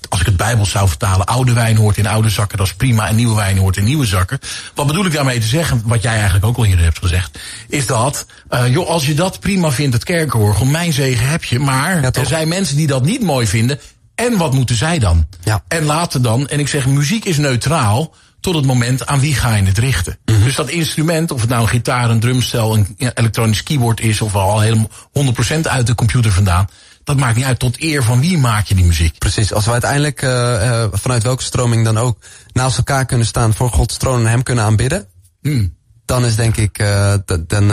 als 0.09 0.19
ik 0.19 0.25
het 0.25 0.37
Bijbel 0.37 0.65
zou 0.65 0.87
vertalen, 0.87 1.25
oude 1.25 1.53
wijn 1.53 1.77
hoort 1.77 1.97
in 1.97 2.07
oude 2.07 2.29
zakken, 2.29 2.57
dat 2.57 2.67
is 2.67 2.73
prima, 2.73 3.07
en 3.07 3.15
nieuwe 3.15 3.35
wijn 3.35 3.57
hoort 3.57 3.77
in 3.77 3.83
nieuwe 3.83 4.05
zakken. 4.05 4.39
Wat 4.75 4.87
bedoel 4.87 5.05
ik 5.05 5.13
daarmee 5.13 5.39
te 5.39 5.47
zeggen, 5.47 5.81
wat 5.85 6.01
jij 6.01 6.13
eigenlijk 6.13 6.45
ook 6.45 6.57
al 6.57 6.65
eerder 6.65 6.85
hebt 6.85 6.99
gezegd, 6.99 7.39
is 7.67 7.85
dat, 7.85 8.25
uh, 8.49 8.67
joh, 8.67 8.87
als 8.87 9.05
je 9.05 9.13
dat 9.13 9.39
prima 9.39 9.71
vindt, 9.71 9.93
het 9.93 10.03
kerkenorgel, 10.03 10.65
mijn 10.65 10.93
zegen 10.93 11.27
heb 11.27 11.43
je, 11.43 11.59
maar 11.59 12.01
ja, 12.01 12.11
er 12.11 12.25
zijn 12.25 12.47
mensen 12.47 12.75
die 12.77 12.87
dat 12.87 13.03
niet 13.03 13.21
mooi 13.21 13.47
vinden, 13.47 13.79
en 14.15 14.37
wat 14.37 14.53
moeten 14.53 14.75
zij 14.75 14.99
dan? 14.99 15.27
Ja. 15.43 15.63
En 15.67 15.83
later 15.83 16.21
dan, 16.21 16.47
en 16.47 16.59
ik 16.59 16.67
zeg, 16.67 16.85
muziek 16.85 17.25
is 17.25 17.37
neutraal, 17.37 18.13
tot 18.47 18.55
het 18.55 18.65
moment 18.65 19.05
aan 19.05 19.19
wie 19.19 19.35
ga 19.35 19.55
je 19.55 19.63
het 19.63 19.77
richten. 19.77 20.17
Mhm. 20.25 20.43
Dus 20.43 20.55
dat 20.55 20.69
instrument, 20.69 21.31
of 21.31 21.41
het 21.41 21.49
nou 21.49 21.61
een 21.61 21.67
gitaar, 21.67 22.09
een 22.09 22.19
drumstel, 22.19 22.75
een 22.75 22.95
elektronisch 22.97 23.63
keyboard 23.63 23.99
is, 23.99 24.21
of 24.21 24.35
al 24.35 24.59
helemaal 24.59 24.89
100% 25.11 25.67
uit 25.67 25.87
de 25.87 25.95
computer 25.95 26.31
vandaan, 26.31 26.67
dat 27.03 27.17
maakt 27.17 27.35
niet 27.35 27.45
uit. 27.45 27.59
Tot 27.59 27.81
eer 27.81 28.03
van 28.03 28.19
wie 28.19 28.37
maak 28.37 28.65
je 28.65 28.75
die 28.75 28.85
muziek. 28.85 29.17
Precies. 29.17 29.53
Als 29.53 29.65
we 29.65 29.71
uiteindelijk, 29.71 30.21
uh, 30.21 30.29
uh, 30.29 30.85
vanuit 30.91 31.23
welke 31.23 31.43
stroming 31.43 31.85
dan 31.85 31.97
ook, 31.97 32.17
naast 32.53 32.77
elkaar 32.77 33.05
kunnen 33.05 33.27
staan, 33.27 33.53
voor 33.53 33.69
Gods 33.69 33.97
troon 33.97 34.19
en 34.19 34.29
hem 34.29 34.43
kunnen 34.43 34.63
aanbidden, 34.63 35.07
mm. 35.41 35.75
dan 36.05 36.25
is 36.25 36.35
denk 36.35 36.57
ik, 36.57 36.79
uh, 36.79 37.13
dan... 37.47 37.71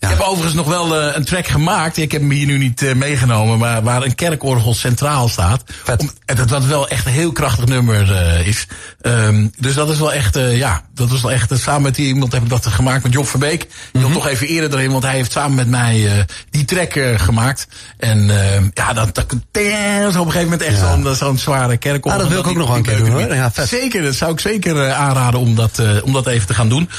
Ik 0.00 0.08
heb 0.08 0.20
overigens 0.20 0.54
nog 0.54 0.66
wel 0.66 1.02
uh, 1.02 1.16
een 1.16 1.24
track 1.24 1.46
gemaakt. 1.46 1.96
Ik 1.96 2.12
heb 2.12 2.20
hem 2.20 2.30
hier 2.30 2.46
nu 2.46 2.58
niet 2.58 2.82
uh, 2.82 2.94
meegenomen, 2.94 3.58
maar 3.58 3.82
waar 3.82 4.02
een 4.02 4.14
kerkorgel 4.14 4.74
centraal 4.74 5.28
staat. 5.28 5.62
Om, 5.96 6.10
en 6.24 6.36
dat 6.36 6.50
wat 6.50 6.64
wel 6.64 6.88
echt 6.88 7.06
een 7.06 7.12
heel 7.12 7.32
krachtig 7.32 7.66
nummer 7.66 8.10
uh, 8.10 8.46
is. 8.46 8.66
Um, 9.02 9.52
dus 9.58 9.74
dat 9.74 9.90
is 9.90 9.98
wel 9.98 10.12
echt, 10.12 10.38
ja, 10.38 10.82
dat 10.94 11.08
was 11.10 11.20
wel 11.20 11.32
echt, 11.32 11.58
samen 11.58 11.82
met 11.82 11.94
die, 11.94 12.06
iemand 12.06 12.32
heb 12.32 12.42
ik 12.42 12.48
dat 12.48 12.66
gemaakt 12.66 13.02
met 13.02 13.12
Job 13.12 13.28
Verbeek. 13.28 13.66
Mm 13.92 14.02
-hmm. 14.02 14.12
nog 14.12 14.26
even 14.26 14.46
eerder 14.46 14.78
erin, 14.78 14.90
want 14.90 15.02
hij 15.02 15.14
heeft 15.14 15.32
samen 15.32 15.54
met 15.54 15.68
mij 15.68 16.26
die 16.50 16.64
track 16.64 16.92
gemaakt. 17.16 17.66
En 17.98 18.26
ja, 18.74 18.92
dat, 18.92 19.14
dat, 19.14 19.30
dat 19.30 19.62
is 19.62 20.16
op 20.16 20.26
een 20.26 20.32
gegeven 20.32 20.42
moment 20.42 20.62
echt 20.62 20.80
ja. 20.80 21.14
zo'n 21.14 21.38
zware 21.38 21.76
kerkorgel. 21.76 22.20
Ah, 22.20 22.26
dat 22.26 22.28
wil 22.28 22.40
ik 22.40 22.46
ook 22.46 22.56
nog 22.56 22.68
wel 22.68 22.76
een 22.76 22.82
keer 22.82 22.96
doen 22.96 23.10
hoor. 23.10 23.34
Ja, 23.34 23.52
vet. 23.52 23.68
Zeker, 23.68 24.02
dat 24.02 24.14
zou 24.14 24.32
ik 24.32 24.40
zeker 24.40 24.92
aanraden 24.92 25.40
om 25.40 25.54
dat, 25.54 25.82
om 26.02 26.12
dat 26.12 26.26
even 26.26 26.46
te 26.46 26.54
gaan 26.54 26.68
doen. 26.68 26.90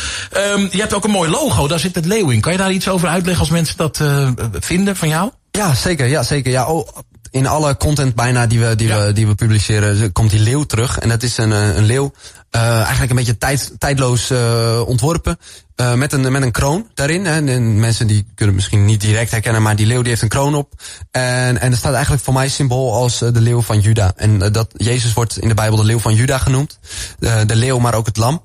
Um, 0.55 0.67
je 0.71 0.79
hebt 0.79 0.93
ook 0.93 1.03
een 1.03 1.11
mooi 1.11 1.29
logo, 1.29 1.67
daar 1.67 1.79
zit 1.79 1.95
het 1.95 2.05
leeuw 2.05 2.29
in. 2.29 2.41
Kan 2.41 2.51
je 2.51 2.57
daar 2.57 2.71
iets 2.71 2.89
over 2.91 3.07
uitleggen 3.07 3.41
als 3.41 3.51
mensen 3.51 3.77
dat 3.77 3.99
uh, 3.99 4.29
vinden 4.59 4.95
van 4.95 5.07
jou? 5.07 5.31
Ja, 5.51 5.73
zeker. 5.73 6.07
Ja, 6.07 6.23
zeker. 6.23 6.51
Ja, 6.51 6.65
oh, 6.65 6.87
in 7.31 7.47
alle 7.47 7.77
content 7.77 8.15
bijna 8.15 8.47
die 8.47 8.59
we, 8.59 8.75
die 8.75 8.87
ja. 8.87 9.05
we, 9.05 9.13
die 9.13 9.27
we 9.27 9.35
publiceren, 9.35 10.11
komt 10.11 10.29
die 10.29 10.39
leeuw 10.39 10.63
terug. 10.63 10.99
En 10.99 11.09
dat 11.09 11.23
is 11.23 11.37
een, 11.37 11.51
een 11.51 11.83
leeuw, 11.83 12.13
uh, 12.51 12.75
eigenlijk 12.75 13.09
een 13.09 13.15
beetje 13.15 13.37
tijd, 13.37 13.73
tijdloos 13.77 14.31
uh, 14.31 14.81
ontworpen. 14.85 15.37
Uh, 15.75 15.93
met, 15.93 16.13
een, 16.13 16.31
met 16.31 16.41
een 16.41 16.51
kroon 16.51 16.87
daarin. 16.93 17.25
Hè. 17.25 17.47
En 17.47 17.79
mensen 17.79 18.07
die 18.07 18.25
kunnen 18.35 18.55
misschien 18.55 18.85
niet 18.85 19.01
direct 19.01 19.31
herkennen, 19.31 19.61
maar 19.61 19.75
die 19.75 19.85
leeuw 19.85 20.01
die 20.01 20.09
heeft 20.09 20.21
een 20.21 20.29
kroon 20.29 20.55
op. 20.55 20.73
En, 21.11 21.61
en 21.61 21.69
dat 21.69 21.79
staat 21.79 21.93
eigenlijk 21.93 22.23
voor 22.23 22.33
mij 22.33 22.49
symbool 22.49 22.93
als 22.93 23.19
de 23.19 23.41
leeuw 23.41 23.61
van 23.61 23.79
Juda. 23.79 24.13
En 24.15 24.37
dat 24.37 24.67
Jezus 24.77 25.13
wordt 25.13 25.37
in 25.37 25.47
de 25.47 25.53
Bijbel 25.53 25.77
de 25.77 25.83
leeuw 25.83 25.99
van 25.99 26.15
Juda 26.15 26.37
genoemd. 26.37 26.79
De 27.19 27.55
leeuw, 27.55 27.79
maar 27.79 27.95
ook 27.95 28.05
het 28.05 28.17
lam. 28.17 28.41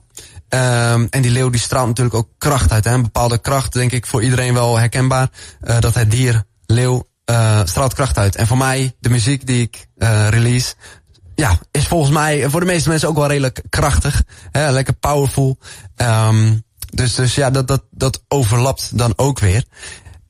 Um, 0.48 1.06
en 1.10 1.22
die 1.22 1.30
leeuw 1.30 1.50
die 1.50 1.60
straalt 1.60 1.86
natuurlijk 1.86 2.16
ook 2.16 2.28
kracht 2.38 2.72
uit. 2.72 2.84
Hè? 2.84 2.92
Een 2.92 3.02
bepaalde 3.02 3.38
kracht, 3.38 3.72
denk 3.72 3.92
ik, 3.92 4.06
voor 4.06 4.22
iedereen 4.22 4.54
wel 4.54 4.78
herkenbaar. 4.78 5.28
Uh, 5.62 5.80
dat 5.80 5.94
het 5.94 6.10
dier, 6.10 6.44
leeuw, 6.66 7.06
uh, 7.30 7.60
straalt 7.64 7.94
kracht 7.94 8.18
uit. 8.18 8.36
En 8.36 8.46
voor 8.46 8.56
mij, 8.56 8.96
de 9.00 9.08
muziek 9.08 9.46
die 9.46 9.62
ik 9.62 9.86
uh, 9.96 10.28
release, 10.28 10.74
ja, 11.34 11.58
is 11.70 11.86
volgens 11.86 12.12
mij 12.12 12.50
voor 12.50 12.60
de 12.60 12.66
meeste 12.66 12.88
mensen 12.88 13.08
ook 13.08 13.16
wel 13.16 13.26
redelijk 13.26 13.62
krachtig. 13.68 14.22
Hè? 14.50 14.70
Lekker 14.70 14.94
powerful. 14.94 15.58
Um, 15.96 16.64
dus, 16.92 17.14
dus 17.14 17.34
ja, 17.34 17.50
dat, 17.50 17.68
dat, 17.68 17.82
dat 17.90 18.22
overlapt 18.28 18.98
dan 18.98 19.12
ook 19.16 19.38
weer. 19.38 19.64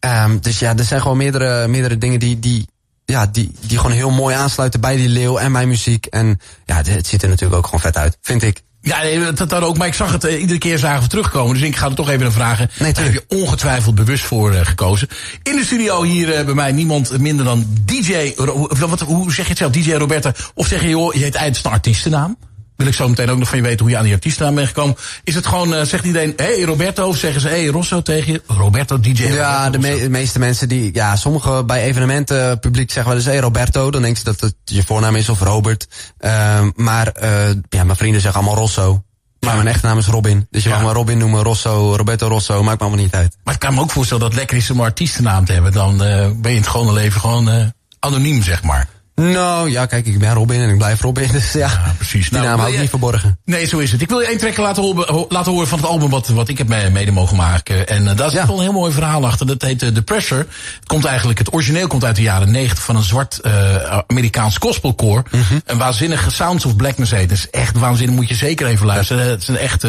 Um, 0.00 0.40
dus 0.40 0.58
ja, 0.58 0.76
er 0.76 0.84
zijn 0.84 1.00
gewoon 1.00 1.16
meerdere, 1.16 1.68
meerdere 1.68 1.98
dingen 1.98 2.20
die, 2.20 2.38
die, 2.38 2.68
ja, 3.04 3.26
die, 3.26 3.54
die 3.60 3.78
gewoon 3.78 3.96
heel 3.96 4.10
mooi 4.10 4.34
aansluiten 4.34 4.80
bij 4.80 4.96
die 4.96 5.08
leeuw 5.08 5.38
en 5.38 5.52
mijn 5.52 5.68
muziek. 5.68 6.06
En 6.06 6.40
ja, 6.64 6.76
het 6.76 7.06
ziet 7.06 7.22
er 7.22 7.28
natuurlijk 7.28 7.58
ook 7.58 7.64
gewoon 7.64 7.80
vet 7.80 7.96
uit, 7.96 8.18
vind 8.20 8.42
ik. 8.42 8.64
Ja, 8.86 9.32
dat, 9.32 9.48
dat 9.48 9.62
ook. 9.62 9.76
Maar 9.78 9.86
ik 9.86 9.94
zag 9.94 10.12
het 10.12 10.24
uh, 10.24 10.40
iedere 10.40 10.58
keer 10.58 10.78
zagen 10.78 11.02
we 11.02 11.08
terugkomen. 11.08 11.54
Dus 11.54 11.62
ik 11.62 11.76
ga 11.76 11.86
er 11.86 11.94
toch 11.94 12.08
even 12.08 12.22
naar 12.22 12.32
vragen. 12.32 12.70
Nee, 12.78 12.92
Daar 12.92 13.04
heb 13.04 13.12
je 13.12 13.24
ongetwijfeld 13.28 13.94
bewust 13.94 14.24
voor 14.24 14.52
uh, 14.52 14.60
gekozen. 14.62 15.08
In 15.42 15.56
de 15.56 15.64
studio 15.64 16.02
hier 16.02 16.38
uh, 16.38 16.44
bij 16.44 16.54
mij 16.54 16.72
niemand 16.72 17.18
minder 17.18 17.44
dan 17.44 17.66
DJ... 17.84 18.34
Wat, 18.78 19.00
hoe 19.00 19.32
zeg 19.32 19.44
je 19.44 19.50
het 19.50 19.58
zelf? 19.58 19.72
DJ 19.72 19.92
Roberta? 19.92 20.32
Of 20.54 20.66
zeg 20.66 20.82
je, 20.82 20.88
joh, 20.88 21.14
je 21.14 21.22
heet 21.22 21.34
eigenlijk 21.34 21.66
een 21.66 21.72
artiestennaam? 21.72 22.36
Wil 22.76 22.86
ik 22.86 22.94
zo 22.94 23.08
meteen 23.08 23.30
ook 23.30 23.38
nog 23.38 23.48
van 23.48 23.58
je 23.58 23.64
weten 23.64 23.80
hoe 23.80 23.90
je 23.90 23.96
aan 23.96 24.04
die 24.04 24.12
artiestennaam 24.12 24.54
bent 24.54 24.66
gekomen. 24.66 24.96
Is 25.24 25.34
het 25.34 25.46
gewoon, 25.46 25.74
uh, 25.74 25.82
zegt 25.82 26.04
iedereen, 26.04 26.32
hé 26.36 26.44
hey, 26.44 26.62
Roberto, 26.62 27.08
of 27.08 27.16
zeggen 27.16 27.40
ze, 27.40 27.48
hé 27.48 27.60
hey, 27.60 27.66
Rosso 27.66 28.02
tegen 28.02 28.32
je? 28.32 28.42
Roberto, 28.46 29.00
DJ 29.00 29.22
Ja, 29.22 29.70
de, 29.70 29.78
me 29.78 30.06
meeste 30.08 30.38
mensen 30.38 30.68
die, 30.68 30.94
ja, 30.94 31.16
sommige 31.16 31.64
bij 31.64 31.82
evenementen 31.82 32.58
publiek 32.58 32.90
zeggen 32.90 33.06
wel 33.06 33.14
eens, 33.14 33.24
hé 33.24 33.32
hey, 33.32 33.40
Roberto. 33.40 33.90
Dan 33.90 34.02
denken 34.02 34.18
ze 34.18 34.24
dat 34.24 34.40
het 34.40 34.54
je 34.64 34.82
voornaam 34.82 35.16
is, 35.16 35.28
of 35.28 35.40
Robert. 35.40 35.88
Uh, 36.20 36.60
maar, 36.74 37.12
uh, 37.22 37.48
ja, 37.68 37.84
mijn 37.84 37.96
vrienden 37.96 38.20
zeggen 38.20 38.40
allemaal 38.40 38.60
Rosso. 38.60 39.02
Maar 39.40 39.54
mijn 39.54 39.66
echte 39.66 39.86
naam 39.86 39.98
is 39.98 40.06
Robin. 40.06 40.46
Dus 40.50 40.62
je 40.62 40.68
ja. 40.68 40.74
mag 40.74 40.84
me 40.84 40.92
Robin 40.92 41.18
noemen, 41.18 41.42
Rosso, 41.42 41.96
Roberto 41.96 42.28
Rosso, 42.28 42.62
maakt 42.62 42.78
me 42.78 42.86
allemaal 42.86 43.04
niet 43.04 43.14
uit. 43.14 43.36
Maar 43.44 43.54
ik 43.54 43.60
kan 43.60 43.74
me 43.74 43.80
ook 43.80 43.90
voorstellen 43.90 44.22
dat 44.22 44.32
het 44.32 44.40
lekker 44.40 44.56
is 44.56 44.70
om 44.70 44.78
een 44.78 44.84
artiestennaam 44.84 45.44
te 45.44 45.52
hebben. 45.52 45.72
Dan 45.72 45.96
ben 45.96 46.36
je 46.42 46.48
in 46.48 46.56
het 46.56 46.66
gewone 46.66 46.92
leven 46.92 47.20
gewoon 47.20 47.72
anoniem, 47.98 48.42
zeg 48.42 48.62
maar. 48.62 48.88
Nou, 49.16 49.70
ja, 49.70 49.86
kijk, 49.86 50.06
ik 50.06 50.18
ben 50.18 50.32
Robin 50.32 50.60
en 50.60 50.68
ik 50.68 50.78
blijf 50.78 51.00
Robin. 51.00 51.28
Dus 51.36 51.52
ja, 51.52 51.58
ja 51.58 51.94
precies. 51.96 52.28
Die 52.30 52.38
nou, 52.38 52.44
naam 52.44 52.58
hou 52.58 52.72
ik 52.72 52.80
niet 52.80 52.90
verborgen. 52.90 53.38
Nee, 53.44 53.66
zo 53.66 53.78
is 53.78 53.92
het. 53.92 54.00
Ik 54.00 54.08
wil 54.08 54.20
je 54.20 54.26
één 54.26 54.38
track 54.38 54.56
laten 54.56 54.82
horen, 54.82 55.26
laten 55.28 55.52
horen 55.52 55.68
van 55.68 55.78
het 55.78 55.86
album 55.86 56.10
wat, 56.10 56.28
wat 56.28 56.48
ik 56.48 56.58
heb 56.58 56.68
mede 56.92 57.10
mogen 57.10 57.36
maken. 57.36 57.88
En 57.88 58.02
uh, 58.02 58.16
daar 58.16 58.30
zit 58.30 58.40
ja. 58.40 58.46
wel 58.46 58.56
een 58.56 58.62
heel 58.62 58.72
mooi 58.72 58.92
verhaal 58.92 59.26
achter. 59.26 59.46
Dat 59.46 59.62
heet 59.62 59.82
uh, 59.82 59.88
The 59.88 60.02
Pressure. 60.02 60.46
Het 60.78 60.86
komt 60.86 61.04
eigenlijk, 61.04 61.38
het 61.38 61.52
origineel 61.52 61.86
komt 61.86 62.04
uit 62.04 62.16
de 62.16 62.22
jaren 62.22 62.50
90 62.50 62.84
van 62.84 62.96
een 62.96 63.02
zwart 63.02 63.38
uh, 63.42 63.98
Amerikaans 64.06 64.56
gospelkoor. 64.56 65.22
Mm 65.30 65.40
-hmm. 65.48 65.62
Een 65.66 65.78
waanzinnige 65.78 66.30
Sounds 66.30 66.64
of 66.64 66.76
Blackness 66.76 67.10
heet. 67.10 67.30
Het 67.30 67.38
is 67.38 67.50
echt 67.50 67.78
waanzinnig, 67.78 68.16
moet 68.16 68.28
je 68.28 68.34
zeker 68.34 68.66
even 68.66 68.86
luisteren. 68.86 69.28
Het 69.28 69.42
is 69.42 69.48
een 69.48 69.58
echt 69.58 69.84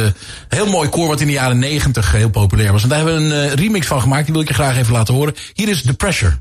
heel 0.47 0.67
mooi 0.67 0.89
koor 0.89 1.07
wat 1.07 1.21
in 1.21 1.27
de 1.27 1.33
jaren 1.33 1.59
90 1.59 2.11
heel 2.11 2.29
populair 2.29 2.71
was. 2.71 2.83
En 2.83 2.89
daar 2.89 2.97
hebben 2.97 3.27
we 3.27 3.35
een 3.35 3.55
remix 3.55 3.87
van 3.87 4.01
gemaakt. 4.01 4.23
Die 4.23 4.33
wil 4.33 4.41
ik 4.41 4.47
je 4.47 4.53
graag 4.53 4.77
even 4.77 4.93
laten 4.93 5.13
horen. 5.13 5.35
Hier 5.53 5.69
is 5.69 5.81
The 5.81 5.93
Pressure. 5.93 6.37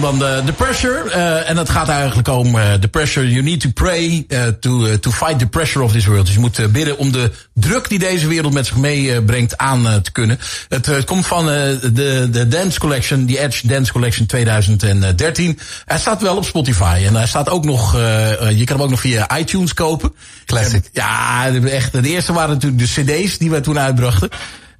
Dan 0.00 0.18
de, 0.18 0.42
The 0.46 0.52
Pressure. 0.52 1.04
Uh, 1.06 1.48
en 1.48 1.56
dat 1.56 1.70
gaat 1.70 1.88
eigenlijk 1.88 2.28
om 2.28 2.54
uh, 2.54 2.72
The 2.72 2.88
Pressure. 2.88 3.30
You 3.30 3.42
need 3.42 3.60
to 3.60 3.70
pray 3.74 4.24
uh, 4.28 4.46
to, 4.60 4.98
to 4.98 5.10
fight 5.10 5.38
the 5.38 5.46
pressure 5.46 5.84
of 5.84 5.92
this 5.92 6.06
world. 6.06 6.24
Dus 6.24 6.34
je 6.34 6.40
moet 6.40 6.72
bidden 6.72 6.98
om 6.98 7.12
de 7.12 7.30
druk 7.54 7.88
die 7.88 7.98
deze 7.98 8.28
wereld 8.28 8.52
met 8.52 8.66
zich 8.66 8.76
meebrengt 8.76 9.56
aan 9.56 10.02
te 10.02 10.12
kunnen. 10.12 10.38
Het, 10.68 11.04
komt 11.04 11.26
van 11.26 11.46
de, 11.46 12.28
de 12.30 12.48
Dance 12.48 12.78
Collection, 12.78 13.24
die 13.24 13.40
Edge 13.40 13.66
Dance 13.66 13.92
Collection 13.92 14.26
2013. 14.26 15.58
Hij 15.84 15.98
staat 15.98 16.22
wel 16.22 16.36
op 16.36 16.44
Spotify. 16.44 17.02
En 17.06 17.14
hij 17.14 17.26
staat 17.26 17.48
ook 17.48 17.64
nog, 17.64 17.92
je 17.92 18.62
kan 18.64 18.76
hem 18.76 18.82
ook 18.82 18.90
nog 18.90 19.00
via 19.00 19.38
iTunes 19.38 19.74
kopen. 19.74 20.14
Classic. 20.46 20.90
ja, 20.92 21.46
echt. 21.54 21.92
De 21.92 22.08
eerste 22.08 22.32
waren 22.32 22.54
natuurlijk 22.54 22.82
de 22.82 23.02
cd's 23.02 23.38
die 23.38 23.50
we 23.50 23.60
toen 23.60 23.78
uitbrachten. 23.78 24.28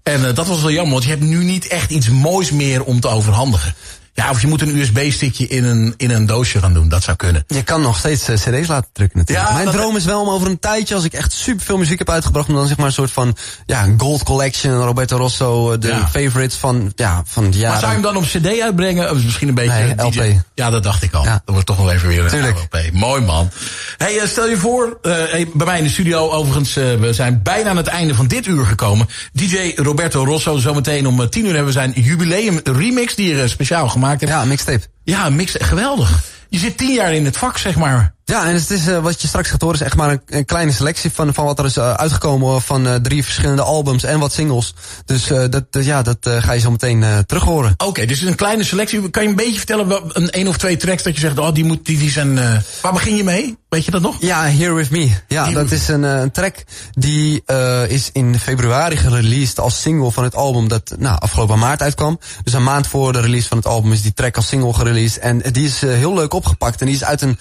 En 0.08 0.20
uh, 0.20 0.34
dat 0.34 0.46
was 0.46 0.60
wel 0.60 0.70
jammer, 0.70 0.92
want 0.92 1.04
je 1.04 1.10
hebt 1.10 1.22
nu 1.22 1.44
niet 1.44 1.66
echt 1.66 1.90
iets 1.90 2.08
moois 2.08 2.50
meer 2.50 2.84
om 2.84 3.00
te 3.00 3.08
overhandigen. 3.08 3.74
Ja, 4.18 4.30
of 4.30 4.40
je 4.40 4.46
moet 4.46 4.62
een 4.62 4.76
USB-stickje 4.76 5.46
in 5.46 5.64
een, 5.64 5.94
in 5.96 6.10
een 6.10 6.26
doosje 6.26 6.58
gaan 6.58 6.74
doen. 6.74 6.88
Dat 6.88 7.02
zou 7.02 7.16
kunnen. 7.16 7.44
Je 7.46 7.62
kan 7.62 7.80
nog 7.80 7.98
steeds 7.98 8.28
uh, 8.28 8.36
cd's 8.36 8.68
laten 8.68 8.90
drukken 8.92 9.18
natuurlijk. 9.18 9.48
Ja, 9.48 9.54
Mijn 9.54 9.70
droom 9.70 9.96
is 9.96 10.04
wel 10.04 10.20
om 10.20 10.28
over 10.28 10.48
een 10.48 10.58
tijdje, 10.58 10.94
als 10.94 11.04
ik 11.04 11.12
echt 11.12 11.32
super 11.32 11.64
veel 11.64 11.76
muziek 11.76 11.98
heb 11.98 12.10
uitgebracht... 12.10 12.48
om 12.48 12.54
dan 12.54 12.66
zeg 12.66 12.76
maar 12.76 12.86
een 12.86 12.92
soort 12.92 13.10
van 13.10 13.36
ja, 13.66 13.86
gold 13.96 14.22
collection, 14.22 14.72
Roberto 14.72 15.16
Rosso, 15.16 15.72
uh, 15.72 15.80
de 15.80 15.88
ja. 15.88 16.08
favorites 16.08 16.56
van, 16.56 16.92
ja, 16.96 17.22
van 17.26 17.44
het 17.44 17.54
jaar. 17.54 17.70
Maar 17.70 17.80
zou 17.80 17.92
je 17.92 17.98
hem 17.98 18.06
dan 18.06 18.16
op 18.16 18.22
cd 18.22 18.60
uitbrengen? 18.60 19.10
Of 19.10 19.24
misschien 19.24 19.48
een 19.48 19.54
beetje... 19.54 19.94
Nee, 19.94 20.06
LP. 20.06 20.42
Ja, 20.54 20.70
dat 20.70 20.82
dacht 20.82 21.02
ik 21.02 21.14
al. 21.14 21.24
Ja. 21.24 21.32
Dat 21.32 21.42
wordt 21.54 21.66
toch 21.66 21.76
wel 21.76 21.92
even 21.92 22.08
weer 22.08 22.34
een 22.34 22.48
LP. 22.48 22.92
Mooi 22.92 23.22
man. 23.22 23.50
Hey, 23.96 24.14
uh, 24.14 24.22
stel 24.26 24.48
je 24.48 24.56
voor, 24.56 24.98
hey, 25.02 25.48
bij 25.54 25.66
mij 25.66 25.78
in 25.78 25.84
de 25.84 25.90
studio 25.90 26.30
overigens... 26.30 26.74
we 26.74 27.08
zijn 27.10 27.42
bijna 27.42 27.70
aan 27.70 27.76
het 27.76 27.86
einde 27.86 28.14
van 28.14 28.26
dit 28.26 28.46
uur 28.46 28.64
gekomen. 28.64 29.08
DJ 29.32 29.72
Roberto 29.76 30.24
Rosso, 30.24 30.56
zometeen 30.56 31.06
om 31.06 31.30
tien 31.30 31.44
uur 31.44 31.54
hebben 31.54 31.66
we 31.66 31.72
zijn 31.72 31.92
jubileum 31.94 32.60
remix... 32.64 33.14
die 33.14 33.36
er 33.36 33.48
speciaal 33.48 33.88
gemaakt 33.88 34.06
ja, 34.16 34.44
mixtape. 34.44 34.86
Ja, 35.04 35.30
mixtape. 35.30 35.64
Geweldig. 35.64 36.24
Je 36.48 36.58
zit 36.58 36.76
tien 36.76 36.92
jaar 36.92 37.14
in 37.14 37.24
het 37.24 37.36
vak, 37.36 37.58
zeg 37.58 37.76
maar. 37.76 38.14
Ja, 38.28 38.46
en 38.46 38.54
het 38.54 38.70
is, 38.70 38.88
uh, 38.88 38.98
wat 38.98 39.22
je 39.22 39.28
straks 39.28 39.50
gaat 39.50 39.60
horen 39.60 39.76
is 39.76 39.86
echt 39.86 39.96
maar 39.96 40.10
een, 40.10 40.20
een 40.26 40.44
kleine 40.44 40.72
selectie 40.72 41.10
van, 41.12 41.34
van 41.34 41.44
wat 41.44 41.58
er 41.58 41.64
is 41.64 41.76
uh, 41.76 41.92
uitgekomen 41.92 42.62
van 42.62 42.86
uh, 42.86 42.94
drie 42.94 43.24
verschillende 43.24 43.62
albums 43.62 44.04
en 44.04 44.18
wat 44.18 44.32
singles. 44.32 44.74
Dus 45.04 45.26
dat, 45.26 45.64
ja, 45.70 46.02
dat 46.02 46.18
ga 46.20 46.52
je 46.52 46.60
zo 46.60 46.70
meteen 46.70 47.04
terug 47.26 47.42
horen. 47.42 47.72
Oké, 47.72 47.84
okay, 47.84 48.06
dus 48.06 48.20
een 48.20 48.34
kleine 48.34 48.64
selectie. 48.64 49.10
Kan 49.10 49.22
je 49.22 49.28
een 49.28 49.36
beetje 49.36 49.56
vertellen, 49.56 50.02
een 50.08 50.30
één 50.30 50.48
of 50.48 50.56
twee 50.56 50.76
tracks 50.76 51.02
dat 51.02 51.14
je 51.14 51.20
zegt, 51.20 51.38
oh, 51.38 51.54
die, 51.54 51.64
moet, 51.64 51.86
die, 51.86 51.98
die 51.98 52.10
zijn... 52.10 52.34
waar 52.82 52.92
begin 52.92 53.16
je 53.16 53.24
mee? 53.24 53.58
Weet 53.68 53.84
je 53.84 53.90
dat 53.90 54.02
nog? 54.02 54.16
Ja, 54.20 54.44
Here 54.44 54.72
With 54.72 54.90
Me. 54.90 55.10
Ja, 55.28 55.42
Here 55.44 55.54
dat 55.54 55.70
is 55.70 55.88
een, 55.88 56.02
een 56.02 56.30
track 56.30 56.54
die 56.90 57.42
is 57.88 58.10
in 58.12 58.38
februari 58.38 58.96
gereleased 58.96 59.60
als 59.60 59.80
single 59.80 60.10
van 60.10 60.24
het 60.24 60.34
album 60.34 60.68
dat 60.68 60.94
nou, 60.98 61.18
afgelopen 61.18 61.58
maart 61.58 61.82
uitkwam. 61.82 62.18
Dus 62.42 62.52
een 62.52 62.62
maand 62.62 62.86
voor 62.86 63.12
de 63.12 63.20
release 63.20 63.48
van 63.48 63.56
het 63.56 63.66
album 63.66 63.92
is 63.92 64.02
die 64.02 64.12
track 64.12 64.36
als 64.36 64.48
single 64.48 64.72
gereleased. 64.72 65.18
En 65.18 65.38
die 65.38 65.66
is 65.66 65.80
heel 65.80 66.14
leuk 66.14 66.34
opgepakt 66.34 66.80
en 66.80 66.86
die 66.86 66.94
is 66.94 67.04
uit 67.04 67.22
een 67.22 67.38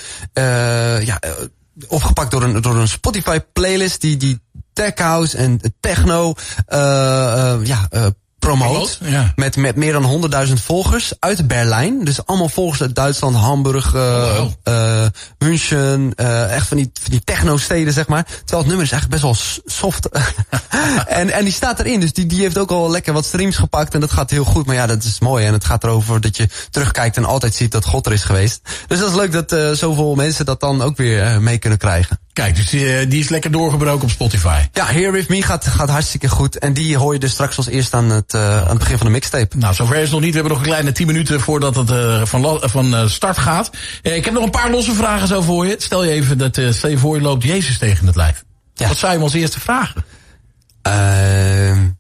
ja, 1.05 1.19
opgepakt 1.87 2.31
door 2.31 2.43
een, 2.43 2.61
door 2.61 2.75
een 2.75 2.87
Spotify 2.87 3.39
playlist 3.53 4.01
die, 4.01 4.17
die 4.17 4.41
tech 4.73 4.97
house 4.97 5.37
en 5.37 5.59
techno, 5.79 6.33
uh, 6.69 7.59
ja, 7.63 7.87
promoot. 8.47 8.99
Ja. 9.03 9.33
Met, 9.35 9.55
met 9.55 9.75
meer 9.75 9.93
dan 9.93 10.31
100.000 10.47 10.53
volgers 10.53 11.13
uit 11.19 11.47
Berlijn. 11.47 12.03
Dus 12.03 12.25
allemaal 12.25 12.49
volgers 12.49 12.81
uit 12.81 12.95
Duitsland, 12.95 13.35
Hamburg, 13.35 13.93
uh, 13.93 14.41
uh, 14.63 15.05
München. 15.37 16.13
Uh, 16.15 16.53
echt 16.55 16.67
van 16.67 16.77
die, 16.77 16.91
van 17.01 17.11
die 17.11 17.23
techno-steden, 17.23 17.93
zeg 17.93 18.07
maar. 18.07 18.23
Terwijl 18.23 18.57
het 18.57 18.67
nummer 18.67 18.85
is 18.85 18.91
eigenlijk 18.91 19.21
best 19.21 19.23
wel 19.23 19.61
soft. 19.65 20.09
en, 21.19 21.29
en 21.29 21.43
die 21.43 21.53
staat 21.53 21.79
erin. 21.79 21.99
Dus 21.99 22.13
die, 22.13 22.25
die 22.25 22.41
heeft 22.41 22.57
ook 22.57 22.71
al 22.71 22.91
lekker 22.91 23.13
wat 23.13 23.25
streams 23.25 23.55
gepakt. 23.55 23.93
En 23.93 23.99
dat 23.99 24.11
gaat 24.11 24.29
heel 24.29 24.45
goed. 24.45 24.65
Maar 24.65 24.75
ja, 24.75 24.87
dat 24.87 25.03
is 25.03 25.19
mooi. 25.19 25.45
En 25.45 25.53
het 25.53 25.65
gaat 25.65 25.83
erover 25.83 26.21
dat 26.21 26.37
je 26.37 26.49
terugkijkt 26.69 27.17
en 27.17 27.25
altijd 27.25 27.55
ziet 27.55 27.71
dat 27.71 27.85
God 27.85 28.05
er 28.05 28.13
is 28.13 28.23
geweest. 28.23 28.61
Dus 28.87 28.99
dat 28.99 29.09
is 29.09 29.15
leuk 29.15 29.31
dat 29.31 29.77
zoveel 29.77 30.15
mensen 30.15 30.45
dat 30.45 30.59
dan 30.59 30.81
ook 30.81 30.97
weer 30.97 31.41
mee 31.41 31.57
kunnen 31.57 31.79
krijgen. 31.79 32.19
Kijk, 32.37 32.55
dus 32.55 32.69
die, 32.69 33.07
die, 33.07 33.19
is 33.19 33.29
lekker 33.29 33.51
doorgebroken 33.51 34.03
op 34.03 34.09
Spotify. 34.09 34.61
Ja, 34.71 34.85
Here 34.85 35.11
With 35.11 35.27
Me 35.27 35.41
gaat, 35.41 35.67
gaat 35.67 35.89
hartstikke 35.89 36.29
goed. 36.29 36.57
En 36.57 36.73
die 36.73 36.97
hoor 36.97 37.13
je 37.13 37.19
dus 37.19 37.31
straks 37.31 37.57
als 37.57 37.67
eerst 37.67 37.93
aan 37.93 38.09
het, 38.09 38.33
uh, 38.33 38.61
aan 38.61 38.69
het 38.69 38.77
begin 38.77 38.97
van 38.97 39.05
de 39.05 39.11
mixtape. 39.11 39.57
Nou, 39.57 39.73
zover 39.73 39.95
is 39.95 40.01
het 40.01 40.11
nog 40.11 40.21
niet. 40.21 40.29
We 40.29 40.39
hebben 40.39 40.51
nog 40.57 40.61
een 40.61 40.71
kleine 40.71 40.91
10 40.91 41.07
minuten 41.07 41.39
voordat 41.39 41.75
het 41.75 41.89
uh, 41.89 42.25
van, 42.25 42.59
van 42.61 43.09
start 43.09 43.37
gaat. 43.37 43.69
ik 44.01 44.25
heb 44.25 44.33
nog 44.33 44.43
een 44.43 44.49
paar 44.49 44.71
losse 44.71 44.93
vragen 44.93 45.27
zo 45.27 45.41
voor 45.41 45.67
je. 45.67 45.75
Stel 45.77 46.03
je 46.03 46.11
even 46.11 46.37
dat, 46.37 46.61
stel 46.69 46.89
je 46.89 46.97
voor 46.97 47.15
je 47.15 47.21
loopt 47.21 47.43
Jezus 47.43 47.77
tegen 47.77 48.07
het 48.07 48.15
lijf. 48.15 48.43
Ja. 48.73 48.87
Wat 48.87 48.97
zou 48.97 49.11
je 49.11 49.17
hem 49.17 49.27
als 49.27 49.35
eerste 49.35 49.59
vragen? 49.59 50.05
Ehm 50.81 51.95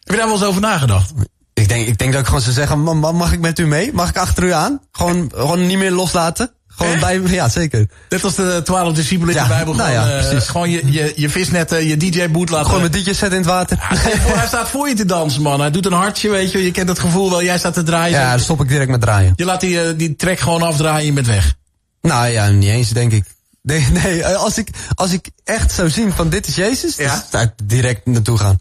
heb 0.00 0.14
je 0.14 0.16
daar 0.16 0.26
wel 0.26 0.34
eens 0.34 0.44
over 0.44 0.60
nagedacht? 0.60 1.12
Ik 1.54 1.68
denk, 1.68 1.86
ik 1.86 1.98
denk 1.98 2.12
dat 2.12 2.20
ik 2.20 2.26
gewoon 2.26 2.42
zou 2.42 2.54
zeggen, 2.54 2.80
mag 3.16 3.32
ik 3.32 3.40
met 3.40 3.58
u 3.58 3.66
mee? 3.66 3.92
Mag 3.92 4.08
ik 4.08 4.16
achter 4.16 4.44
u 4.44 4.52
aan? 4.52 4.80
Gewoon, 4.92 5.32
gewoon 5.34 5.66
niet 5.66 5.78
meer 5.78 5.90
loslaten? 5.90 6.54
Gewoon 6.76 7.00
bij, 7.00 7.20
ja, 7.20 7.48
zeker. 7.48 7.88
Net 8.08 8.24
als 8.24 8.34
de 8.34 8.60
twaalf 8.64 8.94
discipelen 8.94 9.36
in 9.36 9.42
de 9.42 9.48
Bijbel. 9.48 9.74
Nou 9.74 9.90
ja, 9.90 10.06
uh, 10.06 10.28
precies. 10.28 10.48
Gewoon 10.48 10.70
je, 10.70 10.92
je, 10.92 11.12
je 11.16 11.30
visnetten, 11.30 11.86
je 11.86 11.96
DJ-boot 11.96 12.50
laten... 12.50 12.66
Gewoon 12.66 12.84
een 12.84 12.90
DJ-set 12.90 13.30
in 13.30 13.36
het 13.36 13.46
water. 13.46 13.78
Ja, 13.90 13.96
hij 14.36 14.46
staat 14.46 14.68
voor 14.68 14.88
je 14.88 14.94
te 14.94 15.04
dansen, 15.04 15.42
man. 15.42 15.60
Hij 15.60 15.70
doet 15.70 15.86
een 15.86 15.92
hartje, 15.92 16.30
weet 16.30 16.52
je. 16.52 16.64
Je 16.64 16.70
kent 16.70 16.88
het 16.88 16.98
gevoel 16.98 17.30
wel. 17.30 17.42
Jij 17.42 17.58
staat 17.58 17.74
te 17.74 17.82
draaien. 17.82 18.18
Ja, 18.18 18.30
dan 18.30 18.40
stop 18.40 18.60
ik 18.60 18.68
direct 18.68 18.90
met 18.90 19.00
draaien. 19.00 19.32
Je 19.36 19.44
laat 19.44 19.60
die, 19.60 19.84
uh, 19.84 19.98
die 19.98 20.16
track 20.16 20.38
gewoon 20.38 20.62
afdraaien 20.62 21.00
en 21.00 21.06
je 21.06 21.12
bent 21.12 21.26
weg. 21.26 21.54
Nou 22.00 22.26
ja, 22.26 22.48
niet 22.48 22.70
eens, 22.70 22.88
denk 22.88 23.12
ik. 23.12 23.24
Nee, 23.62 23.86
nee 24.02 24.22
eh, 24.22 24.36
als, 24.36 24.58
ik, 24.58 24.68
als 24.94 25.12
ik 25.12 25.30
echt 25.44 25.72
zou 25.72 25.90
zien 25.90 26.12
van 26.12 26.28
dit 26.28 26.46
is 26.46 26.54
Jezus, 26.54 26.96
ja? 26.96 27.06
dan 27.06 27.22
zou 27.30 27.44
ik 27.44 27.52
direct 27.64 28.06
naartoe 28.06 28.38
gaan. 28.38 28.58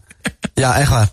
ja, 0.54 0.78
echt 0.78 0.90
waar. 0.90 1.10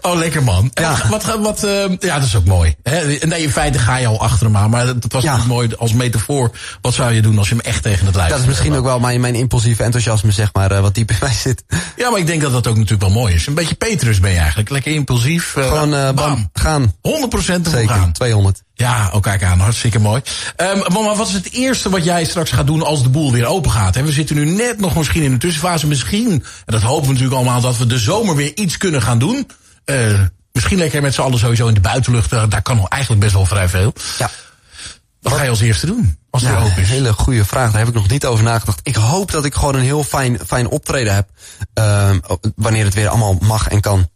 Oh, 0.00 0.16
lekker 0.16 0.42
man. 0.42 0.70
Ja. 0.74 1.08
Wat, 1.08 1.38
wat, 1.40 1.64
uh, 1.64 1.84
ja, 1.98 2.18
dat 2.18 2.26
is 2.26 2.36
ook 2.36 2.44
mooi. 2.44 2.74
Hè? 2.82 3.26
Nee, 3.26 3.42
in 3.42 3.50
feite 3.50 3.78
ga 3.78 3.96
je 3.96 4.06
al 4.06 4.20
achter 4.20 4.46
hem 4.46 4.56
aan. 4.56 4.70
Maar 4.70 4.86
dat 4.86 5.12
was 5.12 5.22
ja. 5.22 5.44
mooi 5.46 5.68
als 5.78 5.92
metafoor. 5.92 6.50
Wat 6.80 6.94
zou 6.94 7.12
je 7.12 7.22
doen 7.22 7.38
als 7.38 7.48
je 7.48 7.54
hem 7.54 7.64
echt 7.64 7.82
tegen 7.82 8.06
het 8.06 8.14
lijf 8.14 8.30
Dat 8.30 8.40
is 8.40 8.46
misschien 8.46 8.74
ook 8.74 8.84
wel 8.84 9.00
mijn, 9.00 9.20
mijn 9.20 9.34
impulsieve 9.34 9.82
enthousiasme, 9.82 10.30
zeg 10.30 10.50
maar, 10.52 10.72
uh, 10.72 10.80
wat 10.80 10.94
diep 10.94 11.10
in 11.10 11.16
mij 11.20 11.32
zit. 11.32 11.64
Ja, 11.96 12.10
maar 12.10 12.20
ik 12.20 12.26
denk 12.26 12.42
dat 12.42 12.52
dat 12.52 12.66
ook 12.66 12.76
natuurlijk 12.76 13.02
wel 13.02 13.20
mooi 13.22 13.34
is. 13.34 13.46
Een 13.46 13.54
beetje 13.54 13.74
Petrus 13.74 14.20
ben 14.20 14.30
je 14.30 14.38
eigenlijk. 14.38 14.70
Lekker 14.70 14.92
impulsief. 14.92 15.56
Uh, 15.56 15.66
Gewoon, 15.66 16.14
bam, 16.14 16.50
gaan. 16.52 16.94
100% 17.08 17.68
Zeker, 17.70 17.88
gaan. 17.88 18.12
200. 18.12 18.62
Ja, 18.74 19.06
ook 19.06 19.14
oh, 19.14 19.22
kijk 19.22 19.42
aan. 19.42 19.60
Hartstikke 19.60 19.98
mooi. 19.98 20.22
Um, 20.56 20.78
maar 20.78 21.16
wat 21.16 21.28
is 21.28 21.34
het 21.34 21.52
eerste 21.52 21.90
wat 21.90 22.04
jij 22.04 22.24
straks 22.24 22.50
gaat 22.50 22.66
doen 22.66 22.82
als 22.82 23.02
de 23.02 23.08
boel 23.08 23.32
weer 23.32 23.46
open 23.46 23.70
gaat? 23.70 23.94
We 23.94 24.12
zitten 24.12 24.36
nu 24.36 24.44
net 24.44 24.80
nog 24.80 24.96
misschien 24.96 25.22
in 25.22 25.30
de 25.30 25.38
tussenfase. 25.38 25.86
Misschien, 25.86 26.30
en 26.32 26.42
dat 26.66 26.82
hopen 26.82 27.06
we 27.06 27.12
natuurlijk 27.12 27.36
allemaal, 27.36 27.60
dat 27.60 27.76
we 27.76 27.86
de 27.86 27.98
zomer 27.98 28.36
weer 28.36 28.52
iets 28.54 28.76
kunnen 28.76 29.02
gaan 29.02 29.18
doen. 29.18 29.46
Uh, 29.84 30.20
misschien 30.52 30.78
lekker 30.78 31.02
met 31.02 31.14
z'n 31.14 31.20
allen 31.20 31.38
sowieso 31.38 31.66
in 31.68 31.74
de 31.74 31.80
buitenlucht. 31.80 32.30
Daar 32.30 32.62
kan 32.62 32.88
eigenlijk 32.88 33.22
best 33.22 33.34
wel 33.34 33.46
vrij 33.46 33.68
veel. 33.68 33.92
Ja. 34.18 34.30
Wat 35.20 35.32
ga 35.32 35.42
je 35.42 35.50
als 35.50 35.60
eerste 35.60 35.86
doen? 35.86 36.18
Als 36.30 36.42
het 36.42 36.56
open 36.56 36.70
is? 36.70 36.76
Een 36.76 36.84
hele 36.84 37.12
goede 37.12 37.44
vraag. 37.44 37.70
Daar 37.70 37.78
heb 37.78 37.88
ik 37.88 37.94
nog 37.94 38.08
niet 38.08 38.26
over 38.26 38.44
nagedacht. 38.44 38.80
Ik 38.82 38.94
hoop 38.94 39.30
dat 39.30 39.44
ik 39.44 39.54
gewoon 39.54 39.74
een 39.74 39.80
heel 39.80 40.04
fijn, 40.04 40.38
fijn 40.46 40.68
optreden 40.68 41.14
heb. 41.14 41.28
Uh, 41.78 42.10
wanneer 42.56 42.84
het 42.84 42.94
weer 42.94 43.08
allemaal 43.08 43.34
mag 43.40 43.68
en 43.68 43.80
kan. 43.80 44.08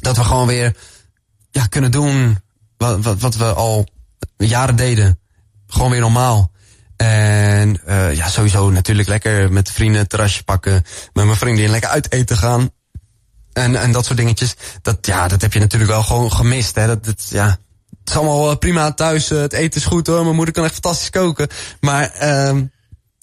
Dat 0.00 0.16
we 0.16 0.24
gewoon 0.24 0.46
weer 0.46 0.76
ja, 1.50 1.66
kunnen 1.66 1.90
doen 1.90 2.40
wat, 2.76 3.04
wat, 3.04 3.20
wat 3.20 3.36
we 3.36 3.52
al 3.52 3.86
jaren 4.36 4.76
deden. 4.76 5.18
Gewoon 5.66 5.90
weer 5.90 6.00
normaal. 6.00 6.50
En 6.96 7.80
uh, 7.88 8.14
ja, 8.14 8.28
sowieso 8.28 8.70
natuurlijk 8.70 9.08
lekker 9.08 9.52
met 9.52 9.70
vrienden 9.70 10.00
het 10.00 10.08
terrasje 10.08 10.44
pakken. 10.44 10.84
Met 11.12 11.24
mijn 11.24 11.36
vriendin 11.36 11.70
lekker 11.70 11.90
uit 11.90 12.12
eten 12.12 12.36
gaan. 12.36 12.70
En, 13.58 13.76
en 13.76 13.92
dat 13.92 14.04
soort 14.04 14.18
dingetjes. 14.18 14.54
Dat, 14.82 15.06
ja, 15.06 15.28
dat 15.28 15.42
heb 15.42 15.52
je 15.52 15.58
natuurlijk 15.58 15.90
wel 15.90 16.02
gewoon 16.02 16.32
gemist. 16.32 16.74
Hè. 16.74 16.86
Dat, 16.86 17.04
dat, 17.04 17.26
ja, 17.28 17.46
het 17.90 18.08
is 18.08 18.16
allemaal 18.16 18.50
eh, 18.50 18.56
prima 18.56 18.92
thuis. 18.92 19.30
Eh, 19.30 19.38
het 19.38 19.52
eten 19.52 19.80
is 19.80 19.86
goed 19.86 20.06
hoor. 20.06 20.22
Mijn 20.22 20.36
moeder 20.36 20.54
kan 20.54 20.64
echt 20.64 20.72
fantastisch 20.72 21.10
koken. 21.10 21.48
Maar 21.80 22.12
uh, 22.22 22.62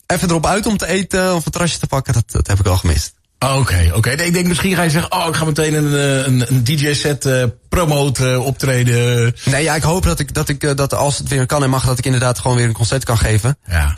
even 0.06 0.30
erop 0.30 0.46
uit 0.46 0.66
om 0.66 0.78
te 0.78 0.88
eten 0.88 1.36
of 1.36 1.46
een 1.46 1.52
terrasje 1.52 1.80
te 1.80 1.88
pakken, 1.88 2.14
dat, 2.14 2.32
dat 2.32 2.48
heb 2.48 2.60
ik 2.60 2.66
wel 2.66 2.78
gemist. 2.78 3.15
Oké, 3.54 3.84
oké. 3.88 3.98
Okay. 3.98 4.14
Ik 4.14 4.34
denk 4.34 4.48
misschien 4.48 4.76
ga 4.76 4.82
je 4.82 4.90
zeggen, 4.90 5.12
oh, 5.12 5.28
ik 5.28 5.36
ga 5.36 5.46
meteen 5.46 5.74
een, 5.74 5.94
een, 6.28 6.46
een 6.48 6.64
DJ-set 6.64 7.26
uh, 7.26 7.44
promoten, 7.70 8.44
optreden. 8.44 9.36
Nee, 9.44 9.64
ja, 9.64 9.76
ik 9.76 9.84
hoop 9.84 10.04
dat 10.04 10.20
ik, 10.20 10.34
dat 10.34 10.50
ik, 10.50 10.78
dat 10.78 10.94
als 10.94 11.18
het 11.18 11.28
weer 11.28 11.46
kan 11.46 11.64
en 11.64 11.70
mag, 11.70 11.86
dat 11.86 11.98
ik 11.98 12.06
inderdaad 12.06 12.40
gewoon 12.40 12.58
weer 12.58 12.66
een 12.66 12.74
concert 12.74 13.04
kan 13.04 13.18
geven. 13.18 13.58
Ja. 13.68 13.94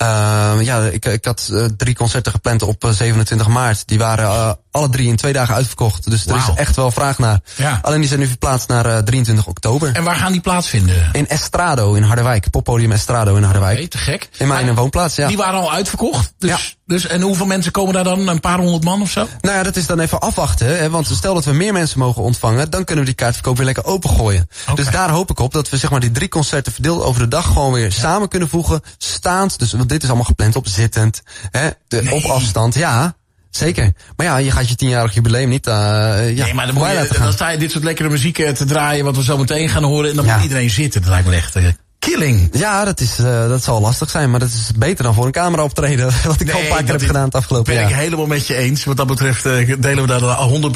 Uh, 0.58 0.66
ja, 0.66 0.84
ik, 0.84 1.06
ik 1.06 1.26
had 1.26 1.54
drie 1.78 1.96
concerten 1.96 2.32
gepland 2.32 2.62
op 2.62 2.88
27 2.90 3.48
maart. 3.48 3.88
Die 3.88 3.98
waren 3.98 4.58
alle 4.72 4.90
drie 4.90 5.08
in 5.08 5.16
twee 5.16 5.34
dagen 5.34 5.56
uitverkocht. 5.56 6.10
Dus 6.10 6.26
er 6.26 6.36
is 6.36 6.50
echt 6.56 6.76
wel 6.76 6.92
vraag 6.92 7.20
naar. 7.20 7.40
Ja. 7.56 7.80
Alleen 7.82 8.00
die 8.00 8.08
zijn 8.08 8.20
nu 8.20 8.28
verplaatst 8.28 8.68
naar 8.68 9.04
23 9.04 9.48
oktober. 9.48 9.96
En 9.96 10.04
waar 10.04 10.16
gaan 10.16 10.32
die 10.32 10.42
plaatsvinden? 10.42 11.10
In 11.12 11.28
Estrado 11.28 11.94
in 11.94 12.04
Harderwijk. 12.04 12.50
Poppodium 12.50 12.92
Estrado 12.92 13.36
in 13.36 13.44
Harderwijk. 13.44 13.76
Okay, 13.76 13.88
te 13.88 13.98
gek. 13.98 14.30
In 14.38 14.48
mijn 14.48 14.76
woonplaats, 14.76 15.16
ja. 15.16 15.28
Die 15.28 15.38
waren 15.38 15.60
al 15.60 15.74
uitverkocht? 15.74 16.34
Dus, 16.38 16.50
ja. 16.50 16.58
Dus, 16.88 17.08
en 17.08 17.22
hoeveel 17.22 17.46
mensen 17.46 17.72
komen 17.72 17.94
daar 17.94 18.04
dan? 18.04 18.28
Een 18.28 18.40
paar 18.40 18.60
honderd 18.60 18.84
man 18.84 19.02
of 19.02 19.12
zo? 19.12 19.28
Nou 19.42 19.56
ja, 19.58 19.64
dat 19.64 19.76
is 19.76 19.86
dan 19.86 20.00
even 20.00 20.20
afwachten. 20.20 20.78
Hè, 20.78 20.90
want 20.90 21.08
stel 21.08 21.34
dat 21.34 21.46
we 21.46 21.52
meer 21.52 21.74
mensen 21.74 22.00
mogen 22.00 22.22
ontvangen, 22.22 22.70
dan 22.70 22.84
kunnen 22.84 23.04
we 23.04 23.10
die 23.10 23.20
kaartverkoop 23.20 23.58
weer 23.58 23.66
lekker 23.66 23.86
opengooien. 23.86 24.50
Okay. 24.62 24.76
Dus 24.76 24.90
daar 24.94 25.10
hoop 25.10 25.30
ik 25.30 25.40
op 25.40 25.54
dat 25.54 25.70
we 25.70 25.78
zeg 25.78 25.90
maar 25.90 26.00
die 26.00 26.12
drie 26.12 26.30
concerten 26.30 26.72
verdeeld 26.72 27.04
over 27.04 27.22
de 27.22 27.28
dag 27.28 27.46
gewoon 27.46 27.74
weer 27.74 27.84
ja. 27.84 27.90
samen 27.90 28.28
kunnen 28.28 28.50
voegen. 28.50 28.82
Staand, 28.98 29.60
dus 29.60 29.72
want 29.72 29.90
dit 29.90 30.02
is 30.04 30.08
allemaal 30.08 30.26
gepland 30.26 30.56
op 30.56 30.68
zittend. 30.68 31.22
Hè, 31.52 31.70
de, 31.88 32.04
nee. 32.04 32.14
Op 32.14 32.24
afstand, 32.24 32.76
ja. 32.76 33.16
Zeker. 33.50 33.94
Maar 34.16 34.26
ja, 34.26 34.38
je 34.38 34.52
gaat 34.52 34.70
je 34.70 34.76
tienjarig 34.76 35.14
jubileum 35.14 35.50
niet 35.50 35.68
uh, 35.68 35.74
ja, 35.74 36.44
Nee, 36.44 36.54
maar 36.54 36.66
dan, 36.66 36.76
moet 36.76 36.88
je, 36.88 37.18
dan 37.20 37.34
sta 37.34 37.50
je 37.50 37.58
dit 37.58 37.72
soort 37.72 37.84
lekkere 37.84 38.10
muziek 38.10 38.36
te 38.36 38.66
draaien... 38.66 39.06
wat 39.06 39.16
we 39.16 39.24
zo 39.24 39.38
meteen 39.38 39.70
gaan 39.70 39.84
horen... 39.84 40.10
en 40.10 40.16
dan 40.16 40.26
ja. 40.26 40.34
moet 40.34 40.44
iedereen 40.44 40.70
zitten. 40.70 41.02
Dat 41.02 41.10
lijkt 41.10 41.28
me 41.28 41.36
echt 41.36 41.56
uh, 41.56 41.68
killing. 42.12 42.50
Ja, 42.52 42.86
dat, 42.86 43.00
is, 43.00 43.20
uh, 43.20 43.48
dat 43.48 43.64
zal 43.64 43.82
lastig 43.82 44.10
zijn, 44.10 44.32
maar 44.32 44.40
dat 44.40 44.50
is 44.50 44.72
beter 44.76 45.04
dan 45.04 45.14
voor 45.14 45.26
een 45.26 45.32
camera 45.32 45.64
optreden. 45.64 46.06
Wat 46.26 46.40
ik 46.40 46.48
nee, 46.48 46.56
al 46.56 46.62
een 46.62 46.68
paar 46.68 46.84
keer 46.84 46.92
heb 46.92 47.02
gedaan 47.02 47.26
het 47.26 47.36
afgelopen 47.36 47.74
jaar. 47.74 47.84
Ben 47.84 47.94
ik 47.94 48.00
helemaal 48.00 48.26
met 48.26 48.48
je 48.48 48.56
eens. 48.56 48.84
Wat 48.84 48.98
dat 48.98 49.08
betreft 49.08 49.46
uh, 49.46 49.76
delen 49.80 50.02
we 50.02 50.08
dat 50.08 50.22
al 50.22 50.72
100%. 50.72 50.74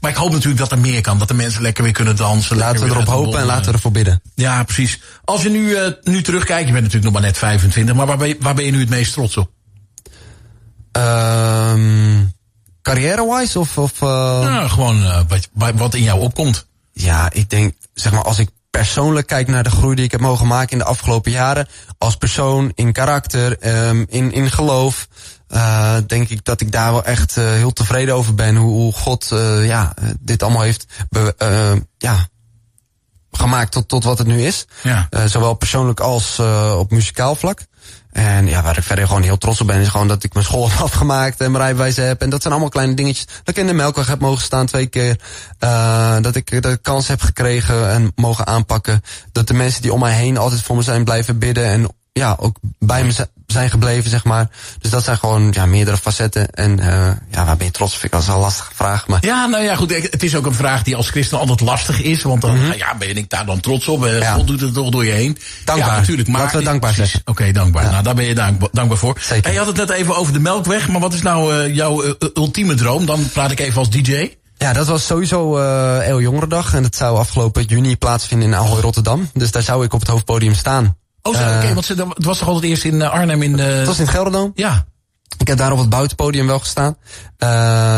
Maar 0.00 0.10
ik 0.10 0.16
hoop 0.16 0.30
natuurlijk 0.30 0.58
dat 0.58 0.72
er 0.72 0.78
meer 0.78 1.00
kan. 1.00 1.18
Dat 1.18 1.28
de 1.28 1.34
mensen 1.34 1.62
lekker 1.62 1.84
weer 1.84 1.92
kunnen 1.92 2.16
dansen. 2.16 2.56
Laten 2.56 2.84
we 2.84 2.90
erop 2.90 3.06
hopen 3.06 3.40
en 3.40 3.46
laten 3.46 3.66
we 3.66 3.72
ervoor 3.72 3.92
bidden. 3.92 4.22
Ja, 4.34 4.62
precies. 4.62 5.00
Als 5.24 5.42
je 5.42 5.50
nu, 5.50 5.68
uh, 5.68 5.80
nu 6.02 6.22
terugkijkt, 6.22 6.66
je 6.66 6.72
bent 6.72 6.84
natuurlijk 6.84 7.12
nog 7.12 7.12
maar 7.12 7.30
net 7.30 7.38
25. 7.38 7.94
Maar 7.94 8.06
waar 8.06 8.16
ben 8.16 8.28
je, 8.28 8.36
waar 8.40 8.54
ben 8.54 8.64
je 8.64 8.70
nu 8.70 8.80
het 8.80 8.88
meest 8.88 9.12
trots 9.12 9.36
op? 9.36 9.50
Um, 10.92 12.32
Carrière-wise 12.82 13.58
of... 13.58 13.78
of 13.78 14.00
ja, 14.00 14.68
gewoon 14.68 15.04
wat, 15.52 15.72
wat 15.74 15.94
in 15.94 16.02
jou 16.02 16.20
opkomt. 16.20 16.66
Ja, 16.92 17.30
ik 17.32 17.50
denk, 17.50 17.74
zeg 17.94 18.12
maar, 18.12 18.22
als 18.22 18.38
ik 18.38 18.48
persoonlijk 18.78 19.26
kijk 19.26 19.48
naar 19.48 19.62
de 19.62 19.70
groei 19.70 19.94
die 19.94 20.04
ik 20.04 20.10
heb 20.10 20.20
mogen 20.20 20.46
maken 20.46 20.70
in 20.72 20.78
de 20.78 20.84
afgelopen 20.84 21.30
jaren. 21.30 21.68
Als 21.98 22.16
persoon, 22.16 22.72
in 22.74 22.92
karakter, 22.92 23.56
um, 23.88 24.06
in, 24.08 24.32
in 24.32 24.50
geloof. 24.50 25.08
Uh, 25.48 25.96
denk 26.06 26.28
ik 26.28 26.44
dat 26.44 26.60
ik 26.60 26.72
daar 26.72 26.92
wel 26.92 27.04
echt 27.04 27.36
uh, 27.36 27.44
heel 27.44 27.72
tevreden 27.72 28.14
over 28.14 28.34
ben. 28.34 28.56
Hoe, 28.56 28.70
hoe 28.70 28.92
God 28.92 29.30
uh, 29.32 29.66
ja, 29.66 29.94
dit 30.20 30.42
allemaal 30.42 30.62
heeft 30.62 30.86
ja, 31.98 32.28
gemaakt 33.30 33.72
tot, 33.72 33.88
tot 33.88 34.04
wat 34.04 34.18
het 34.18 34.26
nu 34.26 34.42
is. 34.42 34.66
Ja. 34.82 35.08
zowel 35.26 35.54
persoonlijk 35.54 36.00
als 36.00 36.38
op 36.78 36.90
muzikaal 36.90 37.34
vlak. 37.34 37.60
En 38.12 38.46
ja, 38.46 38.62
waar 38.62 38.76
ik 38.76 38.82
verder 38.82 39.06
gewoon 39.06 39.22
heel 39.22 39.38
trots 39.38 39.60
op 39.60 39.66
ben, 39.66 39.80
is 39.80 39.88
gewoon 39.88 40.08
dat 40.08 40.24
ik 40.24 40.32
mijn 40.32 40.44
school 40.44 40.68
heb 40.70 40.80
afgemaakt 40.80 41.40
en 41.40 41.50
mijn 41.50 41.64
rijbewijs 41.64 41.96
heb. 41.96 42.22
En 42.22 42.30
dat 42.30 42.42
zijn 42.42 42.52
allemaal 42.52 42.72
kleine 42.72 42.94
dingetjes. 42.94 43.26
Dat 43.26 43.48
ik 43.48 43.56
in 43.56 43.66
de 43.66 43.72
melkweg 43.72 44.06
heb 44.06 44.20
mogen 44.20 44.42
staan 44.42 44.66
twee 44.66 44.86
keer. 44.86 45.20
Uh, 45.60 46.16
dat 46.20 46.34
ik 46.34 46.62
de 46.62 46.78
kans 46.82 47.08
heb 47.08 47.20
gekregen 47.20 47.90
en 47.90 48.12
mogen 48.14 48.46
aanpakken. 48.46 49.02
Dat 49.32 49.46
de 49.46 49.54
mensen 49.54 49.82
die 49.82 49.92
om 49.92 50.00
mij 50.00 50.12
heen 50.12 50.36
altijd 50.36 50.62
voor 50.62 50.76
me 50.76 50.82
zijn 50.82 51.04
blijven 51.04 51.38
bidden. 51.38 51.64
En 51.64 51.88
ja, 52.12 52.36
ook 52.38 52.56
bij 52.78 53.04
me 53.04 53.12
zijn 53.46 53.70
gebleven, 53.70 54.10
zeg 54.10 54.24
maar. 54.24 54.48
Dus 54.78 54.90
dat 54.90 55.04
zijn 55.04 55.18
gewoon 55.18 55.48
ja, 55.50 55.66
meerdere 55.66 55.96
facetten. 55.96 56.50
En 56.50 56.78
uh, 56.78 56.86
ja, 57.30 57.44
waar 57.44 57.56
ben 57.56 57.66
je 57.66 57.72
trots 57.72 57.92
op? 57.92 58.00
Vind 58.00 58.12
ik 58.12 58.18
dat 58.18 58.28
is 58.28 58.34
een 58.34 58.40
lastige 58.40 58.74
vraag. 58.74 59.06
Maar... 59.06 59.26
Ja, 59.26 59.46
nou 59.46 59.64
ja, 59.64 59.76
goed. 59.76 59.90
Het 59.90 60.22
is 60.22 60.36
ook 60.36 60.46
een 60.46 60.54
vraag 60.54 60.82
die 60.82 60.96
als 60.96 61.10
christen 61.10 61.38
altijd 61.38 61.60
lastig 61.60 62.02
is. 62.02 62.22
Want 62.22 62.40
dan, 62.40 62.56
mm 62.56 62.62
-hmm. 62.62 62.72
ja, 62.72 62.94
ben 62.94 63.16
ik 63.16 63.30
daar 63.30 63.46
dan 63.46 63.60
trots 63.60 63.88
op? 63.88 64.04
Ja. 64.04 64.32
God 64.32 64.46
doet 64.46 64.60
het 64.60 64.74
toch 64.74 64.90
door 64.90 65.04
je 65.04 65.10
heen. 65.10 65.38
Dankbaar. 65.64 65.88
Ja, 65.88 65.98
natuurlijk. 65.98 66.28
Maar 66.28 66.40
Laten 66.40 66.58
we 66.58 66.64
dankbaar 66.64 66.94
zijn. 66.94 67.08
Oké, 67.08 67.30
okay, 67.30 67.52
dankbaar. 67.52 67.84
Ja. 67.84 67.90
Nou, 67.90 68.02
daar 68.02 68.14
ben 68.14 68.24
je 68.24 68.34
dank, 68.34 68.68
dankbaar 68.72 68.98
voor. 68.98 69.18
Zeker. 69.20 69.44
En 69.44 69.52
je 69.52 69.58
had 69.58 69.66
het 69.66 69.76
net 69.76 69.90
even 69.90 70.16
over 70.16 70.32
de 70.32 70.38
melkweg. 70.38 70.88
Maar 70.88 71.00
wat 71.00 71.12
is 71.12 71.22
nou 71.22 71.54
uh, 71.54 71.74
jouw 71.74 72.16
ultieme 72.34 72.74
droom? 72.74 73.06
Dan 73.06 73.28
praat 73.32 73.50
ik 73.50 73.60
even 73.60 73.78
als 73.78 73.90
DJ. 73.90 74.30
Ja, 74.58 74.72
dat 74.72 74.86
was 74.86 75.06
sowieso 75.06 75.58
uh, 75.58 76.08
Eeuw 76.08 76.20
Jongerendag. 76.20 76.74
En 76.74 76.82
dat 76.82 76.96
zou 76.96 77.18
afgelopen 77.18 77.64
juni 77.64 77.96
plaatsvinden 77.96 78.48
in 78.48 78.54
Ahoy 78.54 78.80
Rotterdam. 78.80 79.30
Dus 79.34 79.50
daar 79.50 79.62
zou 79.62 79.84
ik 79.84 79.92
op 79.92 80.00
het 80.00 80.08
hoofdpodium 80.08 80.54
staan. 80.54 80.96
Oh, 81.22 81.32
oké, 81.32 81.42
okay, 81.42 81.74
want 81.74 81.88
het 81.88 82.24
was 82.24 82.38
toch 82.38 82.48
altijd 82.48 82.64
eerst 82.64 82.84
in 82.84 83.02
Arnhem 83.02 83.42
in 83.42 83.56
de... 83.56 83.62
Het 83.62 83.86
was 83.86 83.98
in 83.98 84.04
het 84.04 84.12
Gelderdoom. 84.12 84.52
Ja. 84.54 84.84
Ik 85.38 85.48
heb 85.48 85.58
daar 85.58 85.72
op 85.72 85.78
het 85.78 85.88
buitenpodium 85.88 86.46
wel 86.46 86.58
gestaan. 86.58 86.96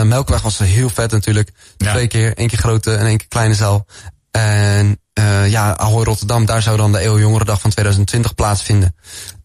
Melkweg 0.09 0.43
was 0.43 0.59
heel 0.59 0.89
vet 0.89 1.11
natuurlijk. 1.11 1.53
Ja. 1.77 1.91
Twee 1.91 2.07
keer, 2.07 2.37
één 2.37 2.49
keer 2.49 2.59
grote 2.59 2.95
en 2.95 3.07
één 3.07 3.17
keer 3.17 3.29
kleine 3.29 3.55
zaal. 3.55 3.87
En 4.31 5.01
uh, 5.19 5.51
ja, 5.51 5.77
Ahoy 5.77 6.05
Rotterdam, 6.05 6.45
daar 6.45 6.63
zou 6.63 6.77
dan 6.77 6.93
de 6.93 7.05
Eeuw 7.05 7.19
Jongerendag 7.19 7.61
van 7.61 7.71
2020 7.71 8.35
plaatsvinden. 8.35 8.95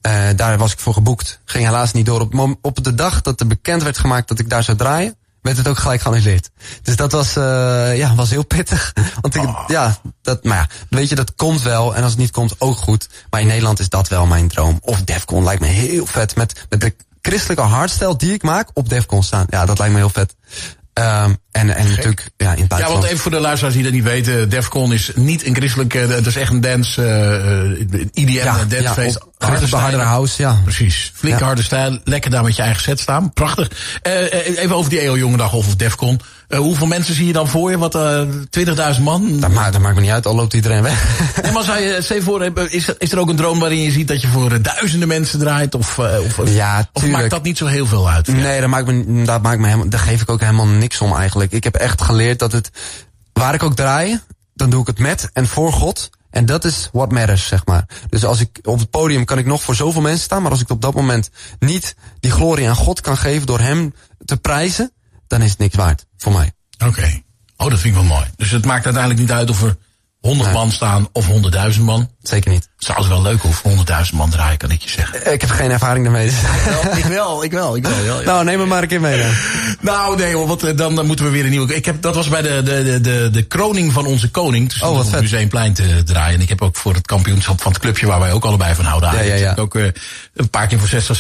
Uh, 0.08 0.28
daar 0.36 0.58
was 0.58 0.72
ik 0.72 0.80
voor 0.80 0.94
geboekt. 0.94 1.40
Ging 1.46 1.66
helaas 1.66 1.94
niet 1.94 2.06
door. 2.06 2.22
Op, 2.22 2.58
op 2.62 2.84
de 2.84 2.96
dag 2.96 3.22
dat 3.22 3.40
er 3.40 3.48
bekend 3.48 3.84
werd 3.84 3.98
gemaakt 3.98 4.28
dat 4.28 4.40
ik 4.40 4.50
daar 4.50 4.64
zou 4.64 4.78
draaien, 4.78 5.18
werd 5.56 5.68
het 5.68 5.68
ook 5.68 5.84
gelijk 5.84 6.02
geannuleerd. 6.02 6.50
Dus 6.82 6.96
dat 6.96 7.12
was, 7.12 7.38
uh, 7.38 7.98
ja, 7.98 8.16
was 8.16 8.30
heel 8.30 8.46
pittig. 8.46 8.94
Want 9.22 9.36
ik, 9.36 9.42
Oh. 9.42 9.64
ja, 9.68 9.98
dat, 10.22 10.44
maar 10.44 10.58
ja, 10.58 10.68
weet 10.90 11.10
je, 11.10 11.16
dat 11.16 11.36
komt 11.36 11.62
wel. 11.62 11.96
En 11.96 12.02
als 12.04 12.12
het 12.12 12.20
niet 12.22 12.32
komt, 12.32 12.56
ook 12.58 12.78
goed. 12.78 13.10
Maar 13.30 13.42
in 13.42 13.48
Nederland 13.48 13.80
is 13.80 13.90
dat 13.90 14.08
wel 14.08 14.26
mijn 14.26 14.48
droom. 14.48 14.78
Of 14.82 15.02
Defcon 15.02 15.44
lijkt 15.44 15.62
me 15.62 15.68
heel 15.68 16.06
vet. 16.06 16.36
Met, 16.36 16.66
met 16.70 16.82
de 16.82 16.96
christelijke 17.22 17.64
hardstyle 17.64 18.16
die 18.16 18.34
ik 18.34 18.44
maak, 18.44 18.70
op 18.74 18.90
Defcon 18.90 19.24
staan. 19.24 19.46
Ja, 19.50 19.66
dat 19.66 19.78
lijkt 19.78 19.94
me 19.94 20.00
heel 20.00 20.10
vet. 20.10 20.36
Um, 21.00 21.38
en, 21.52 21.76
en 21.76 21.90
natuurlijk, 21.90 22.30
ja, 22.38 22.54
in 22.54 22.66
het 22.70 22.80
Ja, 22.80 22.88
want 22.88 23.04
even 23.04 23.18
voor 23.18 23.32
de 23.32 23.40
luisteraars 23.40 23.76
die 23.76 23.84
dat 23.84 23.94
niet 23.94 24.04
weten. 24.04 24.50
Defcon 24.50 24.94
is 24.94 25.12
niet 25.16 25.46
een 25.46 25.56
christelijke... 25.56 25.98
Het 25.98 26.26
is 26.26 26.36
echt 26.36 26.52
een 26.52 26.62
dance... 26.62 27.02
Uh, 27.02 28.00
IDM, 28.14 28.32
ja, 28.32 28.60
een 28.60 28.68
dancefeest. 28.68 29.20
ja, 29.38 29.78
hardere 29.78 30.04
house, 30.04 30.42
ja. 30.42 30.58
Precies. 30.64 31.12
Flinke 31.16 31.40
Ja. 31.40 31.46
harde 31.46 31.64
stijl. 31.64 32.00
Lekker 32.04 32.32
daar 32.32 32.44
met 32.44 32.56
je 32.56 32.62
eigen 32.62 32.82
set 32.82 33.00
staan. 33.00 33.34
Prachtig. 33.34 33.70
Uh, 34.08 34.58
even 34.58 34.76
over 34.76 34.90
die 34.90 35.00
EO 35.00 35.18
Jongedag 35.18 35.54
of 35.54 35.76
Defcon. 35.76 36.20
Uh, 36.50 36.60
hoeveel 36.60 36.88
mensen 36.88 37.14
zie 37.16 37.28
je 37.28 37.34
dan 37.34 37.48
voor 37.48 37.72
je? 37.72 37.78
Wat, 37.78 37.96
uh, 37.96 38.22
20.000 38.96 39.02
man? 39.02 39.40
Dat, 39.40 39.52
maakt, 39.52 39.74
dat 39.74 39.82
maakt 39.82 39.96
me 39.96 40.02
niet 40.02 40.12
uit, 40.12 40.26
al 40.26 40.36
loopt 40.36 40.54
iedereen 40.54 40.82
weg. 40.82 41.20
En 41.42 41.54
maar 41.54 41.64
zou 41.64 41.80
je, 41.80 41.98
stel 42.02 42.22
voor, 42.22 42.52
is, 42.70 42.90
is 42.98 43.12
er 43.12 43.20
ook 43.20 43.30
een 43.30 43.36
droom 43.36 43.60
waarin 43.60 43.82
je 43.82 43.92
ziet 43.92 44.08
dat 44.08 44.22
je 44.22 44.28
voor 44.28 44.62
duizenden 44.62 45.08
mensen 45.08 45.40
draait? 45.40 45.76
Of, 45.76 46.00
of, 46.00 46.50
Ja, 46.54 46.90
of 46.94 47.08
maakt 47.08 47.30
dat 47.30 47.44
niet 47.44 47.58
zo 47.58 47.66
heel 47.66 47.86
veel 47.86 48.10
uit? 48.10 48.28
Nee, 48.28 48.60
dat 48.60 48.70
maakt 48.70 48.88
me, 48.88 49.24
dat 49.24 49.42
maakt 49.42 49.60
me 49.60 49.66
helemaal, 49.66 49.90
daar 49.90 50.00
geef 50.00 50.22
ik 50.22 50.30
ook 50.30 50.40
helemaal 50.40 50.68
niks 50.68 50.89
om 50.98 51.16
eigenlijk. 51.16 51.52
Ik 51.52 51.64
heb 51.64 51.76
echt 51.76 52.02
geleerd 52.02 52.40
dat 52.40 52.52
het, 52.52 52.72
waar 53.34 53.54
ik 53.54 53.64
ook 53.64 53.76
draai, 53.76 54.20
dan 54.54 54.70
doe 54.70 54.82
ik 54.82 54.88
het 54.88 55.00
met 55.00 55.30
en 55.34 55.48
voor 55.48 55.74
God. 55.74 56.10
En 56.30 56.46
dat 56.46 56.66
is 56.66 56.90
what 56.92 57.12
matters, 57.12 57.48
zeg 57.48 57.66
maar. 57.66 57.86
Dus 58.10 58.26
als 58.26 58.40
ik 58.40 58.60
op 58.64 58.80
het 58.80 58.90
podium 58.90 59.26
kan 59.26 59.38
ik 59.38 59.46
nog 59.46 59.62
voor 59.62 59.76
zoveel 59.76 60.02
mensen 60.02 60.24
staan, 60.24 60.42
maar 60.42 60.52
als 60.52 60.62
ik 60.62 60.70
op 60.70 60.82
dat 60.82 60.94
moment 60.94 61.30
niet 61.60 61.96
die 62.20 62.32
glorie 62.32 62.68
aan 62.68 62.76
God 62.76 63.02
kan 63.02 63.18
geven 63.18 63.48
door 63.48 63.60
hem 63.60 63.94
te 64.26 64.38
prijzen, 64.38 64.92
dan 65.28 65.42
is 65.42 65.50
het 65.50 65.60
niks 65.60 65.76
waard 65.76 66.06
voor 66.18 66.32
mij. 66.32 66.52
Oké. 66.86 67.22
Oh, 67.58 67.70
dat 67.70 67.80
vind 67.80 67.96
ik 67.96 68.02
wel 68.02 68.10
mooi. 68.10 68.26
Dus 68.36 68.52
het 68.52 68.66
maakt 68.66 68.86
uiteindelijk 68.86 69.22
niet 69.22 69.32
uit 69.32 69.50
of 69.50 69.64
er 69.64 69.78
100 70.22 70.44
Nee. 70.50 70.58
man 70.58 70.72
staan 70.72 71.08
of 71.14 71.28
100.000 71.76 71.82
man. 71.82 72.10
Zeker 72.22 72.52
niet. 72.52 72.70
Het 72.78 72.86
zou 72.86 73.08
wel 73.08 73.22
leuk 73.22 73.44
of 73.44 73.62
100.000 73.62 74.14
man 74.18 74.30
draaien, 74.30 74.58
kan 74.58 74.72
ik 74.72 74.82
je 74.82 74.90
zeggen. 74.90 75.34
Ik 75.34 75.42
heb 75.42 75.50
geen 75.50 75.72
ervaring 75.72 76.04
daarmee. 76.06 76.26
dus- 76.30 76.98
ik 76.98 77.04
wel, 77.06 77.44
ik 77.44 77.52
wel, 77.52 77.76
ik 77.76 77.84
wel. 77.84 77.98
Ja, 78.04 78.20
ja. 78.20 78.26
nou, 78.26 78.44
neem 78.44 78.58
me 78.60 78.66
maar 78.66 78.82
een 78.82 78.88
keer 78.88 79.02
mee 79.02 79.18
dan. 79.22 79.32
Nou, 79.82 80.18
nee 80.18 80.34
hoor, 80.36 80.48
want 80.48 80.64
eh, 80.64 80.78
dan, 80.78 80.96
dan 80.96 81.06
moeten 81.06 81.26
we 81.26 81.32
weer 81.32 81.44
een 81.44 81.50
nieuwe... 81.50 81.76
Ik 81.76 81.86
heb, 81.86 82.02
dat 82.02 82.16
was 82.16 82.30
bij 82.30 82.42
de, 82.42 82.62
de, 82.64 82.84
de, 82.84 83.02
de, 83.02 83.30
de 83.32 83.42
kroning 83.44 83.94
van 83.94 84.06
onze 84.06 84.30
koning. 84.32 84.70
Dus 84.70 84.82
Oh, 84.82 84.88
wat 84.90 84.92
op 84.92 85.00
het 85.02 85.10
vet. 85.10 85.22
Museumplein 85.22 85.74
te 85.74 86.04
draaien. 86.06 86.36
En 86.36 86.42
ik 86.42 86.50
heb 86.50 86.62
ook 86.62 86.76
voor 86.76 86.94
het 86.94 87.06
kampioenschap 87.08 87.62
van 87.62 87.72
het 87.72 87.82
clubje 87.82 88.06
waar 88.08 88.20
wij 88.20 88.32
ook 88.32 88.46
allebei 88.46 88.76
van 88.76 88.86
houden. 88.86 89.12
Ja, 89.14 89.22
ja, 89.22 89.34
ja. 89.36 89.42
heb 89.48 89.52
ik 89.52 89.60
ook 89.64 89.76
eh, 89.76 89.86
een 90.34 90.50
paar 90.50 90.68
keer 90.68 90.80
voor 90.80 90.88
60, 90.88 91.20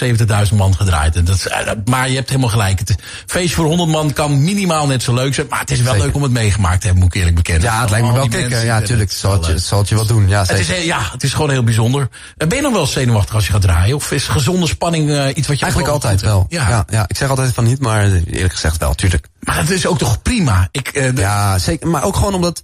70.000 0.50 0.56
man 0.56 0.76
gedraaid. 0.76 1.16
En 1.16 1.26
dat, 1.26 1.36
is- 1.36 1.48
eh, 1.48 1.72
maar 1.86 2.10
je 2.10 2.16
hebt 2.16 2.30
helemaal 2.30 2.50
gelijk. 2.50 2.80
Het 2.80 2.96
feest 3.26 3.54
voor 3.54 3.66
100 3.66 3.90
man 3.90 4.14
kan 4.14 4.44
minimaal 4.44 4.88
net 4.88 5.04
zo 5.04 5.14
leuk 5.14 5.34
zijn. 5.34 5.48
Maar 5.50 5.60
het 5.60 5.72
is 5.72 5.78
wel 5.82 5.88
Zeker. 5.92 6.06
leuk 6.08 6.16
om 6.16 6.24
het 6.24 6.32
meegemaakt 6.32 6.80
te 6.80 6.86
hebben, 6.86 7.04
moet 7.04 7.14
ik 7.14 7.20
eerlijk 7.20 7.38
bekennen. 7.38 7.64
Ja, 7.64 7.82
het 7.82 7.90
lijkt 7.90 8.06
me 8.08 8.14
wel 8.14 8.28
kicken. 8.28 8.66
Ja, 8.66 8.82
tuurlijk. 8.90 9.10
dat 9.10 9.16
is 9.16 9.20
Zal 9.20 9.32
het, 9.32 9.46
je, 9.46 9.58
zal 9.68 9.80
het 9.80 9.90
je 9.90 9.96
wat 9.96 10.08
doen. 10.08 10.28
Ja, 10.28 10.42
het 10.42 10.60
is, 10.60 10.84
ja, 10.84 11.10
het 11.12 11.24
is 11.24 11.34
gewoon 11.34 11.50
heel 11.50 11.64
bijzonder. 11.64 12.10
Eh, 12.38 12.48
Ben 12.48 12.58
je 12.58 12.64
nog 12.64 12.74
wel 12.74 12.88
zenuwachtig 12.88 13.36
als 13.36 13.46
je 13.46 13.52
gaat 13.52 13.62
draaien? 13.62 13.96
Of 13.96 14.12
is 14.12 14.28
gezonde 14.28 14.68
spanning 14.68 15.10
eh, 15.10 15.28
iets 15.36 15.48
wat 15.48 15.56
je... 15.56 15.62
Eigenlijk 15.64 15.94
altijd 15.94 16.22
wel. 16.22 16.46
Ja. 16.50 16.70
Ja. 16.70 16.86
Ja, 16.90 17.06
ik 17.08 17.18
zeg 17.18 17.30
altijd 17.30 17.54
van 17.54 17.64
niet, 17.64 17.80
maar 17.80 18.04
eerlijk 18.06 18.54
gezegd 18.54 18.78
wel, 18.78 18.94
tuurlijk. 18.94 19.28
Maar 19.40 19.58
het 19.58 19.70
is 19.70 19.86
ook 19.86 19.98
toch 19.98 20.22
prima? 20.22 20.68
Ik, 20.72 20.88
eh, 20.88 21.16
Ja, 21.16 21.58
zeker. 21.58 21.88
Maar 21.88 22.04
ook 22.04 22.16
gewoon 22.16 22.34
omdat, 22.34 22.62